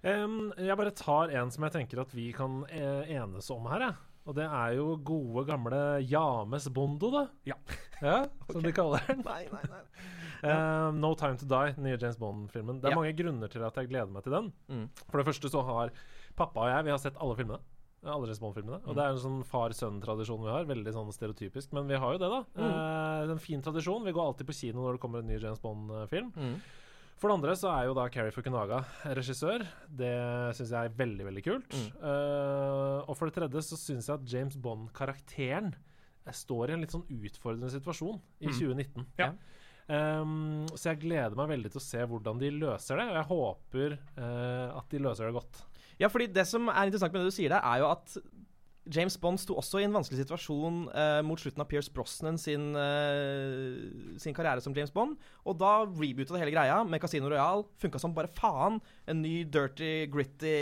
Um, 0.00 0.54
jeg 0.56 0.76
bare 0.80 0.96
tar 0.96 1.28
en 1.36 1.50
som 1.52 1.66
jeg 1.66 1.74
tenker 1.74 2.00
at 2.00 2.14
vi 2.16 2.30
kan 2.32 2.62
eh, 2.72 3.12
enes 3.20 3.50
om 3.52 3.68
her, 3.68 3.90
jeg. 3.90 3.98
Og 4.28 4.36
det 4.36 4.44
er 4.44 4.74
jo 4.76 4.94
gode, 5.04 5.46
gamle 5.48 5.78
James 6.06 6.68
Bondo, 6.76 7.10
da. 7.14 7.22
Ja. 7.48 7.56
Ja, 8.00 8.18
Som 8.50 8.62
de 8.64 8.72
kaller 8.72 9.02
den. 9.08 9.22
Nei, 9.26 9.42
nei, 9.52 9.62
nei. 9.68 9.80
Uh, 10.44 10.88
no 11.02 11.14
Time 11.18 11.36
To 11.40 11.48
Die, 11.48 11.74
den 11.76 11.84
nye 11.88 11.98
James 12.00 12.16
Bond-filmen. 12.20 12.78
Det 12.80 12.88
er 12.90 12.94
Ja. 12.94 13.00
mange 13.00 13.16
grunner 13.16 13.48
til 13.52 13.64
at 13.66 13.76
jeg 13.76 13.88
gleder 13.90 14.12
meg 14.12 14.24
til 14.24 14.32
den. 14.36 14.52
Mm. 14.68 14.86
For 15.10 15.20
det 15.20 15.26
første 15.28 15.50
så 15.52 15.64
har 15.66 15.92
pappa 16.36 16.64
og 16.64 16.70
jeg 16.72 16.84
Vi 16.86 16.90
har 16.94 16.98
sett 17.02 17.18
alle 17.20 17.36
filmene. 17.36 17.60
Alle 18.04 18.28
James 18.30 18.40
Bond-filmene. 18.40 18.78
Og 18.88 18.96
det 18.96 19.04
er 19.04 19.12
en 19.12 19.20
sånn 19.20 19.42
far-sønn-tradisjon 19.44 20.40
vi 20.46 20.52
har. 20.54 20.64
Veldig 20.68 20.94
sånn 20.96 21.10
stereotypisk, 21.12 21.72
men 21.76 21.88
vi 21.90 21.98
har 22.00 22.14
jo 22.16 22.22
det, 22.22 22.30
da. 22.32 22.40
Mm. 22.56 22.70
Uh, 22.70 23.32
en 23.34 23.42
fin 23.42 23.60
tradisjon. 23.64 24.04
Vi 24.06 24.14
går 24.16 24.30
alltid 24.30 24.48
på 24.48 24.56
kino 24.56 24.84
når 24.86 24.96
det 24.96 25.02
kommer 25.02 25.20
en 25.20 25.28
ny 25.28 25.36
James 25.40 25.60
Bond-film. 25.60 26.30
Mm. 26.36 26.54
For 27.20 27.28
det 27.28 27.36
andre 27.36 27.52
så 27.60 27.68
er 27.74 27.84
jo 27.84 27.94
da 27.98 28.06
Carrie 28.08 28.32
Fukunaga 28.32 28.78
regissør. 29.16 29.60
Det 29.92 30.12
syns 30.56 30.70
jeg 30.72 30.88
er 30.88 30.94
veldig, 30.96 31.26
veldig 31.28 31.42
kult. 31.44 31.74
Mm. 31.76 31.90
Uh, 32.00 32.98
og 33.04 33.12
for 33.18 33.28
det 33.28 33.36
tredje 33.36 33.60
så 33.66 33.76
syns 33.76 34.08
jeg 34.08 34.16
at 34.16 34.32
James 34.32 34.56
Bond-karakteren 34.56 35.74
står 36.32 36.70
i 36.70 36.76
en 36.76 36.84
litt 36.84 36.92
sånn 36.94 37.04
utfordrende 37.10 37.68
situasjon 37.72 38.20
i 38.40 38.48
Mm. 38.48 38.56
2019. 38.56 39.06
Ja. 39.20 39.30
Um, 39.90 40.66
så 40.78 40.92
jeg 40.92 41.00
gleder 41.02 41.34
meg 41.36 41.48
veldig 41.50 41.72
til 41.74 41.80
å 41.80 41.84
se 41.84 42.04
hvordan 42.06 42.38
de 42.38 42.50
løser 42.54 43.00
det, 43.00 43.06
og 43.10 43.16
jeg 43.18 43.28
håper 43.32 43.96
uh, 44.20 44.78
at 44.78 44.88
de 44.92 45.00
løser 45.02 45.26
det 45.26 45.34
godt. 45.34 45.64
Ja, 46.00 46.08
fordi 46.08 46.28
det 46.32 46.46
som 46.48 46.68
er 46.70 46.86
interessant 46.88 47.12
med 47.12 47.24
det 47.26 47.32
du 47.32 47.36
sier 47.36 47.50
der, 47.52 47.60
er 47.66 47.82
jo 47.82 47.88
at 47.90 48.14
James 48.88 49.16
Bond 49.20 49.40
sto 49.40 49.54
også 49.60 49.82
i 49.82 49.84
en 49.84 49.92
vanskelig 49.92 50.22
situasjon 50.22 50.86
eh, 50.96 51.18
mot 51.26 51.40
slutten 51.40 51.60
av 51.62 51.68
Pierce 51.68 51.92
Brosnan 51.92 52.38
sin, 52.40 52.70
eh, 52.78 54.16
sin 54.20 54.34
karriere 54.36 54.62
som 54.64 54.74
James 54.76 54.92
Bond. 54.94 55.18
Og 55.44 55.58
da 55.60 55.82
reboota 55.84 56.34
det 56.34 56.40
hele 56.42 56.54
greia 56.54 56.80
med 56.88 57.02
Casino 57.02 57.28
Royale. 57.28 57.66
Funka 57.82 58.00
som 58.00 58.16
bare 58.16 58.32
faen. 58.32 58.80
En 59.10 59.20
ny 59.20 59.42
dirty, 59.44 60.08
gritty, 60.10 60.56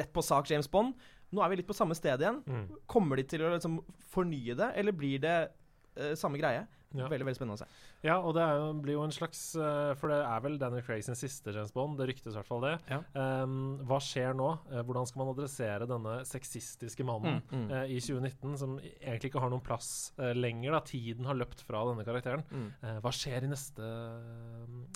rett 0.00 0.12
på 0.12 0.24
sak 0.26 0.50
James 0.50 0.68
Bond. 0.70 0.98
Nå 1.30 1.44
er 1.44 1.52
vi 1.52 1.60
litt 1.60 1.70
på 1.70 1.76
samme 1.78 1.94
sted 1.94 2.20
igjen. 2.24 2.42
Mm. 2.42 2.66
Kommer 2.90 3.20
de 3.20 3.28
til 3.30 3.46
å 3.46 3.54
liksom 3.54 3.78
fornye 4.10 4.58
det, 4.58 4.72
eller 4.80 4.96
blir 4.96 5.22
det 5.22 5.36
eh, 5.46 6.16
samme 6.18 6.42
greie? 6.42 6.66
Ja. 6.96 7.06
Veldig 7.06 7.26
veldig 7.28 7.38
spennende 7.38 7.54
å 7.54 7.60
se. 7.60 7.66
Ja, 8.02 8.16
og 8.18 8.34
det 8.34 8.42
jo, 8.42 8.70
blir 8.82 8.96
jo 8.96 9.04
en 9.06 9.14
slags 9.14 9.40
eh, 9.54 9.92
For 10.00 10.10
det 10.10 10.16
er 10.26 10.42
vel 10.42 10.56
Daniel 10.58 10.82
Craig 10.82 11.04
sin 11.06 11.18
siste 11.18 11.54
James 11.54 11.70
Bond. 11.74 11.94
Det 12.00 12.08
ryktes 12.10 12.32
i 12.34 12.38
hvert 12.38 12.48
fall 12.48 12.64
det. 12.64 12.72
Ja. 12.90 12.98
Um, 13.14 13.76
hva 13.86 14.00
skjer 14.02 14.34
nå? 14.34 14.48
Eh, 14.72 14.82
hvordan 14.86 15.06
skal 15.06 15.22
man 15.22 15.32
adressere 15.34 15.88
denne 15.90 16.16
sexistiske 16.28 17.06
mannen 17.06 17.18
Mm, 17.30 17.42
mm. 17.52 17.66
Uh, 17.70 17.84
i 17.92 17.98
2019, 18.02 18.54
som 18.58 18.72
egentlig 18.80 19.28
ikke 19.30 19.42
har 19.42 19.52
noen 19.52 19.62
plass 19.62 20.10
uh, 20.18 20.32
lenger? 20.34 20.72
da 20.74 20.80
Tiden 20.88 21.28
har 21.28 21.36
løpt 21.38 21.62
fra 21.66 21.82
denne 21.86 22.04
karakteren. 22.06 22.42
Mm. 22.50 22.68
Uh, 22.82 22.96
hva 23.04 23.12
skjer 23.14 23.46
i 23.46 23.50
neste 23.52 23.90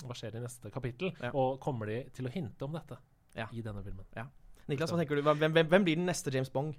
Hva 0.03 0.17
skjer 0.17 0.35
i 0.39 0.43
neste 0.43 0.71
kapittel? 0.73 1.13
Ja. 1.21 1.31
Og 1.37 1.59
kommer 1.63 1.89
de 1.91 2.01
til 2.15 2.27
å 2.27 2.33
hinte 2.33 2.67
om 2.67 2.75
dette 2.75 2.99
i 3.55 3.63
denne 3.63 3.83
filmen? 3.85 4.07
Niklas, 4.67 4.91
hva 4.91 4.99
tenker 4.99 5.19
du? 5.19 5.23
Hvem, 5.25 5.45
hvem, 5.53 5.67
hvem 5.69 5.87
blir 5.87 5.99
den 5.99 6.09
neste 6.09 6.33
James 6.33 6.51
Bond? 6.51 6.75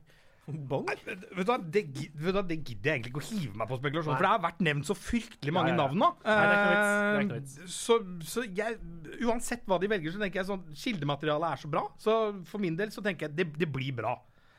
Bong? 0.70 0.86
Vet 0.86 1.24
du 1.26 1.42
hva, 1.48 1.56
det, 1.58 1.82
vet 2.14 2.36
du 2.36 2.42
det 2.50 2.58
gidder 2.62 2.90
jeg 2.90 3.00
egentlig 3.00 3.12
ikke 3.14 3.22
å 3.24 3.26
hive 3.30 3.58
meg 3.60 3.70
på 3.72 3.78
spekulasjon, 3.80 4.12
Nei. 4.12 4.18
for 4.20 4.26
det 4.26 4.32
har 4.34 4.44
vært 4.44 4.62
nevnt 4.68 4.86
så 4.90 4.94
fryktelig 4.98 5.54
mange 5.56 5.72
Ja, 5.72 5.74
ja, 5.74 5.80
ja. 5.80 5.82
navn 5.86 5.98
nå. 6.04 6.12
Nei, 6.22 6.36
det 6.36 6.52
er 6.52 6.60
ikke 6.60 6.68
noe 6.68 6.76
vits. 6.76 6.86
Er 6.86 7.18
ikke 7.18 7.32
noe 7.32 7.36
Eh, 7.36 7.42
vits. 7.42 7.74
Så, 7.74 7.98
så 8.34 8.46
jeg, 8.60 8.78
uansett 9.26 9.66
hva 9.66 9.80
de 9.82 9.90
velger, 9.90 10.14
så 10.14 10.22
tenker 10.22 10.42
jeg 10.42 10.50
sånn 10.52 10.64
Kildematerialet 10.84 11.50
er 11.56 11.62
så 11.64 11.72
bra, 11.72 11.84
så 11.98 12.16
for 12.46 12.62
min 12.62 12.78
del 12.78 12.94
så 12.94 13.02
tenker 13.04 13.28
jeg 13.28 13.36
det, 13.42 13.48
det 13.64 13.70
blir 13.74 13.92
bra. 13.98 14.14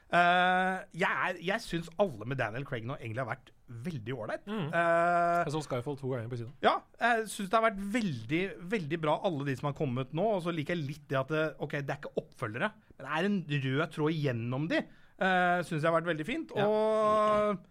Uh, 0.07 0.77
jeg 0.95 1.03
er, 1.11 1.39
jeg 1.43 1.59
syns 1.65 1.89
alle 1.99 2.23
med 2.31 2.37
Daniel 2.39 2.63
Craig 2.63 2.85
nå 2.87 2.95
egentlig 2.95 3.19
har 3.19 3.27
vært 3.27 3.49
veldig 3.83 4.13
ålreit. 4.15 4.45
Mm. 4.47 4.69
Uh, 4.71 5.41
Jeg 5.43 5.51
så 5.51 5.61
Skyfall 5.65 5.97
to 5.99 6.11
ganger 6.13 6.29
på 6.31 6.37
siden. 6.39 6.53
ja, 6.63 6.77
jeg 7.01 7.25
syns 7.33 7.49
det 7.51 7.57
har 7.57 7.65
vært 7.65 7.81
veldig 7.97 8.39
veldig 8.71 8.99
bra, 9.03 9.17
alle 9.27 9.43
de 9.49 9.57
som 9.59 9.67
har 9.67 9.75
kommet 9.75 10.13
nå. 10.15 10.29
Og 10.37 10.45
så 10.45 10.53
liker 10.55 10.77
jeg 10.77 10.85
litt 10.93 11.03
det 11.11 11.19
at 11.19 11.33
det, 11.35 11.43
ok, 11.59 11.75
det 11.83 11.91
er 11.91 11.99
ikke 11.99 12.13
oppfølgere, 12.23 12.69
men 12.95 13.03
det 13.03 13.17
er 13.17 13.27
en 13.27 13.37
rød 13.67 13.91
tråd 13.97 14.15
gjennom 14.15 14.69
de. 14.71 14.79
Uh, 15.17 15.63
syns 15.65 15.81
jeg 15.81 15.87
har 15.89 15.95
vært 15.97 16.09
veldig 16.11 16.25
fint. 16.27 16.51
Ja. 16.55 16.67
Og 16.67 17.65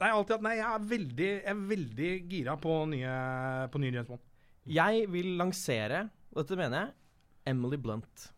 Nei, 0.00 0.08
alltid 0.16 0.38
at 0.38 0.44
nei, 0.46 0.54
jeg 0.56 0.64
er 0.64 0.84
veldig, 0.88 1.26
jeg 1.28 1.52
er 1.52 1.58
veldig 1.68 2.10
gira 2.30 2.54
på 2.56 2.74
nye, 2.88 3.16
på 3.68 3.80
nye 3.82 3.90
James 3.92 4.08
Bond. 4.08 4.22
Jeg 4.72 5.02
vil 5.12 5.34
lansere, 5.36 6.06
og 6.32 6.38
dette 6.40 6.56
mener 6.56 6.86
jeg, 6.86 6.94
Emily 7.52 7.76
Blunt. 7.76 8.30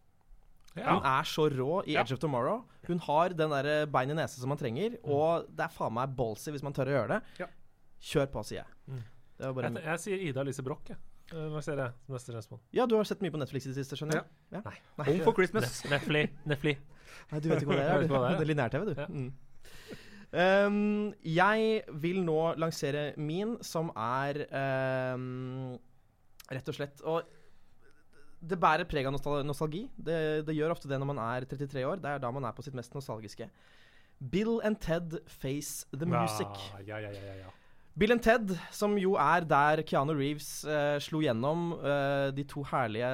Ja. 0.74 0.88
Hun 0.96 1.07
er 1.07 1.28
så 1.28 1.44
rå 1.52 1.68
i 1.87 1.94
Ja. 1.94 2.02
Edge 2.02 2.16
of 2.16 2.18
Tomorrow. 2.18 2.64
Hun 2.88 2.98
har 3.07 3.28
den 3.38 3.50
der 3.55 3.87
bein 3.87 4.11
i 4.11 4.16
nese 4.18 4.40
som 4.40 4.48
man 4.50 4.59
trenger, 4.59 4.96
og 5.05 5.46
det 5.55 5.68
er 5.68 5.74
faen 5.76 5.94
meg 5.94 6.16
ballsy 6.18 6.50
hvis 6.50 6.64
man 6.66 6.74
tør 6.74 6.90
å 6.90 6.96
gjøre 6.96 7.09
det. 7.14 7.20
Ja. 7.44 7.46
Kjør 8.11 8.26
på, 8.35 8.42
sier 8.48 8.64
jeg. 8.64 8.78
Mm. 8.88 9.02
Det 9.38 9.46
var 9.46 9.55
bare 9.61 9.70
Jeg, 9.76 9.85
jeg 9.87 10.02
sier 10.02 10.26
Ida 10.33 10.42
Lise 10.48 10.64
Broch, 10.66 10.83
jeg. 10.90 10.98
Eh, 11.33 11.46
Hva 11.52 11.62
ser 11.62 11.78
jeg 11.78 11.94
som 12.07 12.16
neste 12.16 12.35
respons? 12.35 12.64
Ja, 12.74 12.87
du 12.90 12.96
har 12.98 13.07
sett 13.07 13.22
mye 13.22 13.31
på 13.31 13.38
Netflix 13.38 13.68
i 13.68 13.70
det 13.70 13.78
siste, 13.85 13.94
skjønner 14.00 14.18
jeg? 14.18 14.26
Ja. 14.57 14.64
Nei. 14.66 14.74
Home 15.07 15.22
for 15.28 15.37
Christmas. 15.38 15.85
Netfli. 15.92 16.24
Netfli. 16.50 16.74
Nei, 17.31 17.40
du 17.40 17.48
vet 17.51 17.62
ikke 17.62 17.72
hva 17.72 17.81
det 17.81 17.88
er? 17.88 18.05
du. 18.07 18.14
det 18.14 18.35
er. 18.40 18.51
Lineær-TV, 18.53 18.87
du. 18.90 18.94
Ja. 18.98 19.09
Mm. 19.09 19.33
Um, 20.33 21.11
jeg 21.29 21.83
vil 22.01 22.22
nå 22.25 22.38
lansere 22.57 23.11
min, 23.20 23.59
som 23.61 23.90
er 23.92 24.38
um, 25.12 25.75
rett 26.48 26.70
og 26.72 26.77
slett 26.79 27.03
Og 27.05 27.27
det 28.40 28.57
bærer 28.59 28.88
preg 28.88 29.07
av 29.07 29.12
nostal 29.14 29.44
nostalgi. 29.46 29.85
Det, 29.94 30.42
det 30.48 30.57
gjør 30.57 30.72
ofte 30.75 30.88
det 30.90 30.98
når 30.98 31.11
man 31.12 31.20
er 31.22 31.44
33 31.46 31.85
år. 31.87 32.01
Det 32.03 32.11
er 32.11 32.22
da 32.22 32.31
man 32.35 32.48
er 32.48 32.57
på 32.57 32.64
sitt 32.64 32.75
mest 32.75 32.96
nostalgiske. 32.96 33.46
Bill 34.33 34.57
and 34.64 34.81
Ted 34.83 35.20
Face 35.29 35.87
the 35.92 36.09
Music. 36.09 36.64
Ja, 36.81 36.96
ja, 36.96 37.12
ja, 37.12 37.12
ja, 37.12 37.37
ja. 37.44 37.53
Bill 37.98 38.14
and 38.14 38.25
Ted, 38.25 38.55
som 38.72 38.96
jo 38.96 39.14
er 39.20 39.44
der 39.44 39.85
Keanu 39.85 40.14
Reeves 40.16 40.64
uh, 40.64 40.96
slo 41.03 41.20
gjennom 41.22 41.75
Uh, 41.77 42.33
de 42.33 42.44
to 42.48 42.64
herlige 42.72 43.12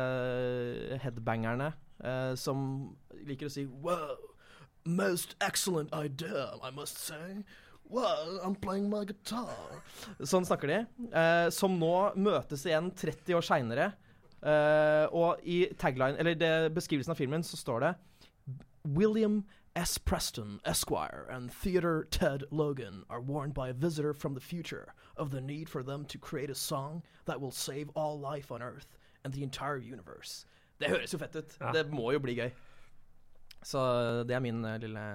headbangerne 1.03 1.73
eh, 2.05 2.35
som 2.35 2.97
liker 3.27 3.49
å 3.49 3.53
si 3.53 3.67
Wow, 3.67 4.17
most 4.85 5.37
excellent 5.41 5.93
idea, 5.95 6.55
I 6.63 6.71
must 6.71 6.99
say. 6.99 7.45
Well, 7.89 8.41
I'm 8.45 8.55
playing 8.55 8.91
my 8.91 9.05
guitar. 9.09 9.83
Sånn 10.21 10.45
snakker 10.45 10.69
de. 10.69 10.81
Eh, 11.09 11.49
som 11.55 11.79
nå 11.81 11.95
møtes 12.21 12.67
igjen 12.69 12.93
30 12.93 13.41
år 13.41 13.49
seinere. 13.53 13.93
og 15.11 15.41
i 15.43 15.65
tagline, 15.75 16.15
eller 16.15 16.37
det, 16.39 16.71
beskrivelsen 16.71 17.11
av 17.11 17.19
filmen 17.19 17.43
så 17.43 17.57
står 17.59 17.81
det 17.83 17.89
William 18.85 19.41
S. 19.79 19.97
Preston, 19.97 20.61
Esquire, 20.65 21.27
and 21.31 21.53
Theodore 21.53 22.05
Ted 22.11 22.43
Logan 22.51 23.05
are 23.09 23.21
warned 23.21 23.55
by 23.55 23.69
a 23.69 23.73
visitor 23.73 24.13
from 24.13 24.35
the 24.35 24.41
future 24.41 24.93
of 25.17 25.31
the 25.31 25.41
need 25.41 25.69
for 25.69 25.85
them 25.85 26.05
to 26.07 26.19
create 26.19 26.51
a 26.51 26.55
song 26.55 27.03
that 27.27 27.41
will 27.41 27.53
save 27.53 27.89
all 27.91 28.19
life 28.19 28.51
on 28.51 28.61
Earth 28.61 28.99
and 29.25 29.33
the 29.33 29.45
entire 29.45 29.79
universe. 29.79 30.47
Det 30.79 30.91
høres 30.93 31.13
jo 31.13 31.19
fett 31.19 31.37
ut. 31.37 31.57
Ja. 31.61 31.73
Det 31.75 31.87
må 31.91 32.13
jo 32.15 32.21
bli 32.23 32.37
gøy. 32.39 32.51
Så 33.67 33.81
det 34.29 34.37
er 34.37 34.41
min 34.45 34.65
eh, 34.65 34.79
lille 34.79 35.07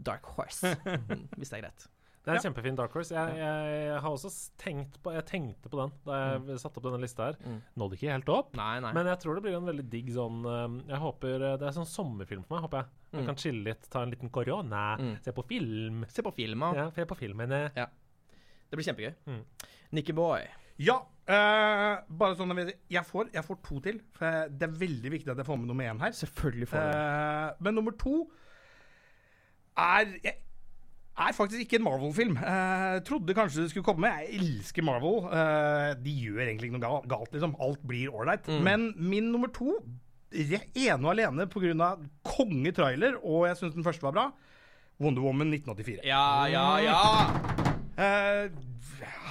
dark 0.00 0.24
horse, 0.34 0.70
mm, 0.84 1.28
hvis 1.38 1.50
det 1.52 1.58
er 1.58 1.66
greit. 1.66 1.84
Det 2.24 2.30
er 2.32 2.38
en 2.38 2.40
Ja. 2.40 2.44
kjempefin 2.48 2.76
Dark 2.78 2.94
Horse. 2.96 3.12
Jeg, 3.12 3.34
jeg, 3.36 3.72
jeg 3.84 3.98
har 4.00 4.08
også 4.16 4.30
tenkt 4.56 4.94
på 5.04 5.12
Jeg 5.12 5.26
tenkte 5.28 5.68
på 5.68 5.76
den 5.76 5.90
da 6.06 6.20
jeg 6.48 6.56
satte 6.62 6.80
opp 6.80 6.86
denne 6.86 7.02
lista 7.02 7.26
her. 7.26 7.36
Mm. 7.44 7.58
Nådde 7.76 7.98
ikke 7.98 8.14
helt 8.14 8.30
opp. 8.32 8.54
Nei, 8.56 8.78
nei. 8.80 8.92
Men 8.96 9.10
jeg 9.10 9.18
tror 9.20 9.36
det 9.36 9.42
blir 9.44 9.58
en 9.58 9.68
veldig 9.68 9.84
digg 9.92 10.08
sånn 10.16 10.38
um, 10.48 10.78
Jeg 10.88 11.02
håper 11.02 11.44
uh, 11.44 11.50
Det 11.60 11.68
er 11.68 11.74
sånn 11.76 11.84
sommerfilm 11.90 12.46
for 12.48 12.56
meg, 12.56 12.64
håper 12.64 12.80
jeg. 12.80 12.88
Jeg 13.12 13.20
Mm. 13.20 13.26
kan 13.28 13.36
chille 13.44 13.62
litt, 13.68 13.84
ta 13.92 14.00
en 14.02 14.10
liten 14.16 14.30
korona, 14.32 14.96
Mm. 14.98 15.12
se 15.22 15.32
på 15.36 15.44
film. 15.52 16.00
Se 16.08 16.24
på 16.24 16.32
film, 16.34 16.64
Ja, 16.74 16.88
se 16.96 17.04
på 17.04 17.14
filmene. 17.20 17.60
Det 17.76 18.72
blir 18.80 18.88
kjempegøy. 18.88 19.12
Mm. 19.28 19.44
Nicky 19.92 20.12
Boy. 20.16 20.48
Ja, 20.82 21.00
Uh, 21.24 22.02
bare 22.20 22.34
sånn 22.36 22.50
jeg, 22.58 22.74
jeg, 22.92 23.02
får, 23.08 23.30
jeg 23.32 23.44
får 23.46 23.56
to 23.64 23.78
til. 23.84 24.00
For 24.16 24.48
det 24.52 24.66
er 24.66 24.80
veldig 24.82 25.12
viktig 25.14 25.32
at 25.32 25.38
jeg 25.40 25.48
får 25.48 25.60
med 25.60 25.70
nummer 25.70 25.86
én 25.88 26.00
her. 26.02 26.12
Selvfølgelig 26.18 26.68
får 26.68 26.82
du. 26.82 26.96
Eh, 27.00 27.62
men 27.64 27.78
nummer 27.78 27.94
to 27.96 28.16
er 29.80 30.10
jeg, 30.20 30.34
er 31.14 31.36
faktisk 31.36 31.64
ikke 31.64 31.78
en 31.80 31.86
Marvel-film. 31.86 32.36
Uh, 32.36 32.98
trodde 33.08 33.36
kanskje 33.38 33.64
det 33.64 33.72
skulle 33.72 33.86
komme. 33.86 34.10
Jeg 34.20 34.36
elsker 34.42 34.84
Marvel. 34.84 35.22
Uh, 35.30 35.94
de 36.04 36.12
gjør 36.26 36.44
egentlig 36.44 36.68
ikke 36.68 36.76
noe 36.76 36.84
gal- 36.84 37.08
galt, 37.14 37.32
liksom. 37.32 37.56
Alt 37.64 37.80
blir 37.88 38.12
ålreit. 38.12 38.50
Mm. 38.50 38.60
Men 38.68 38.86
min 38.98 39.32
nummer 39.32 39.52
to, 39.54 39.78
ene 40.34 41.00
og 41.00 41.12
alene 41.14 41.48
pga. 41.48 41.94
kongetrailer, 42.26 43.16
og 43.22 43.46
jeg 43.48 43.62
syns 43.62 43.78
den 43.78 43.86
første 43.86 44.04
var 44.04 44.12
bra, 44.18 44.26
Wonder 45.00 45.24
Woman 45.24 45.54
1984. 45.54 46.04
Ja, 46.04 46.44
ja, 46.52 46.68
ja! 46.84 47.00
Uh, 47.94 48.50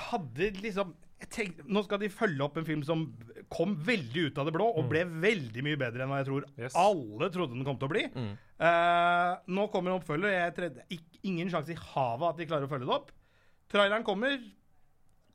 hadde 0.10 0.50
liksom 0.64 0.96
tenkte, 1.34 1.66
Nå 1.68 1.82
skal 1.86 2.02
de 2.04 2.10
følge 2.14 2.46
opp 2.46 2.58
en 2.62 2.68
film 2.68 2.84
som 2.88 3.04
kom 3.54 3.74
veldig 3.86 4.28
ut 4.30 4.40
av 4.42 4.48
det 4.48 4.54
blå, 4.56 4.68
og 4.80 4.88
ble 4.92 5.04
veldig 5.10 5.64
mye 5.66 5.80
bedre 5.82 6.06
enn 6.06 6.12
hva 6.14 6.22
jeg 6.22 6.30
tror 6.30 6.46
Yes. 6.58 6.76
alle 6.80 7.30
trodde 7.34 7.58
den 7.58 7.66
kom 7.68 7.78
til 7.82 7.90
å 7.90 7.94
bli. 7.94 8.04
Mm. 8.14 8.34
Uh, 8.64 9.32
nå 9.58 9.68
kommer 9.74 9.92
en 9.94 10.00
oppfølger. 10.02 10.34
Jeg 10.38 10.56
tredde, 10.58 10.86
ikke, 10.94 11.22
ingen 11.30 11.52
sjanse 11.54 11.74
i 11.76 11.80
havet 11.94 12.30
at 12.30 12.42
de 12.42 12.48
klarer 12.50 12.70
å 12.70 12.72
følge 12.72 12.88
det 12.90 12.96
opp. 12.96 13.12
Traileren 13.74 14.06
kommer. 14.08 14.38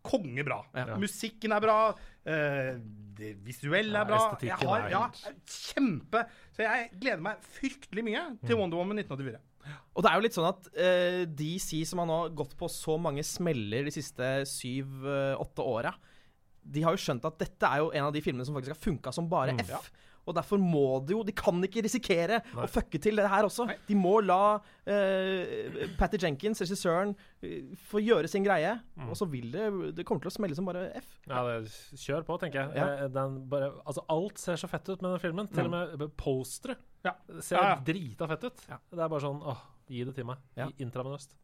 Kongebra. 0.09 0.63
Ja. 0.79 0.97
Musikken 1.01 1.53
er 1.53 1.61
bra. 1.65 1.79
Uh, 2.25 2.79
det 3.19 3.35
visuelle 3.45 3.99
Ja, 3.99 4.05
er 4.05 4.09
bra. 4.09 4.23
Jeg 4.47 4.57
har, 4.63 4.87
er 4.87 4.95
ja, 4.95 5.05
kjempe. 5.45 6.23
Så 6.55 6.63
jeg 6.65 6.91
gleder 7.01 7.23
meg 7.25 7.43
fryktelig 7.59 8.05
mye 8.07 8.25
til 8.47 8.61
Wonder 8.61 8.79
Woman 8.79 9.03
1984. 9.03 9.43
Og 9.95 10.05
det 10.05 10.11
er 10.11 10.19
jo 10.21 10.25
litt 10.27 10.37
sånn 10.37 10.49
at 10.51 10.69
uh, 10.75 11.23
DC, 11.39 11.85
som 11.91 12.03
har 12.05 12.09
nå 12.11 12.19
gått 12.39 12.57
på 12.59 12.69
så 12.71 12.99
mange 13.01 13.25
smeller 13.27 13.89
de 13.89 13.95
siste 13.95 14.29
syv-åtte 14.49 15.65
åra, 15.65 15.95
de 16.69 16.83
har 16.85 16.93
jo 16.95 17.01
skjønt 17.01 17.25
at 17.25 17.39
dette 17.41 17.65
er 17.71 17.81
jo 17.81 17.93
en 17.97 18.09
av 18.11 18.13
de 18.13 18.21
filmene 18.25 18.45
som 18.45 18.55
faktisk 18.59 18.75
har 18.77 18.83
funka 18.93 19.13
som 19.15 19.29
bare 19.31 19.55
Mm. 19.57 19.65
F. 19.65 19.71
Ja. 19.71 19.81
Og 20.29 20.35
derfor 20.37 20.59
må 20.61 20.99
de 21.09 21.15
jo 21.15 21.23
De 21.25 21.33
kan 21.33 21.57
ikke 21.65 21.81
risikere 21.81 22.43
Nei. 22.53 22.67
å 22.67 22.69
fucke 22.69 22.99
til 23.01 23.17
det 23.17 23.25
her 23.33 23.47
også. 23.49 23.65
Nei. 23.71 23.77
De 23.89 23.95
må 23.97 24.19
la 24.21 24.59
uh, 24.59 25.87
Patty 25.97 26.19
Jenkins, 26.21 26.61
regissøren, 26.61 27.15
uh, 27.41 27.77
få 27.89 28.03
gjøre 28.05 28.29
sin 28.29 28.45
greie. 28.45 28.75
Mm. 28.99 29.09
Og 29.09 29.17
så 29.17 29.25
vil 29.31 29.49
det 29.55 29.95
Det 29.97 30.05
kommer 30.05 30.21
til 30.27 30.29
å 30.29 30.35
smelle 30.37 30.59
som 30.59 30.69
bare 30.69 30.91
F. 31.01 31.09
Ja, 31.31 31.41
det, 31.49 31.73
kjør 31.97 32.27
på, 32.29 32.37
tenker 32.43 32.61
jeg. 32.67 32.77
Ja. 32.77 32.91
Eh, 33.07 33.09
Den 33.15 33.41
bare, 33.49 33.73
altså, 33.87 34.05
alt 34.13 34.39
ser 34.43 34.61
så 34.61 34.69
fett 34.69 34.89
ut 34.93 35.01
med 35.01 35.15
den 35.17 35.23
filmen. 35.25 35.49
Til 35.49 35.65
og 35.65 35.73
med 35.73 36.05
postere 36.21 36.77
Ja. 37.07 37.13
ser 37.41 37.57
Ja, 37.61 37.67
ja. 37.75 37.77
drita 37.87 38.27
fett 38.31 38.45
ut. 38.49 38.65
Ja. 38.69 38.79
Det 38.91 39.03
er 39.05 39.11
bare 39.13 39.23
sånn 39.23 39.43
åh, 39.43 39.61
gi 39.89 40.05
det 40.09 40.15
til 40.17 40.27
meg. 40.29 40.41
Ja. 40.59 40.67
Intravenøst. 40.83 41.37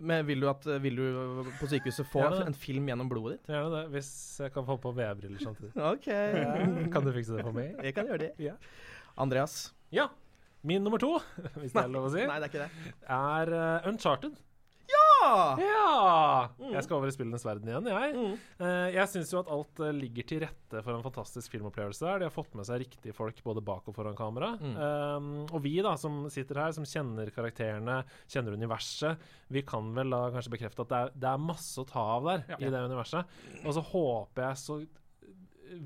Men 0.00 0.24
vil 0.24 0.40
du, 0.40 0.46
at, 0.48 0.64
vil 0.80 0.96
du 0.96 1.50
på 1.58 1.68
sykehuset 1.68 2.08
få 2.08 2.22
en 2.46 2.56
film 2.56 2.88
gjennom 2.88 3.10
blodet 3.10 3.36
ditt? 3.38 3.50
Gjerne 3.52 3.68
det, 3.74 3.82
hvis 3.92 4.10
jeg 4.40 4.54
kan 4.54 4.64
få 4.64 4.78
på 4.80 4.94
VR-briller 4.96 5.42
samtidig. 5.44 5.74
OK. 5.92 6.08
Kan 6.94 7.04
du 7.04 7.12
fikse 7.12 7.36
det 7.36 7.44
for 7.44 7.56
meg? 7.56 7.74
Jeg 7.84 7.96
kan 7.98 8.08
gjøre 8.08 8.22
det. 8.24 8.30
Ja. 8.40 8.56
Andreas? 9.20 9.74
Ja. 9.92 10.08
Min 10.64 10.84
nummer 10.84 11.00
to, 11.00 11.14
hvis 11.56 11.72
det 11.72 11.82
er 11.84 11.92
lov 11.92 12.08
å 12.08 12.12
si, 12.12 12.20
Nei, 12.28 12.36
det 12.40 12.48
er 12.48 12.50
ikke 12.52 12.64
det. 12.66 12.94
er 13.16 13.52
eh, 13.56 13.86
Uncharted. 13.88 14.34
Ja! 15.60 16.48
Mm. 16.58 16.72
Jeg 16.74 16.84
skal 16.86 16.96
over 16.96 17.10
i 17.10 17.14
spillenes 17.14 17.44
verden 17.46 17.68
igjen, 17.70 17.88
jeg. 17.90 18.14
Mm. 18.16 18.36
Eh, 18.64 18.86
jeg 18.96 19.10
syns 19.12 19.32
jo 19.34 19.40
at 19.42 19.50
alt 19.52 19.82
eh, 19.84 19.92
ligger 19.96 20.26
til 20.30 20.42
rette 20.44 20.82
for 20.84 20.94
en 20.94 21.04
fantastisk 21.04 21.52
filmopplevelse 21.54 22.04
der. 22.06 22.22
De 22.22 22.28
har 22.28 22.34
fått 22.34 22.54
med 22.58 22.68
seg 22.68 22.84
riktige 22.84 23.16
folk 23.16 23.42
både 23.46 23.62
bak 23.66 23.88
og 23.90 23.96
foran 23.96 24.16
kamera. 24.18 24.52
Mm. 24.60 24.76
Um, 24.80 25.28
og 25.50 25.60
vi 25.64 25.74
da, 25.84 25.96
som 26.00 26.22
sitter 26.32 26.62
her, 26.62 26.74
som 26.76 26.86
kjenner 26.88 27.32
karakterene, 27.34 28.00
kjenner 28.30 28.56
universet, 28.58 29.20
vi 29.52 29.64
kan 29.66 29.92
vel 29.96 30.14
da 30.14 30.22
kanskje 30.34 30.54
bekrefte 30.56 30.86
at 30.86 30.92
det 30.94 31.02
er, 31.02 31.12
det 31.26 31.30
er 31.34 31.44
masse 31.50 31.82
å 31.82 31.86
ta 31.88 32.06
av 32.16 32.30
der 32.30 32.46
Ja. 32.54 32.60
i 32.60 32.72
det 32.72 32.82
universet. 32.90 33.36
Og 33.64 33.74
så 33.76 33.84
håper 33.92 34.48
jeg 34.48 34.62
så 34.64 34.80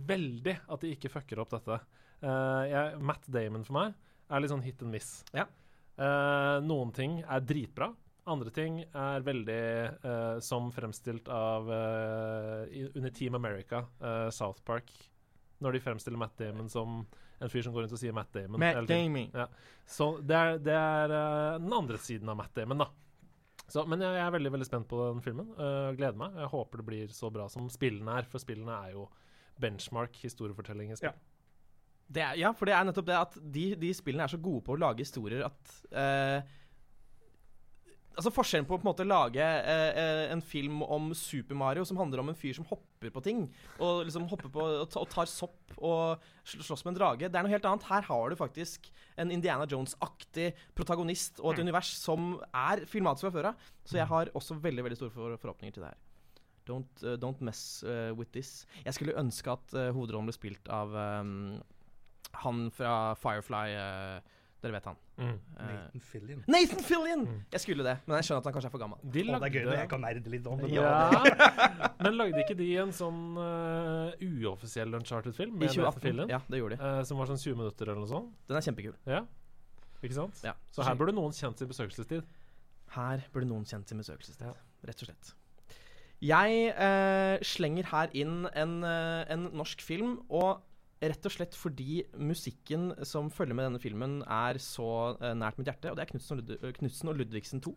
veldig 0.08 0.56
at 0.72 0.84
de 0.84 0.94
ikke 0.94 1.12
fucker 1.12 1.42
opp 1.42 1.52
dette. 1.56 1.80
Uh, 2.24 2.62
jeg, 2.70 3.00
Matt 3.04 3.26
Damon 3.28 3.66
for 3.66 3.76
meg 3.80 3.98
er 4.32 4.40
litt 4.40 4.52
sånn 4.54 4.64
hit 4.64 4.80
and 4.84 4.94
miss. 4.94 5.10
Ja. 5.36 5.44
Uh, 5.98 6.58
noen 6.64 6.90
ting 6.96 7.20
er 7.22 7.42
dritbra. 7.44 7.90
Andre 8.31 8.52
ting 8.54 8.79
er 8.85 9.25
veldig 9.25 9.64
uh, 10.04 10.38
som 10.44 10.70
fremstilt 10.72 11.29
av 11.29 11.68
uh, 11.68 12.62
under 12.94 13.12
Team 13.12 13.37
America, 13.37 13.85
uh, 14.00 14.31
South 14.33 14.64
Park. 14.64 14.92
Når 15.64 15.77
de 15.77 15.83
fremstiller 15.85 16.20
Matt 16.20 16.38
Damon 16.40 16.70
som 16.72 17.02
en 17.42 17.50
fyr 17.50 17.64
som 17.66 17.75
går 17.75 17.85
rundt 17.85 17.94
og 17.96 18.00
sier 18.00 18.14
Matt 18.16 18.33
Damon. 18.33 18.60
Matt. 18.60 18.81
Damon. 18.88 19.29
Ja. 19.35 19.48
Så 19.87 20.14
det 20.25 20.37
er, 20.38 20.60
det 20.62 20.75
er 20.75 21.14
den 21.60 21.72
andre 21.77 22.00
siden 22.00 22.31
av 22.33 22.38
Matt 22.40 22.56
Damon, 22.56 22.81
da. 22.85 22.88
Så, 23.68 23.85
men 23.88 24.02
jeg, 24.02 24.16
jeg 24.16 24.25
er 24.25 24.35
veldig 24.35 24.52
veldig 24.56 24.68
spent 24.68 24.88
på 24.88 25.02
den 25.06 25.22
filmen. 25.25 25.52
Uh, 25.58 25.92
gleder 25.96 26.18
meg. 26.20 26.40
Jeg 26.40 26.52
håper 26.52 26.81
det 26.81 26.88
blir 26.88 27.14
så 27.16 27.31
bra 27.33 27.46
som 27.52 27.68
spillene 27.72 28.18
er, 28.20 28.29
for 28.29 28.42
spillene 28.42 28.81
er 28.88 28.96
jo 28.96 29.06
benchmark 29.60 30.16
historiefortelling 30.25 30.92
i 30.92 30.98
spill. 30.98 31.14
Det 32.14 32.20
er, 32.20 32.37
ja, 32.37 32.50
for 32.52 32.68
det 32.68 32.75
er 32.77 32.85
nettopp 32.85 33.06
det 33.08 33.16
at 33.16 33.37
de, 33.54 33.64
de 33.81 33.90
spillene 33.96 34.27
er 34.27 34.33
så 34.35 34.40
gode 34.42 34.60
på 34.66 34.75
å 34.75 34.81
lage 34.81 35.04
historier 35.06 35.46
at 35.46 35.70
eh, 35.88 36.56
Altså 38.15 38.31
Forskjellen 38.35 38.67
på 38.69 38.77
å 38.77 38.79
på 38.79 38.87
en 38.87 38.90
måte 38.92 39.06
lage 39.06 39.42
eh, 39.42 39.98
eh, 39.98 40.25
en 40.33 40.42
film 40.44 40.83
om 40.87 41.10
Super 41.19 41.58
Mario 41.58 41.85
som 41.88 41.98
handler 41.98 42.23
om 42.23 42.31
en 42.31 42.38
fyr 42.38 42.54
som 42.56 42.67
hopper 42.69 43.10
på 43.10 43.23
ting, 43.25 43.40
og 43.83 44.04
liksom 44.06 44.29
hopper 44.31 44.52
på 44.54 44.67
og, 44.85 44.94
tar 45.10 45.29
sopp 45.31 45.75
og 45.77 46.23
slåss 46.46 46.85
med 46.87 46.94
en 46.94 47.00
drage, 47.00 47.27
det 47.29 47.40
er 47.40 47.46
noe 47.46 47.52
helt 47.52 47.67
annet. 47.69 47.88
Her 47.90 48.06
har 48.06 48.31
du 48.31 48.38
faktisk 48.38 48.87
en 49.21 49.35
Indiana 49.35 49.67
Jones-aktig 49.71 50.52
protagonist 50.79 51.42
og 51.42 51.54
et 51.54 51.65
univers 51.67 51.90
som 51.98 52.37
er 52.54 52.87
filmatisk 52.90 53.27
fra 53.27 53.35
før 53.35 53.50
av. 53.50 53.69
Så 53.85 53.98
jeg 53.98 54.08
har 54.10 54.33
også 54.38 54.60
veldig 54.62 54.87
veldig 54.87 55.00
store 55.00 55.15
for 55.15 55.38
forhåpninger 55.42 55.75
til 55.75 55.87
det 55.87 55.92
her. 55.92 56.02
Don't, 56.65 57.02
uh, 57.04 57.19
don't 57.21 57.42
mess 57.44 57.83
uh, 57.85 58.15
with 58.17 58.33
this. 58.33 58.62
Jeg 58.87 58.96
skulle 58.96 59.19
ønske 59.21 59.52
at 59.52 59.75
uh, 59.77 59.90
hovedrollen 59.92 60.31
ble 60.31 60.37
spilt 60.38 60.71
av 60.73 60.94
um, 60.96 61.58
han 62.42 62.71
fra 62.71 63.15
Firefly. 63.15 63.67
eh, 63.75 64.21
dere 64.65 64.75
vet 64.75 64.87
han. 64.88 64.96
Mm. 65.19 65.35
Eh, 65.35 65.69
Nathan 65.69 66.02
Fillion. 66.08 66.42
Nathan 66.50 66.85
Fillion! 66.87 67.25
Jeg 67.52 67.62
skulle 67.62 67.85
det, 67.87 67.94
men 68.06 68.17
jeg 68.19 68.27
skjønner 68.27 68.42
at 68.42 68.48
han 68.48 68.54
kanskje 68.56 68.71
er 68.71 68.75
for 68.75 68.83
gammel. 68.83 69.02
De 69.04 69.25
Å, 69.25 69.38
det 69.42 69.48
er 69.48 69.54
gøy 69.58 69.67
når 69.69 69.79
jeg 69.79 69.90
kan 69.92 70.02
nerde 70.04 70.33
litt 70.33 70.48
om 70.50 70.62
det. 70.62 70.71
ja, 70.73 70.94
Men 72.04 72.19
lagde 72.19 72.40
ikke 72.40 72.56
de 72.58 72.69
en 72.83 72.94
sånn 72.96 73.21
uh, 73.37 74.25
uoffisiell 74.25 74.98
Uncharted-film 75.00 75.54
I 75.54 75.60
med 75.60 75.69
Nathan 75.69 75.85
2018. 75.85 76.04
Fillion? 76.06 76.33
Ja, 76.33 76.40
det 76.48 76.62
gjorde 76.62 76.79
de. 76.81 76.90
Uh, 76.90 77.00
som 77.08 77.21
var 77.21 77.31
sånn 77.31 77.42
20 77.44 77.60
minutter 77.60 77.92
eller 77.92 78.02
noe 78.02 78.10
sånt? 78.10 78.35
Den 78.48 78.60
er 78.60 78.67
kjempekul. 78.69 78.98
Ja. 79.10 79.23
Ikke 80.00 80.19
sant? 80.19 80.42
Ja. 80.46 80.56
Så 80.75 80.85
her 80.88 80.98
burde 81.00 81.15
noen 81.17 81.37
kjent 81.37 81.60
sin 81.60 81.71
besøkelsestid. 81.71 82.29
Her 82.96 83.25
burde 83.35 83.48
noen 83.50 83.65
kjent 83.69 83.90
sin 83.90 84.00
besøkelsestid. 84.00 84.48
Ja. 84.48 84.54
Rett 84.88 85.04
og 85.04 85.10
slett. 85.10 85.35
Jeg 86.25 86.69
uh, 86.79 87.37
slenger 87.44 87.90
her 87.90 88.12
inn 88.17 88.46
en, 88.56 88.79
en 88.85 89.50
norsk 89.52 89.85
film, 89.85 90.23
og 90.33 90.65
rett 91.02 91.26
og 91.26 91.34
slett 91.34 91.56
fordi 91.58 92.02
musikken 92.16 92.92
som 93.06 93.30
følger 93.32 93.56
med 93.58 93.68
denne 93.68 93.82
filmen, 93.82 94.18
er 94.22 94.60
så 94.62 94.88
uh, 95.18 95.30
nært 95.36 95.58
mitt 95.58 95.68
hjerte, 95.68 95.90
og 95.90 95.98
det 95.98 96.06
er 96.06 96.12
Knutsen 96.12 96.38
og, 96.38 96.42
Lud 96.44 96.74
Knudsen 96.78 97.12
og 97.12 97.18
Ludvigsen 97.20 97.62
2, 97.64 97.74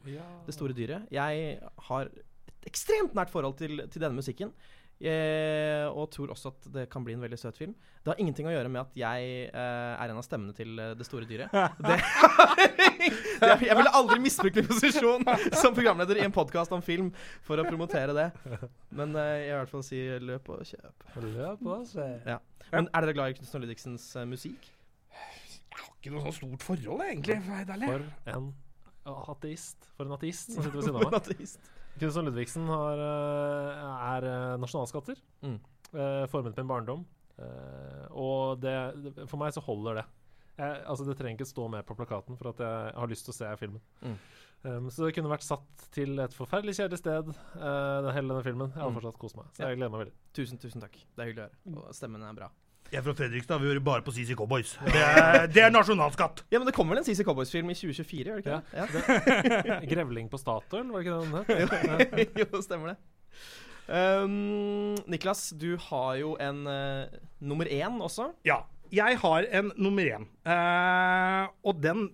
Det 0.48 0.56
store 0.56 0.78
dyret. 0.78 1.08
Jeg 1.12 1.60
har 1.90 2.12
et 2.12 2.70
ekstremt 2.70 3.16
nært 3.18 3.34
forhold 3.34 3.58
til, 3.60 3.82
til 3.90 4.04
denne 4.04 4.20
musikken. 4.20 4.54
Eh, 4.98 5.86
og 5.94 6.08
tror 6.10 6.32
også 6.34 6.50
at 6.50 6.68
det 6.74 6.88
kan 6.90 7.04
bli 7.06 7.14
en 7.14 7.22
veldig 7.22 7.38
søt 7.38 7.60
film. 7.60 7.76
Det 8.02 8.10
har 8.10 8.22
ingenting 8.24 8.48
å 8.50 8.54
gjøre 8.54 8.70
med 8.72 8.82
at 8.82 8.96
jeg 8.98 9.28
eh, 9.46 9.92
er 9.94 10.10
en 10.10 10.18
av 10.18 10.26
stemmene 10.26 10.56
til 10.58 10.74
eh, 10.82 10.96
Det 10.98 11.06
store 11.06 11.28
dyret. 11.30 11.54
Det, 11.54 11.98
det, 13.44 13.52
jeg 13.68 13.78
ville 13.78 13.94
aldri 14.00 14.18
misbrukt 14.24 14.58
min 14.58 14.70
posisjon 14.72 15.28
som 15.54 15.78
programleder 15.78 16.18
i 16.18 16.26
en 16.26 16.34
podkast 16.34 16.74
om 16.74 16.82
film 16.82 17.12
for 17.46 17.62
å 17.62 17.68
promotere 17.68 18.16
det. 18.18 18.28
Men 18.90 19.14
eh, 19.14 19.34
jeg 19.44 19.52
vil 19.52 19.54
i 19.54 19.60
hvert 19.60 19.76
fall 19.76 19.86
si 19.86 20.02
løp 20.32 20.50
og 20.56 20.66
kjøp. 20.72 21.08
Løp 21.28 21.68
Ja. 22.26 22.42
Men 22.72 22.90
er 22.90 23.06
dere 23.06 23.18
glad 23.20 23.36
i 23.36 23.38
Knutsen 23.38 23.60
og 23.60 23.68
Ludvigsens 23.68 24.10
uh, 24.18 24.26
musikk? 24.28 24.66
Jeg 25.14 25.78
har 25.78 25.94
ikke 25.94 26.12
noe 26.16 26.26
sånn 26.26 26.40
stort 26.40 26.66
forhold, 26.66 27.06
egentlig. 27.06 27.38
For 27.46 28.08
en 28.34 28.50
ateist. 29.14 29.92
For 29.94 30.10
en 30.10 30.18
ateist 30.18 30.56
som 30.56 30.66
sitter 30.66 30.82
ved 30.82 30.90
siden 30.90 30.98
av 31.00 31.12
meg. 31.14 31.60
Knutson 31.98 32.26
Ludvigsen 32.30 32.68
har, 32.70 33.00
eh, 33.02 33.94
er 34.18 34.28
eh, 34.30 34.58
nasjonalskatter. 34.62 35.18
Mm. 35.44 35.60
eh, 35.94 36.26
formet 36.32 36.58
min 36.58 36.68
barndom. 36.70 37.06
Og 38.18 38.58
det, 38.64 38.74
for 39.30 39.38
meg 39.38 39.54
så 39.54 39.62
holder 39.62 40.00
det. 40.02 40.06
Jeg, 40.58 40.80
altså 40.90 41.06
Det 41.06 41.14
trenger 41.20 41.38
ikke 41.38 41.46
stå 41.52 41.68
mer 41.70 41.84
på 41.86 41.94
plakaten 41.98 42.38
for 42.40 42.50
at 42.50 42.62
jeg 42.64 42.96
har 42.98 43.08
lyst 43.12 43.28
til 43.28 43.34
å 43.36 43.38
se 43.38 43.52
filmen. 43.62 43.82
Mm. 44.02 44.16
Um, 44.64 44.88
så 44.90 45.06
det 45.06 45.12
kunne 45.14 45.30
vært 45.30 45.46
satt 45.46 45.84
til 45.94 46.18
et 46.20 46.34
forferdelig 46.34 46.74
kjedelig 46.80 46.98
sted, 46.98 47.28
uh, 47.62 48.08
hele 48.10 48.32
denne 48.34 48.42
filmen. 48.44 48.72
Jeg 48.74 48.82
hadde 48.82 48.90
Mm. 48.90 48.98
fortsatt 48.98 49.20
kost 49.22 49.38
meg. 49.38 49.46
Så 49.54 49.68
jeg 49.68 49.78
gleder 49.78 49.92
meg 49.94 50.02
veldig. 50.02 50.16
Tusen, 50.34 50.58
tusen 50.58 50.82
takk. 50.82 50.98
Det 50.98 51.22
er 51.22 51.30
hyggelig 51.30 51.46
å 51.46 51.50
høre. 51.76 51.86
Og 51.86 51.94
stemmen 51.94 52.24
er 52.26 52.34
bra. 52.34 52.50
Jeg 52.88 53.02
er 53.02 53.04
fra 53.04 53.14
Fredrikstad, 53.18 53.60
vi 53.60 53.68
hører 53.68 53.82
bare 53.84 54.04
på 54.06 54.14
CC 54.16 54.36
Cowboys. 54.40 54.70
Det 54.88 55.02
er, 55.04 55.48
det 55.52 55.60
er 55.66 55.72
nasjonalskatt! 55.76 56.46
Ja, 56.54 56.60
men 56.62 56.70
det 56.70 56.74
kommer 56.76 56.96
vel 56.96 57.02
en 57.02 57.08
CC 57.08 57.26
Cowboys-film 57.28 57.68
i 57.74 57.76
2024, 57.76 58.24
gjør 58.24 58.38
det 58.40 58.44
ikke 58.46 58.60
Ja. 58.78 58.86
det? 58.94 59.66
Ja. 59.68 59.80
Grevling 59.92 60.30
på 60.32 60.40
Statoil, 60.40 60.88
var 60.94 61.04
det 61.04 61.08
ikke 61.08 61.18
det 61.18 61.82
den 61.84 62.22
het? 62.22 62.38
jo, 62.46 62.62
stemmer 62.64 62.94
det. 62.94 62.98
Um, 63.88 64.96
Niklas, 65.12 65.50
du 65.60 65.74
har 65.90 66.16
jo 66.20 66.34
en 66.44 66.64
uh, 66.68 67.20
nummer 67.40 67.68
én 67.72 68.00
også. 68.04 68.30
Ja. 68.48 68.62
Jeg 68.92 69.20
har 69.20 69.48
en 69.60 69.72
nummer 69.76 70.08
én. 70.08 70.28
Uh, 70.48 71.52
og 71.68 71.84
den 71.84 72.08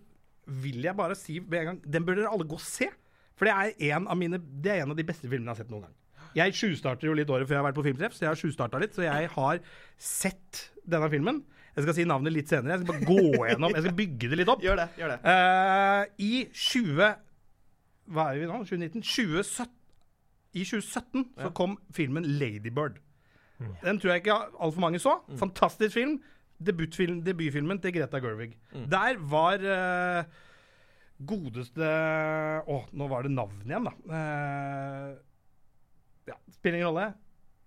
vil 0.64 0.82
jeg 0.90 0.98
bare 0.98 1.16
si 1.16 1.38
med 1.40 1.60
en 1.62 1.66
gang 1.70 1.78
Den 1.94 2.04
bør 2.06 2.18
dere 2.18 2.32
alle 2.34 2.50
gå 2.50 2.58
og 2.58 2.66
se. 2.66 2.90
For 3.38 3.46
det 3.50 3.54
er 3.54 3.94
en 3.94 4.08
av, 4.10 4.18
mine, 4.18 4.38
det 4.42 4.74
er 4.74 4.84
en 4.84 4.94
av 4.94 4.98
de 4.98 5.06
beste 5.06 5.30
filmene 5.30 5.50
jeg 5.50 5.56
har 5.56 5.62
sett 5.64 5.72
noen 5.74 5.86
gang. 5.88 5.94
Jeg 6.38 6.56
tjuvstarter 6.58 7.10
jo 7.10 7.16
litt 7.18 7.30
året 7.30 7.48
før 7.48 7.58
jeg 7.58 7.62
har 7.62 7.68
vært 7.70 7.80
på 7.80 7.86
filmtreff, 7.88 8.16
så 8.16 8.26
jeg 8.26 8.32
har 8.32 8.40
tjuvstarta 8.40 8.82
litt. 8.82 8.96
Så 8.96 9.06
jeg 9.06 9.30
har 9.36 9.62
sett 10.02 10.64
denne 10.90 11.10
filmen. 11.14 11.44
Jeg 11.74 11.86
skal 11.86 11.98
si 11.98 12.06
navnet 12.10 12.36
litt 12.36 12.52
senere. 12.52 12.76
Jeg 12.76 12.84
skal 12.84 12.90
bare 12.92 13.08
gå 13.08 13.46
gjennom 13.50 13.74
Jeg 13.74 13.86
skal 13.86 13.96
bygge 13.98 14.30
det 14.32 14.40
litt 14.42 14.52
opp. 14.54 14.66
Gjør 14.66 14.82
det. 14.84 14.90
gjør 15.02 15.16
det. 15.16 15.20
Uh, 15.26 16.04
I 16.22 16.34
20... 16.52 17.14
Hva 18.14 18.28
er 18.30 18.42
vi 18.42 18.50
nå? 18.50 18.60
2019? 18.68 19.02
2017, 19.08 19.74
I 20.54 20.64
2017 20.68 21.28
så 21.40 21.50
kom 21.56 21.78
filmen 21.96 22.26
'Ladybird'. 22.28 23.00
Den 23.82 24.00
tror 24.00 24.12
jeg 24.12 24.22
ikke 24.26 24.36
altfor 24.60 24.84
mange 24.84 25.00
så. 25.00 25.16
Fantastisk 25.40 25.96
film. 25.96 26.18
Debutfilm, 26.64 27.22
debutfilmen 27.26 27.80
til 27.82 27.94
Greta 27.96 28.20
Gerwig. 28.22 28.58
Der 28.92 29.18
var 29.32 29.64
uh, 29.64 30.24
godeste 31.28 31.88
Å, 32.68 32.80
nå 32.92 33.08
var 33.12 33.26
det 33.26 33.34
navnet 33.34 33.70
igjen, 33.70 33.88
da. 33.88 33.94
Eh, 34.18 35.14
ja, 36.30 36.36
spiller 36.56 36.80
ingen 36.80 36.90
rolle. 36.92 37.14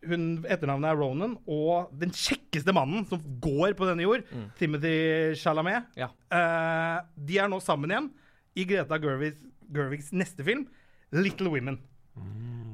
Hun, 0.07 0.27
etternavnet 0.47 0.91
er 0.93 0.99
Ronan, 1.01 1.33
og 1.51 1.91
den 1.99 2.13
kjekkeste 2.15 2.73
mannen 2.77 3.07
som 3.09 3.23
går 3.43 3.73
på 3.79 3.89
denne 3.89 4.05
jord, 4.05 4.23
Mm. 4.31 4.45
Timothy 4.59 5.35
Chalamet, 5.41 5.87
Ja. 5.97 6.11
uh, 6.31 7.01
de 7.17 7.39
er 7.43 7.49
nå 7.49 7.59
sammen 7.65 7.91
igjen 7.91 8.11
i 8.57 8.65
Greta 8.69 8.99
Gerwigs, 9.03 9.41
Gerwigs 9.73 10.13
neste 10.13 10.45
film, 10.45 10.69
'Little 11.13 11.51
Women'. 11.51 11.79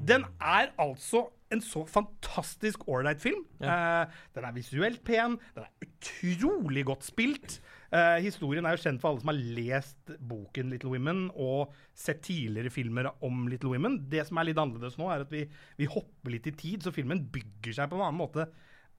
Den 0.05 0.25
er 0.41 0.69
altså 0.79 1.29
en 1.51 1.61
så 1.61 1.85
fantastisk 1.87 2.87
ålreit 2.87 3.21
film. 3.21 3.43
Eh, 3.61 4.05
den 4.35 4.43
er 4.45 4.51
visuelt 4.55 5.03
pen, 5.05 5.37
den 5.55 5.63
er 5.63 5.87
utrolig 5.87 6.85
godt 6.85 7.03
spilt. 7.05 7.59
Eh, 7.93 8.19
historien 8.25 8.65
er 8.65 8.73
jo 8.73 8.81
kjent 8.81 9.01
for 9.01 9.11
alle 9.11 9.21
som 9.21 9.29
har 9.29 9.41
lest 9.57 10.13
boken 10.17 10.71
'Little 10.71 10.89
Women' 10.95 11.27
og 11.37 11.73
sett 11.93 12.23
tidligere 12.25 12.73
filmer 12.73 13.11
om 13.21 13.47
Little 13.47 13.69
Women. 13.69 13.99
Det 14.09 14.25
som 14.27 14.37
er 14.37 14.49
litt 14.49 14.57
annerledes 14.57 14.97
nå, 14.97 15.11
er 15.13 15.25
at 15.27 15.33
vi, 15.33 15.45
vi 15.77 15.85
hopper 15.85 16.33
litt 16.33 16.47
i 16.49 16.55
tid, 16.57 16.81
så 16.81 16.93
filmen 16.95 17.21
bygger 17.29 17.77
seg 17.77 17.91
på 17.91 17.99
en 17.99 18.07
annen 18.07 18.21
måte 18.23 18.47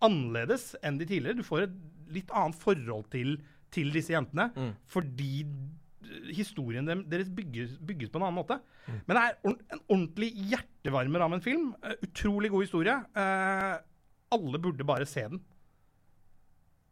annerledes 0.05 0.74
enn 0.84 0.99
de 1.01 1.07
tidligere. 1.09 1.38
Du 1.38 1.47
får 1.47 1.66
et 1.66 1.74
litt 2.14 2.30
annet 2.34 2.59
forhold 2.61 3.09
til, 3.11 3.38
til 3.74 3.90
disse 3.95 4.14
jentene, 4.14 4.51
fordi 4.86 5.45
historien 6.36 6.86
deres 6.86 7.30
bygges, 7.32 7.78
bygges 7.80 8.11
på 8.12 8.20
en 8.20 8.26
annen 8.28 8.38
måte. 8.38 8.61
Men 9.07 9.16
det 9.16 9.22
er 9.24 9.38
en 9.49 9.80
ordentlig 9.88 10.30
hjertevarmer 10.53 11.24
av 11.24 11.32
en 11.32 11.45
film. 11.45 11.74
Eh, 11.82 11.97
utrolig 12.05 12.51
god 12.53 12.66
historie. 12.66 12.97
Eh, 13.16 13.74
alle 14.34 14.61
burde 14.61 14.84
bare 14.86 15.07
se 15.09 15.24
den. 15.26 15.40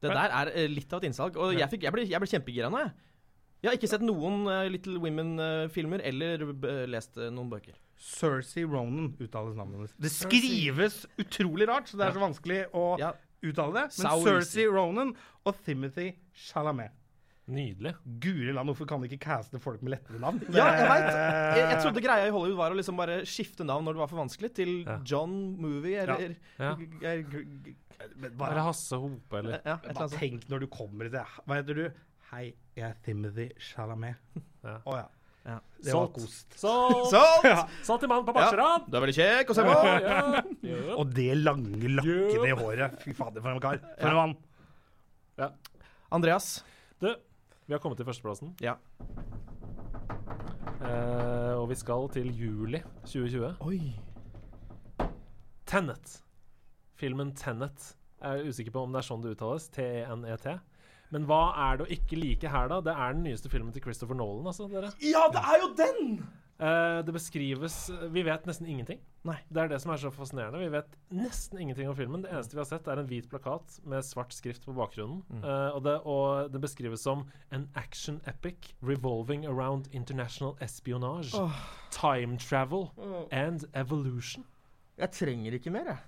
Det 0.03 0.11
der 0.18 0.34
er 0.40 0.50
eh, 0.53 0.68
litt 0.70 0.92
av 0.92 1.00
et 1.03 1.09
innsalg. 1.11 1.36
Og 1.38 1.55
jeg, 1.57 1.68
fikk, 1.72 1.86
jeg, 1.86 1.94
ble, 1.94 2.05
jeg 2.11 2.20
ble 2.22 2.28
kjempegira 2.30 2.70
nå, 2.72 2.82
jeg. 2.84 2.92
Jeg 3.62 3.70
har 3.70 3.76
ikke 3.78 3.88
sett 3.92 4.03
noen 4.03 4.40
eh, 4.50 4.64
Little 4.74 4.98
Women-filmer 4.98 6.03
eller 6.09 6.42
b- 6.53 6.72
lest 6.90 7.16
eh, 7.22 7.28
noen 7.30 7.50
bøker. 7.53 7.76
Cersei 8.03 8.64
Ronan 8.66 9.12
uttales 9.22 9.55
navnet 9.55 9.78
hennes. 9.78 9.92
Det 10.03 10.11
skrives 10.11 10.96
utrolig 11.22 11.68
rart, 11.70 11.86
så 11.92 12.00
det 12.00 12.09
er 12.09 12.16
så 12.16 12.24
vanskelig 12.24 12.64
å 12.74 12.86
Ja, 12.98 13.12
uttale 13.46 13.76
det. 13.76 13.84
Men. 14.03 14.24
Cersei 14.26 14.66
Ronan 14.66 15.14
og 15.46 15.61
Timothy 15.66 16.09
Chalamet. 16.34 16.90
Nydelig. 17.51 17.90
Guri 18.22 18.53
land, 18.55 18.68
hvorfor 18.70 18.86
kan 18.86 19.03
de 19.03 19.09
ikke 19.11 19.24
caste 19.24 19.59
folk 19.59 19.80
med 19.82 19.97
lettere 19.97 20.20
navn? 20.22 20.38
ja 20.55 20.66
jeg 20.78 20.86
veit. 20.88 21.09
Jeg, 21.11 21.64
jeg 21.72 21.80
trodde 21.82 22.03
greia 22.05 22.28
i 22.28 22.30
Hollywood 22.30 22.59
var 22.61 22.70
å 22.74 22.76
liksom 22.78 22.97
bare 23.01 23.16
skifte 23.26 23.66
navn 23.66 23.84
når 23.88 23.97
det 23.97 24.03
var 24.05 24.11
for 24.12 24.20
vanskelig, 24.22 24.53
til 24.55 24.70
Ja. 24.86 24.99
John 25.05 25.34
Movie 25.61 25.99
eller 26.05 26.36
Ja. 26.61 26.76
Eller 27.03 28.30
bare, 28.38 28.62
Hasse 28.66 28.97
Hope, 28.99 29.38
eller 29.40 29.59
Ja, 29.66 29.74
et 29.82 29.95
bare 29.99 30.09
tenk 30.14 30.47
når 30.51 30.64
du 30.64 30.68
kommer 30.72 31.11
til 31.11 31.18
Hva 31.47 31.59
heter 31.59 31.74
du? 31.80 31.84
Hei, 32.32 32.53
jeg 32.78 32.86
er 32.88 32.95
Timothy 33.05 33.49
Chalamet. 33.61 34.16
Ja. 34.64 34.78
oh, 34.86 34.95
ja. 34.97 35.05
Ja. 35.43 35.57
Det 35.82 35.93
var 35.99 36.07
kost. 36.14 36.55
Salt! 36.55 37.09
Salt! 37.11 37.45
Ja. 37.51 37.64
Salt 37.82 38.05
i 38.07 38.09
mannen 38.09 38.24
på 38.24 38.32
Ja, 38.38 38.78
du 38.86 38.95
er 38.97 39.03
veldig 39.03 39.16
kjekk 39.18 39.51
å 39.51 39.57
se 39.59 39.64
Ja, 39.66 39.74
på. 39.74 39.90
ja. 40.07 40.43
Ja. 40.70 40.95
Og 40.95 41.11
det 41.12 41.26
lange, 41.43 41.90
lakkede 41.99 42.47
Ja. 42.53 42.57
håret. 42.62 42.95
Fy 43.03 43.12
fader, 43.18 43.43
for 43.43 43.51
en 43.51 43.61
kar. 43.61 43.82
For 43.99 44.07
Ja. 44.07 44.14
en 44.14 44.20
mann. 44.22 45.53
Andreas. 46.12 46.62
Du, 47.03 47.11
vi 47.66 47.74
har 47.74 47.80
kommet 47.82 48.00
til 48.00 48.08
førsteplassen. 48.08 48.54
Ja. 48.62 48.76
Eh, 50.82 51.54
og 51.54 51.68
vi 51.70 51.78
skal 51.78 52.08
til 52.14 52.32
juli 52.34 52.82
2020. 53.04 53.54
Oi. 53.68 53.80
Tenet. 55.70 56.18
Filmen 56.98 57.32
Tenet. 57.38 57.94
Jeg 58.22 58.42
er 58.42 58.50
usikker 58.50 58.74
på 58.74 58.82
om 58.86 58.92
det 58.94 59.02
er 59.02 59.06
sånn 59.08 59.22
det 59.22 59.34
uttales. 59.36 59.68
T-E-N-E-T. 59.74 60.58
Men 61.12 61.26
hva 61.28 61.40
er 61.68 61.78
det 61.78 61.86
å 61.86 61.92
ikke 61.92 62.16
like 62.16 62.50
her, 62.50 62.70
da? 62.72 62.80
Det 62.84 62.92
er 62.94 63.16
den 63.16 63.26
nyeste 63.26 63.50
filmen 63.52 63.74
til 63.74 63.84
Christopher 63.84 64.16
Nolan, 64.16 64.46
altså, 64.48 64.68
dere. 64.70 64.92
Ja, 65.04 65.26
det 65.32 65.42
er 65.44 65.58
jo 65.60 65.72
den! 65.76 66.22
Eh, 66.62 66.98
det 67.02 67.12
beskrives 67.14 67.90
Vi 68.14 68.22
vet 68.22 68.44
nesten 68.46 68.68
ingenting. 68.70 69.00
Nei. 69.26 69.38
Det 69.50 69.64
er 69.64 69.70
det 69.72 69.80
som 69.82 69.92
er 69.94 69.98
så 69.98 70.12
fascinerende. 70.14 70.60
Vi 70.62 70.70
vet 70.70 70.94
nesten 71.14 71.58
ingenting 71.58 71.90
om 71.90 71.96
filmen. 71.98 72.22
Det 72.22 72.30
eneste 72.30 72.54
vi 72.54 72.62
har 72.62 72.68
sett, 72.70 72.86
er 72.90 73.02
en 73.02 73.08
hvit 73.10 73.26
plakat 73.30 73.80
med 73.88 74.06
svart 74.06 74.34
skrift 74.34 74.66
på 74.66 74.74
bakgrunnen. 74.76 75.24
Mm. 75.30 75.42
Uh, 75.42 75.70
og, 75.74 75.80
det, 75.86 75.96
og 76.06 76.52
det 76.54 76.62
beskrives 76.62 77.02
som 77.02 77.26
an 77.50 77.68
action 77.78 78.20
epic 78.30 78.72
revolving 78.82 79.46
around 79.46 79.90
international 79.92 80.56
espionage, 80.62 81.34
oh. 81.38 81.54
time 81.90 82.38
travel 82.38 82.90
and 83.30 83.66
evolution. 83.74 84.46
Jeg 84.98 85.10
trenger 85.18 85.58
ikke 85.58 85.72
mer, 85.74 85.94
jeg. 85.94 86.02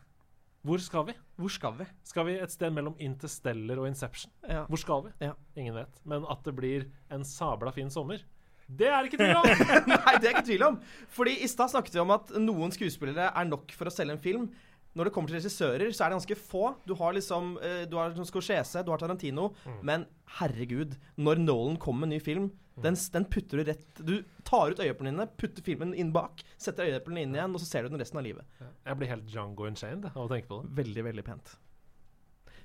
Hvor 0.64 0.80
skal 0.80 1.06
vi? 1.10 1.12
Hvor 1.36 1.50
skal 1.52 1.74
vi? 1.76 1.84
Skal 2.08 2.24
vi 2.24 2.34
et 2.40 2.52
sted 2.52 2.72
mellom 2.72 2.94
Interstellar 3.02 3.82
og 3.82 3.88
Inception? 3.90 4.32
Ja. 4.48 4.62
Hvor 4.64 4.80
skal 4.80 5.02
vi? 5.04 5.10
Ja. 5.20 5.34
Ingen 5.60 5.76
vet. 5.76 5.98
Men 6.08 6.24
at 6.30 6.40
det 6.46 6.54
blir 6.56 6.86
en 7.12 7.24
sabla 7.28 7.72
fin 7.74 7.90
sommer, 7.92 8.22
det 8.68 8.88
er 8.88 9.08
ikke 9.08 9.20
tvil 9.20 9.36
om! 9.36 9.48
Nei, 9.92 10.14
det 10.20 10.28
er 10.28 10.32
ikke 10.32 10.46
tvil 10.48 10.66
om. 10.66 10.78
Fordi 11.12 11.34
I 11.44 11.48
stad 11.50 11.72
snakket 11.72 11.96
vi 11.96 12.04
om 12.04 12.14
at 12.14 12.32
noen 12.40 12.72
skuespillere 12.74 13.30
er 13.30 13.50
nok 13.50 13.74
for 13.76 13.90
å 13.90 13.94
selge 13.94 14.16
en 14.16 14.24
film. 14.24 14.48
Når 14.94 15.08
det 15.08 15.14
kommer 15.14 15.30
til 15.30 15.40
regissører, 15.40 15.90
så 15.90 16.04
er 16.04 16.12
det 16.12 16.18
ganske 16.20 16.36
få. 16.38 16.68
Du 16.86 16.94
har 16.98 17.16
liksom 17.16 17.56
eh, 17.66 17.82
Du 17.90 17.96
har 17.98 18.14
Scorsese, 18.28 18.84
du 18.86 18.92
har 18.94 19.02
Tarantino. 19.02 19.50
Men 19.82 20.06
herregud, 20.38 20.94
når 21.18 21.42
Nolan 21.42 21.80
kommer 21.82 22.04
med 22.04 22.12
en 22.12 22.16
ny 22.16 22.22
film, 22.22 22.52
den, 22.82 22.96
den 23.14 23.26
putter 23.30 23.60
du 23.60 23.68
rett 23.68 24.00
Du 24.02 24.14
tar 24.46 24.72
ut 24.72 24.80
øyeeplene 24.82 25.12
dine, 25.12 25.26
putter 25.38 25.62
filmen 25.66 25.92
inn 25.98 26.10
bak, 26.14 26.42
setter 26.58 26.88
øyeeplene 26.88 27.22
inn 27.22 27.36
igjen, 27.36 27.54
og 27.54 27.62
så 27.62 27.68
ser 27.68 27.84
du 27.84 27.92
den 27.92 28.02
resten 28.02 28.18
av 28.18 28.26
livet. 28.26 28.46
Jeg 28.86 28.98
blir 28.98 29.12
helt 29.12 29.28
Django 29.30 29.68
Unchained 29.68 30.08
av 30.10 30.24
å 30.24 30.30
tenke 30.30 30.50
på 30.50 30.62
det. 30.62 30.72
Veldig, 30.80 31.04
veldig 31.10 31.26
pent. 31.26 31.54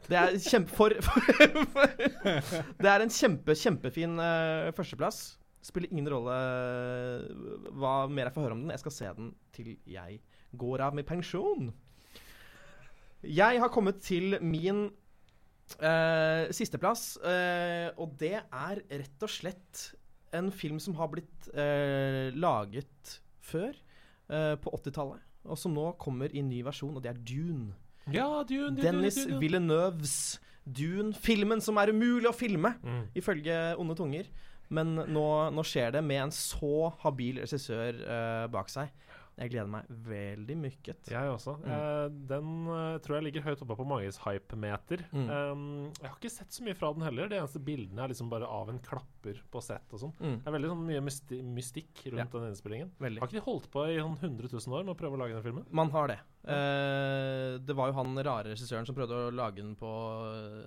Det 0.10 0.18
er 0.18 0.38
kjempe... 0.42 0.74
For, 0.74 0.96
for, 1.06 1.22
det 2.82 2.90
er 2.90 3.06
en 3.06 3.14
kjempe, 3.14 3.54
kjempefin 3.58 4.18
uh, 4.18 4.72
førsteplass. 4.78 5.22
Spiller 5.62 5.92
ingen 5.92 6.08
rolle 6.08 6.36
eh, 6.36 7.70
hva 7.76 7.94
mer 8.08 8.30
jeg 8.30 8.36
får 8.38 8.46
høre 8.48 8.56
om 8.58 8.62
den. 8.64 8.74
Jeg 8.76 8.84
skal 8.86 8.96
se 8.96 9.14
den 9.18 9.32
til 9.56 9.74
jeg 9.90 10.22
går 10.58 10.86
av 10.88 10.96
med 10.96 11.08
pensjon. 11.10 11.72
Jeg 13.28 13.60
har 13.60 13.72
kommet 13.74 14.00
til 14.06 14.38
min 14.40 14.86
uh, 14.88 16.46
sisteplass, 16.56 17.18
uh, 17.20 17.90
og 18.00 18.14
det 18.22 18.38
er 18.40 18.80
rett 18.88 19.26
og 19.26 19.32
slett 19.34 19.90
en 20.36 20.48
film 20.54 20.80
som 20.80 20.96
har 21.00 21.10
blitt 21.12 21.50
uh, 21.52 22.30
laget 22.38 23.18
før, 23.50 23.74
eh, 24.30 24.54
på 24.62 24.72
80-tallet, 24.78 25.24
og 25.50 25.58
som 25.58 25.74
nå 25.74 25.88
kommer 25.98 26.30
i 26.38 26.44
ny 26.46 26.60
versjon, 26.68 26.94
og 26.94 27.02
det 27.02 27.10
er 27.10 27.22
Dune. 27.26 27.72
Ja, 28.14 28.28
Dune, 28.46 28.76
Dune, 28.78 28.84
Dennis 28.84 29.16
Dune, 29.18 29.32
Dune. 29.32 29.40
Villeneuves 29.42 30.14
Dune. 30.70 31.16
Filmen 31.18 31.64
som 31.66 31.80
er 31.82 31.90
umulig 31.90 32.30
å 32.30 32.36
filme, 32.38 32.76
Mm. 32.84 33.08
ifølge 33.18 33.58
onde 33.82 33.96
tunger. 33.98 34.30
Men 34.70 34.96
nå, 35.10 35.28
nå 35.56 35.66
skjer 35.66 35.96
det 35.98 36.04
med 36.06 36.28
en 36.28 36.36
så 36.36 36.90
habil 37.04 37.42
regissør 37.42 38.04
uh, 38.06 38.48
bak 38.54 38.70
seg. 38.70 38.92
Jeg 39.40 39.54
gleder 39.54 39.70
meg 39.72 39.88
veldig 40.04 40.56
mykket. 40.60 41.08
Jeg 41.14 41.30
også. 41.32 41.54
Mm. 41.62 41.68
Eh, 41.72 42.06
den 42.28 42.48
eh, 42.76 42.98
tror 43.06 43.16
jeg 43.16 43.26
ligger 43.30 43.46
høyt 43.46 43.62
oppe 43.64 43.78
på 43.80 43.86
manges 43.88 44.18
hype-meter. 44.26 45.06
Mm. 45.16 45.30
Um, 45.30 45.62
jeg 45.96 46.10
har 46.10 46.18
ikke 46.18 46.32
sett 46.34 46.52
så 46.58 46.66
mye 46.66 46.76
fra 46.76 46.90
den 46.96 47.06
heller. 47.08 47.30
De 47.32 47.38
eneste 47.40 47.62
bildene 47.64 48.04
er 48.04 48.12
liksom 48.12 48.28
bare 48.32 48.50
av 48.52 48.68
en 48.74 48.82
klapper 48.84 49.40
på 49.54 49.62
sett 49.64 49.96
og 49.96 50.02
sånn. 50.04 50.12
Mm, 50.20 50.34
Det 50.42 50.52
er 50.52 50.56
veldig 50.58 50.72
sånn 50.74 50.82
mye 50.90 51.04
mysti 51.06 51.40
mystikk 51.56 52.02
rundt 52.10 52.20
Ja. 52.20 52.28
den 52.34 52.50
innspillingen. 52.50 52.92
veldig. 53.00 53.22
Har 53.24 53.32
ikke 53.32 53.40
de 53.40 53.46
holdt 53.48 53.70
på 53.72 53.86
i 53.88 53.96
sånn 54.02 54.18
100 54.20 54.52
000 54.52 54.76
år 54.76 54.84
med 54.84 54.96
å 54.96 55.00
prøve 55.00 55.16
å 55.16 55.22
lage 55.24 55.38
den 55.38 55.46
filmen? 55.48 55.66
Man 55.72 55.92
har 55.96 56.12
det. 56.12 56.20
Eh, 56.44 57.58
det 57.64 57.76
var 57.80 57.94
jo 57.94 57.96
han 57.96 58.20
rare 58.20 58.52
regissøren 58.52 58.86
som 58.90 58.96
prøvde 58.98 59.16
å 59.16 59.32
lage 59.32 59.64
den 59.64 59.76
på 59.80 59.94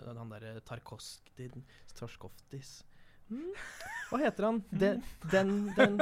den 0.06 0.16
han 0.16 0.32
derre 0.32 0.64
Tarkovskij 0.64 1.52
Tarskovskis 1.92 2.80
Hmm? 2.82 2.91
Hva 4.12 4.18
heter 4.20 4.44
han? 4.44 4.58
Den, 4.68 4.98
den, 5.32 5.52
den 5.72 5.94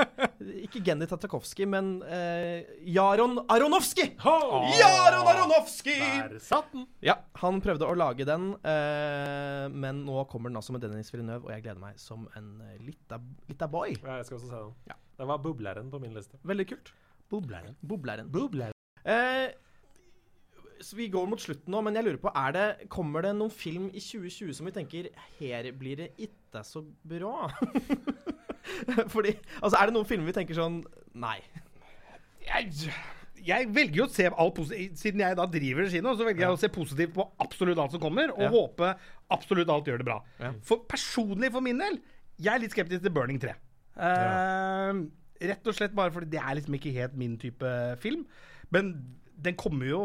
Ikke 0.65 0.81
Genny 0.83 1.07
Tarkovskij, 1.07 1.69
men 1.71 2.01
eh, 2.03 2.67
Jaron 2.91 3.39
Aronofsky! 3.47 4.09
Jaron 4.19 5.29
Aronofsky! 5.31 5.95
Der 6.01 6.35
satt 6.43 6.73
den! 6.75 6.89
Ja, 7.07 7.21
han 7.39 7.63
prøvde 7.63 7.87
å 7.87 7.95
lage 7.95 8.27
den, 8.27 8.51
eh, 8.67 9.69
men 9.71 10.03
nå 10.09 10.25
kommer 10.33 10.51
den 10.51 10.59
altså 10.59 10.75
med 10.75 10.83
Dennis 10.83 11.13
Villeneuve, 11.15 11.47
og 11.47 11.55
jeg 11.55 11.63
gleder 11.69 11.79
meg 11.85 12.03
som 12.03 12.27
en 12.35 12.51
eh, 12.67 12.81
lita, 12.83 13.21
lita 13.47 13.71
boy. 13.71 13.95
Ja, 14.01 14.19
jeg 14.19 14.27
skal 14.27 14.41
også 14.41 14.51
se 14.51 14.59
den. 14.59 14.75
Ja. 14.91 14.99
Det 15.21 15.31
var 15.31 15.43
bubleren 15.47 15.95
på 15.95 16.03
min 16.03 16.17
liste. 16.17 16.43
Veldig 16.51 16.67
kult. 16.73 16.95
Bubleren. 17.31 17.79
Bubleren. 17.79 18.31
bubleren. 18.35 18.75
Eh, 19.07 19.53
så 20.81 20.97
vi 20.97 21.09
går 21.13 21.27
mot 21.29 21.41
slutten 21.43 21.73
nå, 21.75 21.81
men 21.85 21.95
jeg 21.99 22.07
lurer 22.07 22.21
på, 22.23 22.31
er 22.37 22.53
det, 22.57 22.89
kommer 22.93 23.23
det 23.27 23.35
noen 23.37 23.53
film 23.53 23.89
i 23.93 24.01
2020 24.01 24.55
som 24.57 24.67
vi 24.69 24.73
tenker 24.77 25.09
Her 25.39 25.71
blir 25.77 25.97
det 26.01 26.11
ikke 26.27 26.63
så 26.65 26.81
bra? 27.05 27.51
Fordi, 29.13 29.35
altså 29.61 29.77
Er 29.81 29.89
det 29.91 29.95
noen 29.97 30.09
filmer 30.09 30.31
vi 30.31 30.37
tenker 30.37 30.57
sånn 30.59 30.81
Nei. 31.21 31.39
Jeg, 32.47 32.71
jeg 33.45 33.69
velger 33.75 34.01
jo 34.03 34.07
å 34.09 34.13
se 34.13 34.27
alt 34.31 34.55
positivt 34.57 35.01
Siden 35.01 35.23
jeg 35.25 35.39
da 35.39 35.47
driver 35.51 35.89
kino, 35.93 36.15
så 36.17 36.27
velger 36.29 36.47
jeg 36.47 36.57
å 36.57 36.61
se 36.61 36.71
positivt 36.73 37.15
på 37.17 37.27
absolutt 37.45 37.81
alt 37.83 37.95
som 37.97 38.03
kommer, 38.03 38.33
og 38.35 38.45
Ja. 38.47 38.51
håpe 38.55 38.93
absolutt 39.37 39.71
alt 39.73 39.87
gjør 39.89 40.01
det 40.03 40.09
bra. 40.09 40.19
Ja. 40.41 40.53
For 40.67 40.83
personlig 40.91 41.53
for 41.55 41.63
min 41.65 41.79
del, 41.81 42.01
jeg 42.41 42.55
er 42.55 42.63
litt 42.65 42.73
skeptisk 42.75 43.05
til 43.05 43.13
Burning 43.15 43.39
3. 43.43 43.53
Eh, 44.01 45.01
rett 45.51 45.71
og 45.71 45.77
slett 45.77 45.95
bare 45.97 46.13
fordi 46.15 46.31
det 46.35 46.41
er 46.43 46.57
liksom 46.59 46.77
ikke 46.79 46.93
helt 46.97 47.15
min 47.21 47.37
type 47.41 47.71
film. 48.03 48.25
Men 48.75 48.91
den 49.41 49.57
kommer 49.59 49.87
jo 49.91 50.03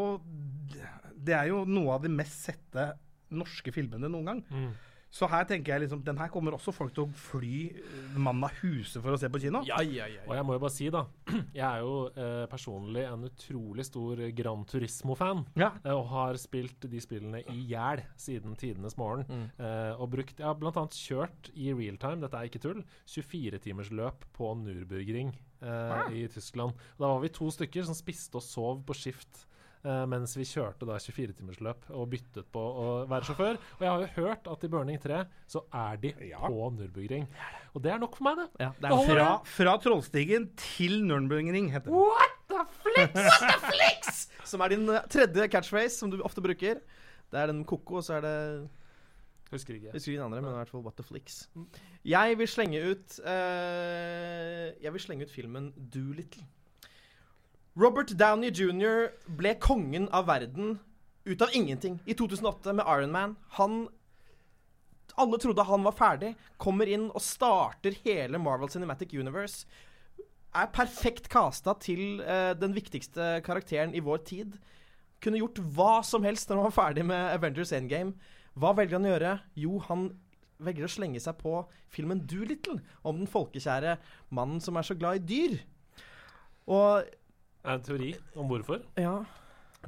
Det 1.26 1.34
er 1.36 1.50
jo 1.50 1.64
noe 1.66 1.96
av 1.98 2.04
de 2.06 2.12
mest 2.14 2.46
sette 2.50 2.92
norske 3.36 3.72
filmene 3.74 4.08
noen 4.12 4.28
gang. 4.30 4.44
Mm. 4.54 4.74
Så 5.16 5.30
her 5.32 5.46
tenker 5.48 5.72
jeg 5.72 5.86
liksom 5.86 6.02
Den 6.04 6.18
her 6.20 6.28
kommer 6.34 6.56
også 6.58 6.74
folk 6.76 6.92
til 6.94 7.06
å 7.06 7.12
fly 7.16 7.60
mannen 8.20 8.44
av 8.44 8.58
huset 8.60 9.00
for 9.00 9.16
å 9.16 9.20
se 9.20 9.30
på 9.32 9.40
kino. 9.40 9.62
Ja, 9.68 9.78
ja, 9.82 10.10
ja. 10.12 10.26
Og 10.28 10.34
jeg 10.36 10.46
må 10.48 10.58
jo 10.58 10.62
bare 10.66 10.76
si, 10.76 10.90
da 10.92 11.06
Jeg 11.56 11.64
er 11.64 11.80
jo 11.86 11.94
eh, 12.12 12.44
personlig 12.52 13.06
en 13.08 13.24
utrolig 13.30 13.86
stor 13.88 14.20
Gran 14.36 14.66
Turismo-fan. 14.68 15.46
Ja. 15.56 15.70
eh, 15.86 15.94
Og 15.96 16.10
har 16.12 16.40
spilt 16.42 16.88
de 16.92 17.00
spillene 17.04 17.42
i 17.54 17.58
hjel 17.72 18.04
siden 18.20 18.58
tidenes 18.60 18.98
morgen. 19.00 19.24
Mm. 19.30 19.46
Eh, 19.56 19.94
og 19.96 20.12
brukt 20.18 20.36
Jeg 20.42 20.50
har 20.50 20.60
blant 20.60 20.82
annet 20.84 21.00
kjørt 21.00 21.50
i 21.56 21.72
realtime, 21.72 22.20
dette 22.26 22.42
er 22.42 22.52
ikke 22.52 22.64
tull, 22.68 22.84
24-timersløp 23.16 24.28
på 24.36 24.52
Nürburgring 24.66 25.32
eh, 25.66 26.14
i 26.22 26.28
Tyskland. 26.32 26.72
Og 26.96 27.04
da 27.04 27.10
var 27.12 27.20
vi 27.26 27.34
to 27.34 27.50
stykker 27.52 27.84
som 27.88 27.98
spiste 27.98 28.38
og 28.40 28.46
sov 28.46 28.84
på 28.88 28.96
skift. 28.96 29.46
eh, 29.86 30.06
mens 30.10 30.32
vi 30.38 30.42
kjørte 30.50 30.88
da 30.90 30.96
24-timersløp 30.98 31.92
og 31.94 32.08
byttet 32.10 32.48
på 32.52 32.58
å 32.62 32.86
være 33.10 33.28
sjåfør. 33.28 33.60
Og 33.78 33.82
jeg 33.86 33.90
har 33.92 34.02
jo 34.02 34.08
hørt 34.16 34.48
at 34.50 34.64
i 34.66 34.70
Burning 34.74 34.98
3 35.04 35.20
så 35.52 35.62
er 35.78 35.98
de 36.02 36.14
Ja. 36.32 36.40
på 36.42 36.72
Nürburgring. 36.74 37.28
Og 37.76 37.84
det 37.84 37.92
er 37.94 38.00
nok 38.02 38.16
for 38.18 38.24
meg, 38.26 38.38
det. 38.40 38.48
ja 38.66 38.72
det 38.82 38.90
er 38.90 39.06
Fra, 39.12 39.28
fra 39.46 39.76
Trollstigen 39.84 40.48
til 40.58 41.04
Nürnbergring, 41.06 41.70
heter 41.70 41.92
det. 41.92 41.94
What 41.94 42.34
the 42.50 42.66
flix? 42.82 44.30
Som 44.50 44.62
er 44.62 44.70
din 44.74 44.90
eh, 44.90 45.06
tredje 45.10 45.48
catchphrase, 45.54 45.98
som 46.00 46.10
du 46.10 46.18
ofte 46.26 46.42
bruker. 46.42 46.82
Det 47.30 47.40
er 47.42 47.48
den 47.54 47.64
koko, 47.66 47.98
og 48.00 48.04
så 48.06 48.18
er 48.18 48.22
det 48.26 48.36
Husker 49.56 49.78
ikke. 49.78 49.94
Husker 49.96 50.12
ikke 50.12 50.20
den 50.20 50.28
andre, 50.28 50.42
men 50.44 50.52
i 50.52 50.60
hvert 50.60 50.72
fall 50.74 50.84
What 50.86 50.98
the 51.00 51.06
Flicks. 51.08 51.46
Jeg 52.06 52.38
vil 52.40 52.50
slenge 52.52 52.82
ut 52.92 53.20
uh, 53.24 54.68
Jeg 54.84 54.94
vil 54.94 55.04
slenge 55.04 55.28
ut 55.28 55.32
filmen 55.32 55.72
Doolittle. 55.94 56.44
Robert 57.76 58.14
Downey 58.20 58.52
jr. 58.56 59.10
ble 59.36 59.56
kongen 59.60 60.08
av 60.16 60.30
verden 60.30 60.78
ut 61.26 61.42
av 61.42 61.52
ingenting 61.58 61.98
i 62.06 62.16
2008 62.16 62.74
med 62.78 62.86
Iron 62.88 63.12
Man. 63.12 63.36
Han 63.60 63.88
Alle 65.20 65.40
trodde 65.40 65.64
han 65.64 65.84
var 65.84 65.96
ferdig. 65.96 66.34
Kommer 66.60 66.88
inn 66.92 67.10
og 67.10 67.24
starter 67.24 67.96
hele 68.06 68.40
Marvel 68.40 68.72
Cinematic 68.72 69.14
Universe. 69.16 69.66
Er 70.56 70.72
perfekt 70.72 71.28
casta 71.32 71.76
til 71.80 72.22
uh, 72.24 72.54
den 72.56 72.76
viktigste 72.76 73.42
karakteren 73.44 73.96
i 73.96 74.04
vår 74.04 74.24
tid. 74.28 74.58
Kunne 75.24 75.40
gjort 75.40 75.60
hva 75.76 76.00
som 76.04 76.24
helst 76.28 76.50
når 76.50 76.62
han 76.62 76.68
var 76.70 76.80
ferdig 76.80 77.06
med 77.08 77.32
Avengers 77.34 77.72
Endgame. 77.76 78.16
Hva 78.56 78.72
velger 78.76 78.98
han 78.98 79.08
å 79.08 79.14
gjøre? 79.14 79.32
Jo, 79.60 79.78
han 79.90 80.10
velger 80.64 80.88
å 80.88 80.92
slenge 80.92 81.20
seg 81.20 81.36
på 81.42 81.58
filmen 81.92 82.22
Doolittle 82.24 82.80
om 83.04 83.18
den 83.20 83.30
folkekjære 83.30 83.98
mannen 84.36 84.62
som 84.64 84.78
er 84.80 84.88
så 84.88 84.96
glad 84.96 85.20
i 85.20 85.26
dyr. 85.32 85.58
Og 86.72 87.04
en 87.66 87.84
teori 87.84 88.14
om 88.36 88.48
hvorfor. 88.48 88.86
ja 88.96 89.24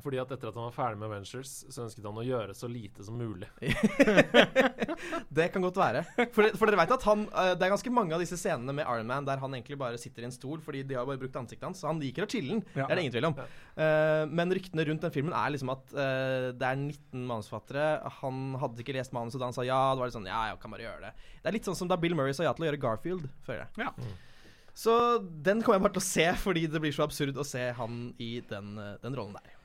Fordi 0.03 0.19
at 0.21 0.31
etter 0.33 0.49
at 0.49 0.57
han 0.57 0.67
var 0.67 0.75
ferdig 0.75 0.99
med 1.01 1.11
Ventures, 1.11 1.53
så 1.73 1.85
ønsket 1.85 2.05
han 2.05 2.19
å 2.21 2.25
gjøre 2.25 2.55
så 2.57 2.69
lite 2.69 3.05
som 3.05 3.17
mulig. 3.19 3.49
Det 5.37 5.47
kan 5.53 5.63
godt 5.63 5.77
være. 5.79 6.03
For, 6.33 6.49
for 6.57 6.69
dere 6.69 6.79
vet 6.81 6.93
at 6.95 7.05
han 7.05 7.25
eh, 7.27 7.51
Det 7.57 7.65
er 7.65 7.73
ganske 7.73 7.93
mange 7.93 8.15
av 8.15 8.21
disse 8.23 8.37
scenene 8.39 8.73
med 8.75 8.87
Iron 8.87 9.09
Man 9.09 9.27
der 9.27 9.41
han 9.41 9.53
egentlig 9.53 9.77
bare 9.79 9.99
sitter 10.01 10.25
i 10.25 10.29
en 10.29 10.33
stol 10.33 10.61
fordi 10.63 10.83
de 10.87 10.97
har 10.97 11.05
bare 11.07 11.21
brukt 11.21 11.37
ansiktet 11.39 11.67
hans. 11.67 11.81
Så 11.83 11.89
han 11.89 12.01
liker 12.01 12.25
å 12.25 12.29
chille'n. 12.31 12.63
Ja. 12.73 12.85
Det 12.85 12.89
er 12.89 12.95
det 12.95 13.05
ingen 13.05 13.15
tvil 13.17 13.29
om. 13.29 13.37
Eh, 13.37 14.23
men 14.39 14.55
ryktene 14.57 14.87
rundt 14.89 15.05
den 15.05 15.13
filmen 15.13 15.35
er 15.37 15.53
liksom 15.53 15.73
at 15.73 15.93
uh, 15.93 16.49
det 16.57 16.69
er 16.69 16.79
19 16.79 17.27
manusforfattere. 17.29 17.89
Han 18.21 18.57
hadde 18.61 18.83
ikke 18.83 18.95
lest 18.97 19.15
manuset 19.15 19.41
da 19.41 19.49
han 19.49 19.57
sa 19.57 19.65
ja. 19.67 19.81
Det 19.93 20.01
var 20.01 20.11
litt 20.11 20.17
sånn 20.17 20.29
ja, 20.29 20.45
jeg 20.51 20.61
kan 20.63 20.73
bare 20.73 20.87
gjøre 20.87 21.09
det. 21.09 21.27
Det 21.41 21.51
er 21.51 21.57
litt 21.57 21.67
sånn 21.69 21.77
som 21.79 21.91
da 21.91 21.99
Bill 21.99 22.17
Murray 22.17 22.35
sa 22.37 22.47
ja 22.47 22.55
til 22.57 22.67
å 22.67 22.71
gjøre 22.71 22.81
Garfield. 22.81 23.29
Føler 23.47 23.65
jeg. 23.65 23.87
Ja. 23.87 24.15
Så 24.77 24.93
den 25.21 25.63
kommer 25.65 25.79
jeg 25.79 25.87
bare 25.87 25.97
til 25.97 26.03
å 26.03 26.05
se 26.05 26.25
fordi 26.37 26.67
det 26.69 26.81
blir 26.83 26.93
så 26.93 27.07
absurd 27.07 27.37
å 27.41 27.45
se 27.47 27.63
han 27.73 28.11
i 28.21 28.37
den, 28.45 28.75
den 29.01 29.17
rollen 29.17 29.33
der. 29.33 29.56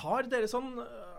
Har 0.00 0.28
dere 0.30 0.48
sånn 0.50 0.72
eh, 0.80 1.10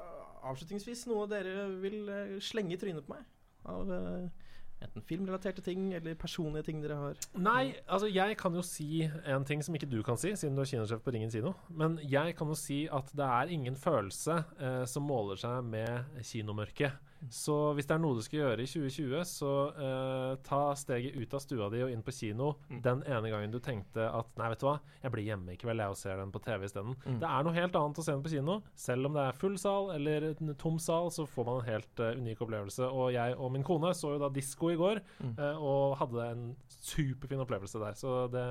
avslutningsvis 0.50 1.06
noe 1.12 1.28
dere 1.32 1.68
vil 1.84 2.02
eh, 2.10 2.34
slenge 2.44 2.76
i 2.76 2.80
trynet 2.82 3.06
på 3.06 3.16
meg? 3.16 3.28
Av, 3.70 3.92
eh, 3.94 4.50
Enten 4.84 5.04
filmrelaterte 5.08 5.64
ting 5.64 5.94
eller 5.96 6.16
personlige 6.20 6.68
ting 6.68 6.82
dere 6.84 6.98
har. 7.00 7.20
Nei, 7.40 7.76
altså 7.88 8.10
jeg 8.12 8.36
kan 8.40 8.56
jo 8.58 8.64
si 8.66 9.06
en 9.08 9.46
ting 9.48 9.64
som 9.64 9.78
ikke 9.78 9.88
du 9.88 10.02
kan 10.04 10.20
si, 10.20 10.34
siden 10.36 10.58
du 10.58 10.64
er 10.64 10.70
kinosjef 10.70 11.04
på 11.06 11.14
Ringen 11.16 11.32
kino. 11.32 11.54
Men 11.72 11.96
jeg 12.04 12.36
kan 12.36 12.52
jo 12.52 12.58
si 12.60 12.84
at 12.92 13.12
det 13.16 13.28
er 13.28 13.54
ingen 13.56 13.78
følelse 13.80 14.42
eh, 14.60 14.84
som 14.90 15.08
måler 15.08 15.40
seg 15.40 15.64
med 15.70 16.20
kinomørket. 16.28 17.00
Så 17.32 17.56
hvis 17.78 17.88
det 17.90 17.96
er 17.96 18.02
noe 18.04 18.18
du 18.18 18.24
skal 18.26 18.40
gjøre 18.40 18.66
i 18.66 18.70
2020, 18.70 19.24
så 19.30 19.52
uh, 19.78 20.34
ta 20.46 20.62
steget 20.80 21.16
ut 21.16 21.36
av 21.36 21.44
stua 21.44 21.70
di 21.74 21.84
og 21.86 21.94
inn 21.94 22.04
på 22.06 22.14
kino 22.16 22.54
den 22.70 23.04
ene 23.08 23.32
gangen 23.32 23.54
du 23.54 23.60
tenkte 23.64 24.08
at 24.10 24.32
nei, 24.40 24.50
vet 24.54 24.64
du 24.64 24.68
hva, 24.68 24.78
jeg 25.04 25.14
blir 25.14 25.28
hjemme 25.28 25.54
i 25.54 25.60
kveld 25.60 25.84
jeg 25.84 25.94
og 25.94 26.00
ser 26.00 26.20
den 26.20 26.34
på 26.34 26.42
TV 26.44 26.68
isteden. 26.68 26.98
Det 27.22 27.30
er 27.30 27.46
noe 27.46 27.56
helt 27.56 27.78
annet 27.80 28.02
å 28.02 28.06
se 28.06 28.16
den 28.16 28.26
på 28.26 28.34
kino. 28.34 28.60
Selv 28.80 29.10
om 29.10 29.18
det 29.18 29.28
er 29.28 29.40
full 29.40 29.58
sal 29.62 29.94
eller 29.96 30.30
en 30.34 30.54
tom 30.60 30.80
sal, 30.82 31.12
så 31.14 31.28
får 31.30 31.48
man 31.50 31.62
en 31.62 31.70
helt 31.70 32.04
uh, 32.04 32.12
unik 32.20 32.44
opplevelse. 32.46 32.90
Og 32.90 33.14
jeg 33.16 33.38
og 33.38 33.54
min 33.54 33.66
kone 33.68 33.94
så 33.98 34.16
jo 34.16 34.22
da 34.22 34.32
disko 34.34 34.74
i 34.74 34.80
går, 34.80 35.02
eh, 35.34 35.58
og 35.58 35.96
hadde 36.00 36.28
en 36.34 36.44
superfin 36.80 37.42
opplevelse 37.44 37.82
der. 37.82 37.98
Så 38.00 38.28
det, 38.34 38.44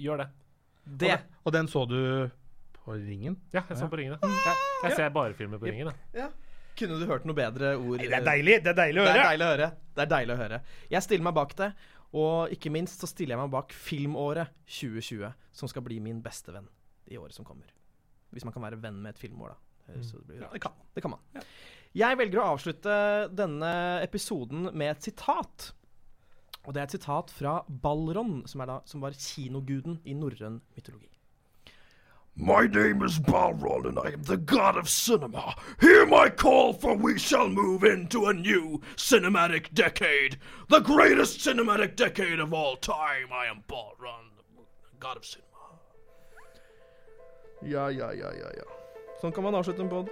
gjør 0.00 0.24
det. 0.24 0.28
Det 1.00 1.16
Og 1.44 1.52
den 1.54 1.68
så 1.70 1.84
du 1.88 2.00
på 2.80 2.96
Ringen? 2.96 3.36
Ja, 3.52 3.62
jeg 3.68 3.78
så 3.78 3.88
på 3.90 4.00
Ringen. 4.00 4.16
ja. 4.22 4.28
Jeg, 4.50 4.88
jeg 4.88 4.96
ser 4.96 5.12
bare 5.14 5.34
filmer 5.34 5.60
på 5.60 5.68
Ringen. 5.68 5.92
jeg. 6.14 6.30
Kunne 6.80 6.98
du 7.00 7.06
hørt 7.10 7.26
noe 7.28 7.36
bedre 7.36 7.74
ord? 7.78 8.00
Det 8.00 8.10
er 8.16 8.24
deilig 8.26 8.58
det 8.64 8.72
er 8.72 8.78
deilig 8.78 9.02
å 9.02 9.06
Det 9.06 9.12
er 9.12 9.18
høre. 9.20 9.30
deilig 9.30 9.46
å 9.46 9.50
høre. 9.54 9.70
Det 9.96 10.04
er 10.06 10.10
deilig 10.14 10.34
å 10.34 10.40
høre. 10.40 10.60
Jeg 10.94 11.04
stiller 11.06 11.26
meg 11.28 11.34
bak 11.36 11.54
det, 11.60 11.70
og 12.16 12.54
ikke 12.56 12.72
minst 12.74 13.02
så 13.04 13.08
stiller 13.10 13.36
jeg 13.36 13.42
meg 13.44 13.52
bak 13.52 13.74
filmåret 13.76 14.48
2020, 14.66 15.34
som 15.60 15.68
skal 15.70 15.84
bli 15.86 15.98
min 16.02 16.22
beste 16.24 16.54
venn 16.54 16.66
i 17.10 17.18
året 17.20 17.36
som 17.36 17.44
kommer. 17.46 17.68
Hvis 18.32 18.46
man 18.46 18.54
kan 18.54 18.62
være 18.64 18.78
venn 18.80 19.00
med 19.02 19.14
et 19.14 19.20
filmår, 19.20 19.52
da. 19.52 19.58
Det 19.90 20.00
det 20.06 20.24
blir 20.28 20.40
Ja, 20.44 20.48
det 20.54 20.60
kan. 20.62 20.72
Det 20.94 21.02
kan 21.02 21.10
man. 21.16 21.44
Jeg 21.98 22.16
velger 22.20 22.38
å 22.40 22.48
avslutte 22.54 22.96
denne 23.34 23.70
episoden 24.04 24.68
med 24.72 24.92
et 24.96 25.02
sitat. 25.02 25.72
Og 26.66 26.74
det 26.74 26.80
er 26.82 26.86
et 26.86 26.94
sitat 26.94 27.30
fra 27.34 27.56
Balron, 27.68 28.44
som, 28.46 28.62
da, 28.68 28.80
som 28.86 29.00
var 29.02 29.16
kinoguden 29.18 29.98
i 30.06 30.14
norrøn 30.14 30.60
mytologi. 30.76 31.10
My 32.40 32.66
name 32.66 33.02
is 33.02 33.18
Balron, 33.18 33.86
and 33.86 33.98
I 33.98 34.12
am 34.12 34.22
the 34.22 34.38
god 34.38 34.78
of 34.78 34.88
cinema. 34.88 35.54
Hear 35.78 36.06
my 36.06 36.30
call, 36.30 36.72
for 36.72 36.96
we 36.96 37.18
shall 37.18 37.50
move 37.50 37.84
into 37.84 38.26
a 38.26 38.32
new 38.32 38.80
cinematic 38.96 39.74
decade. 39.74 40.38
The 40.70 40.80
greatest 40.80 41.40
cinematic 41.40 41.96
decade 41.96 42.40
of 42.40 42.54
all 42.54 42.76
time. 42.76 43.26
I 43.30 43.44
am 43.44 43.62
Balron, 43.68 44.30
the 44.56 44.62
god 44.98 45.18
of 45.18 45.26
cinema. 45.26 45.48
Ja, 47.60 47.88
ja, 47.88 48.10
ja, 48.10 48.32
ja, 48.32 48.50
ja. 48.56 48.64
Sånn 49.20 49.36
kan 49.36 49.44
man 49.44 49.54
avslutte 49.54 49.84
en 49.84 49.92
pod. 49.92 50.08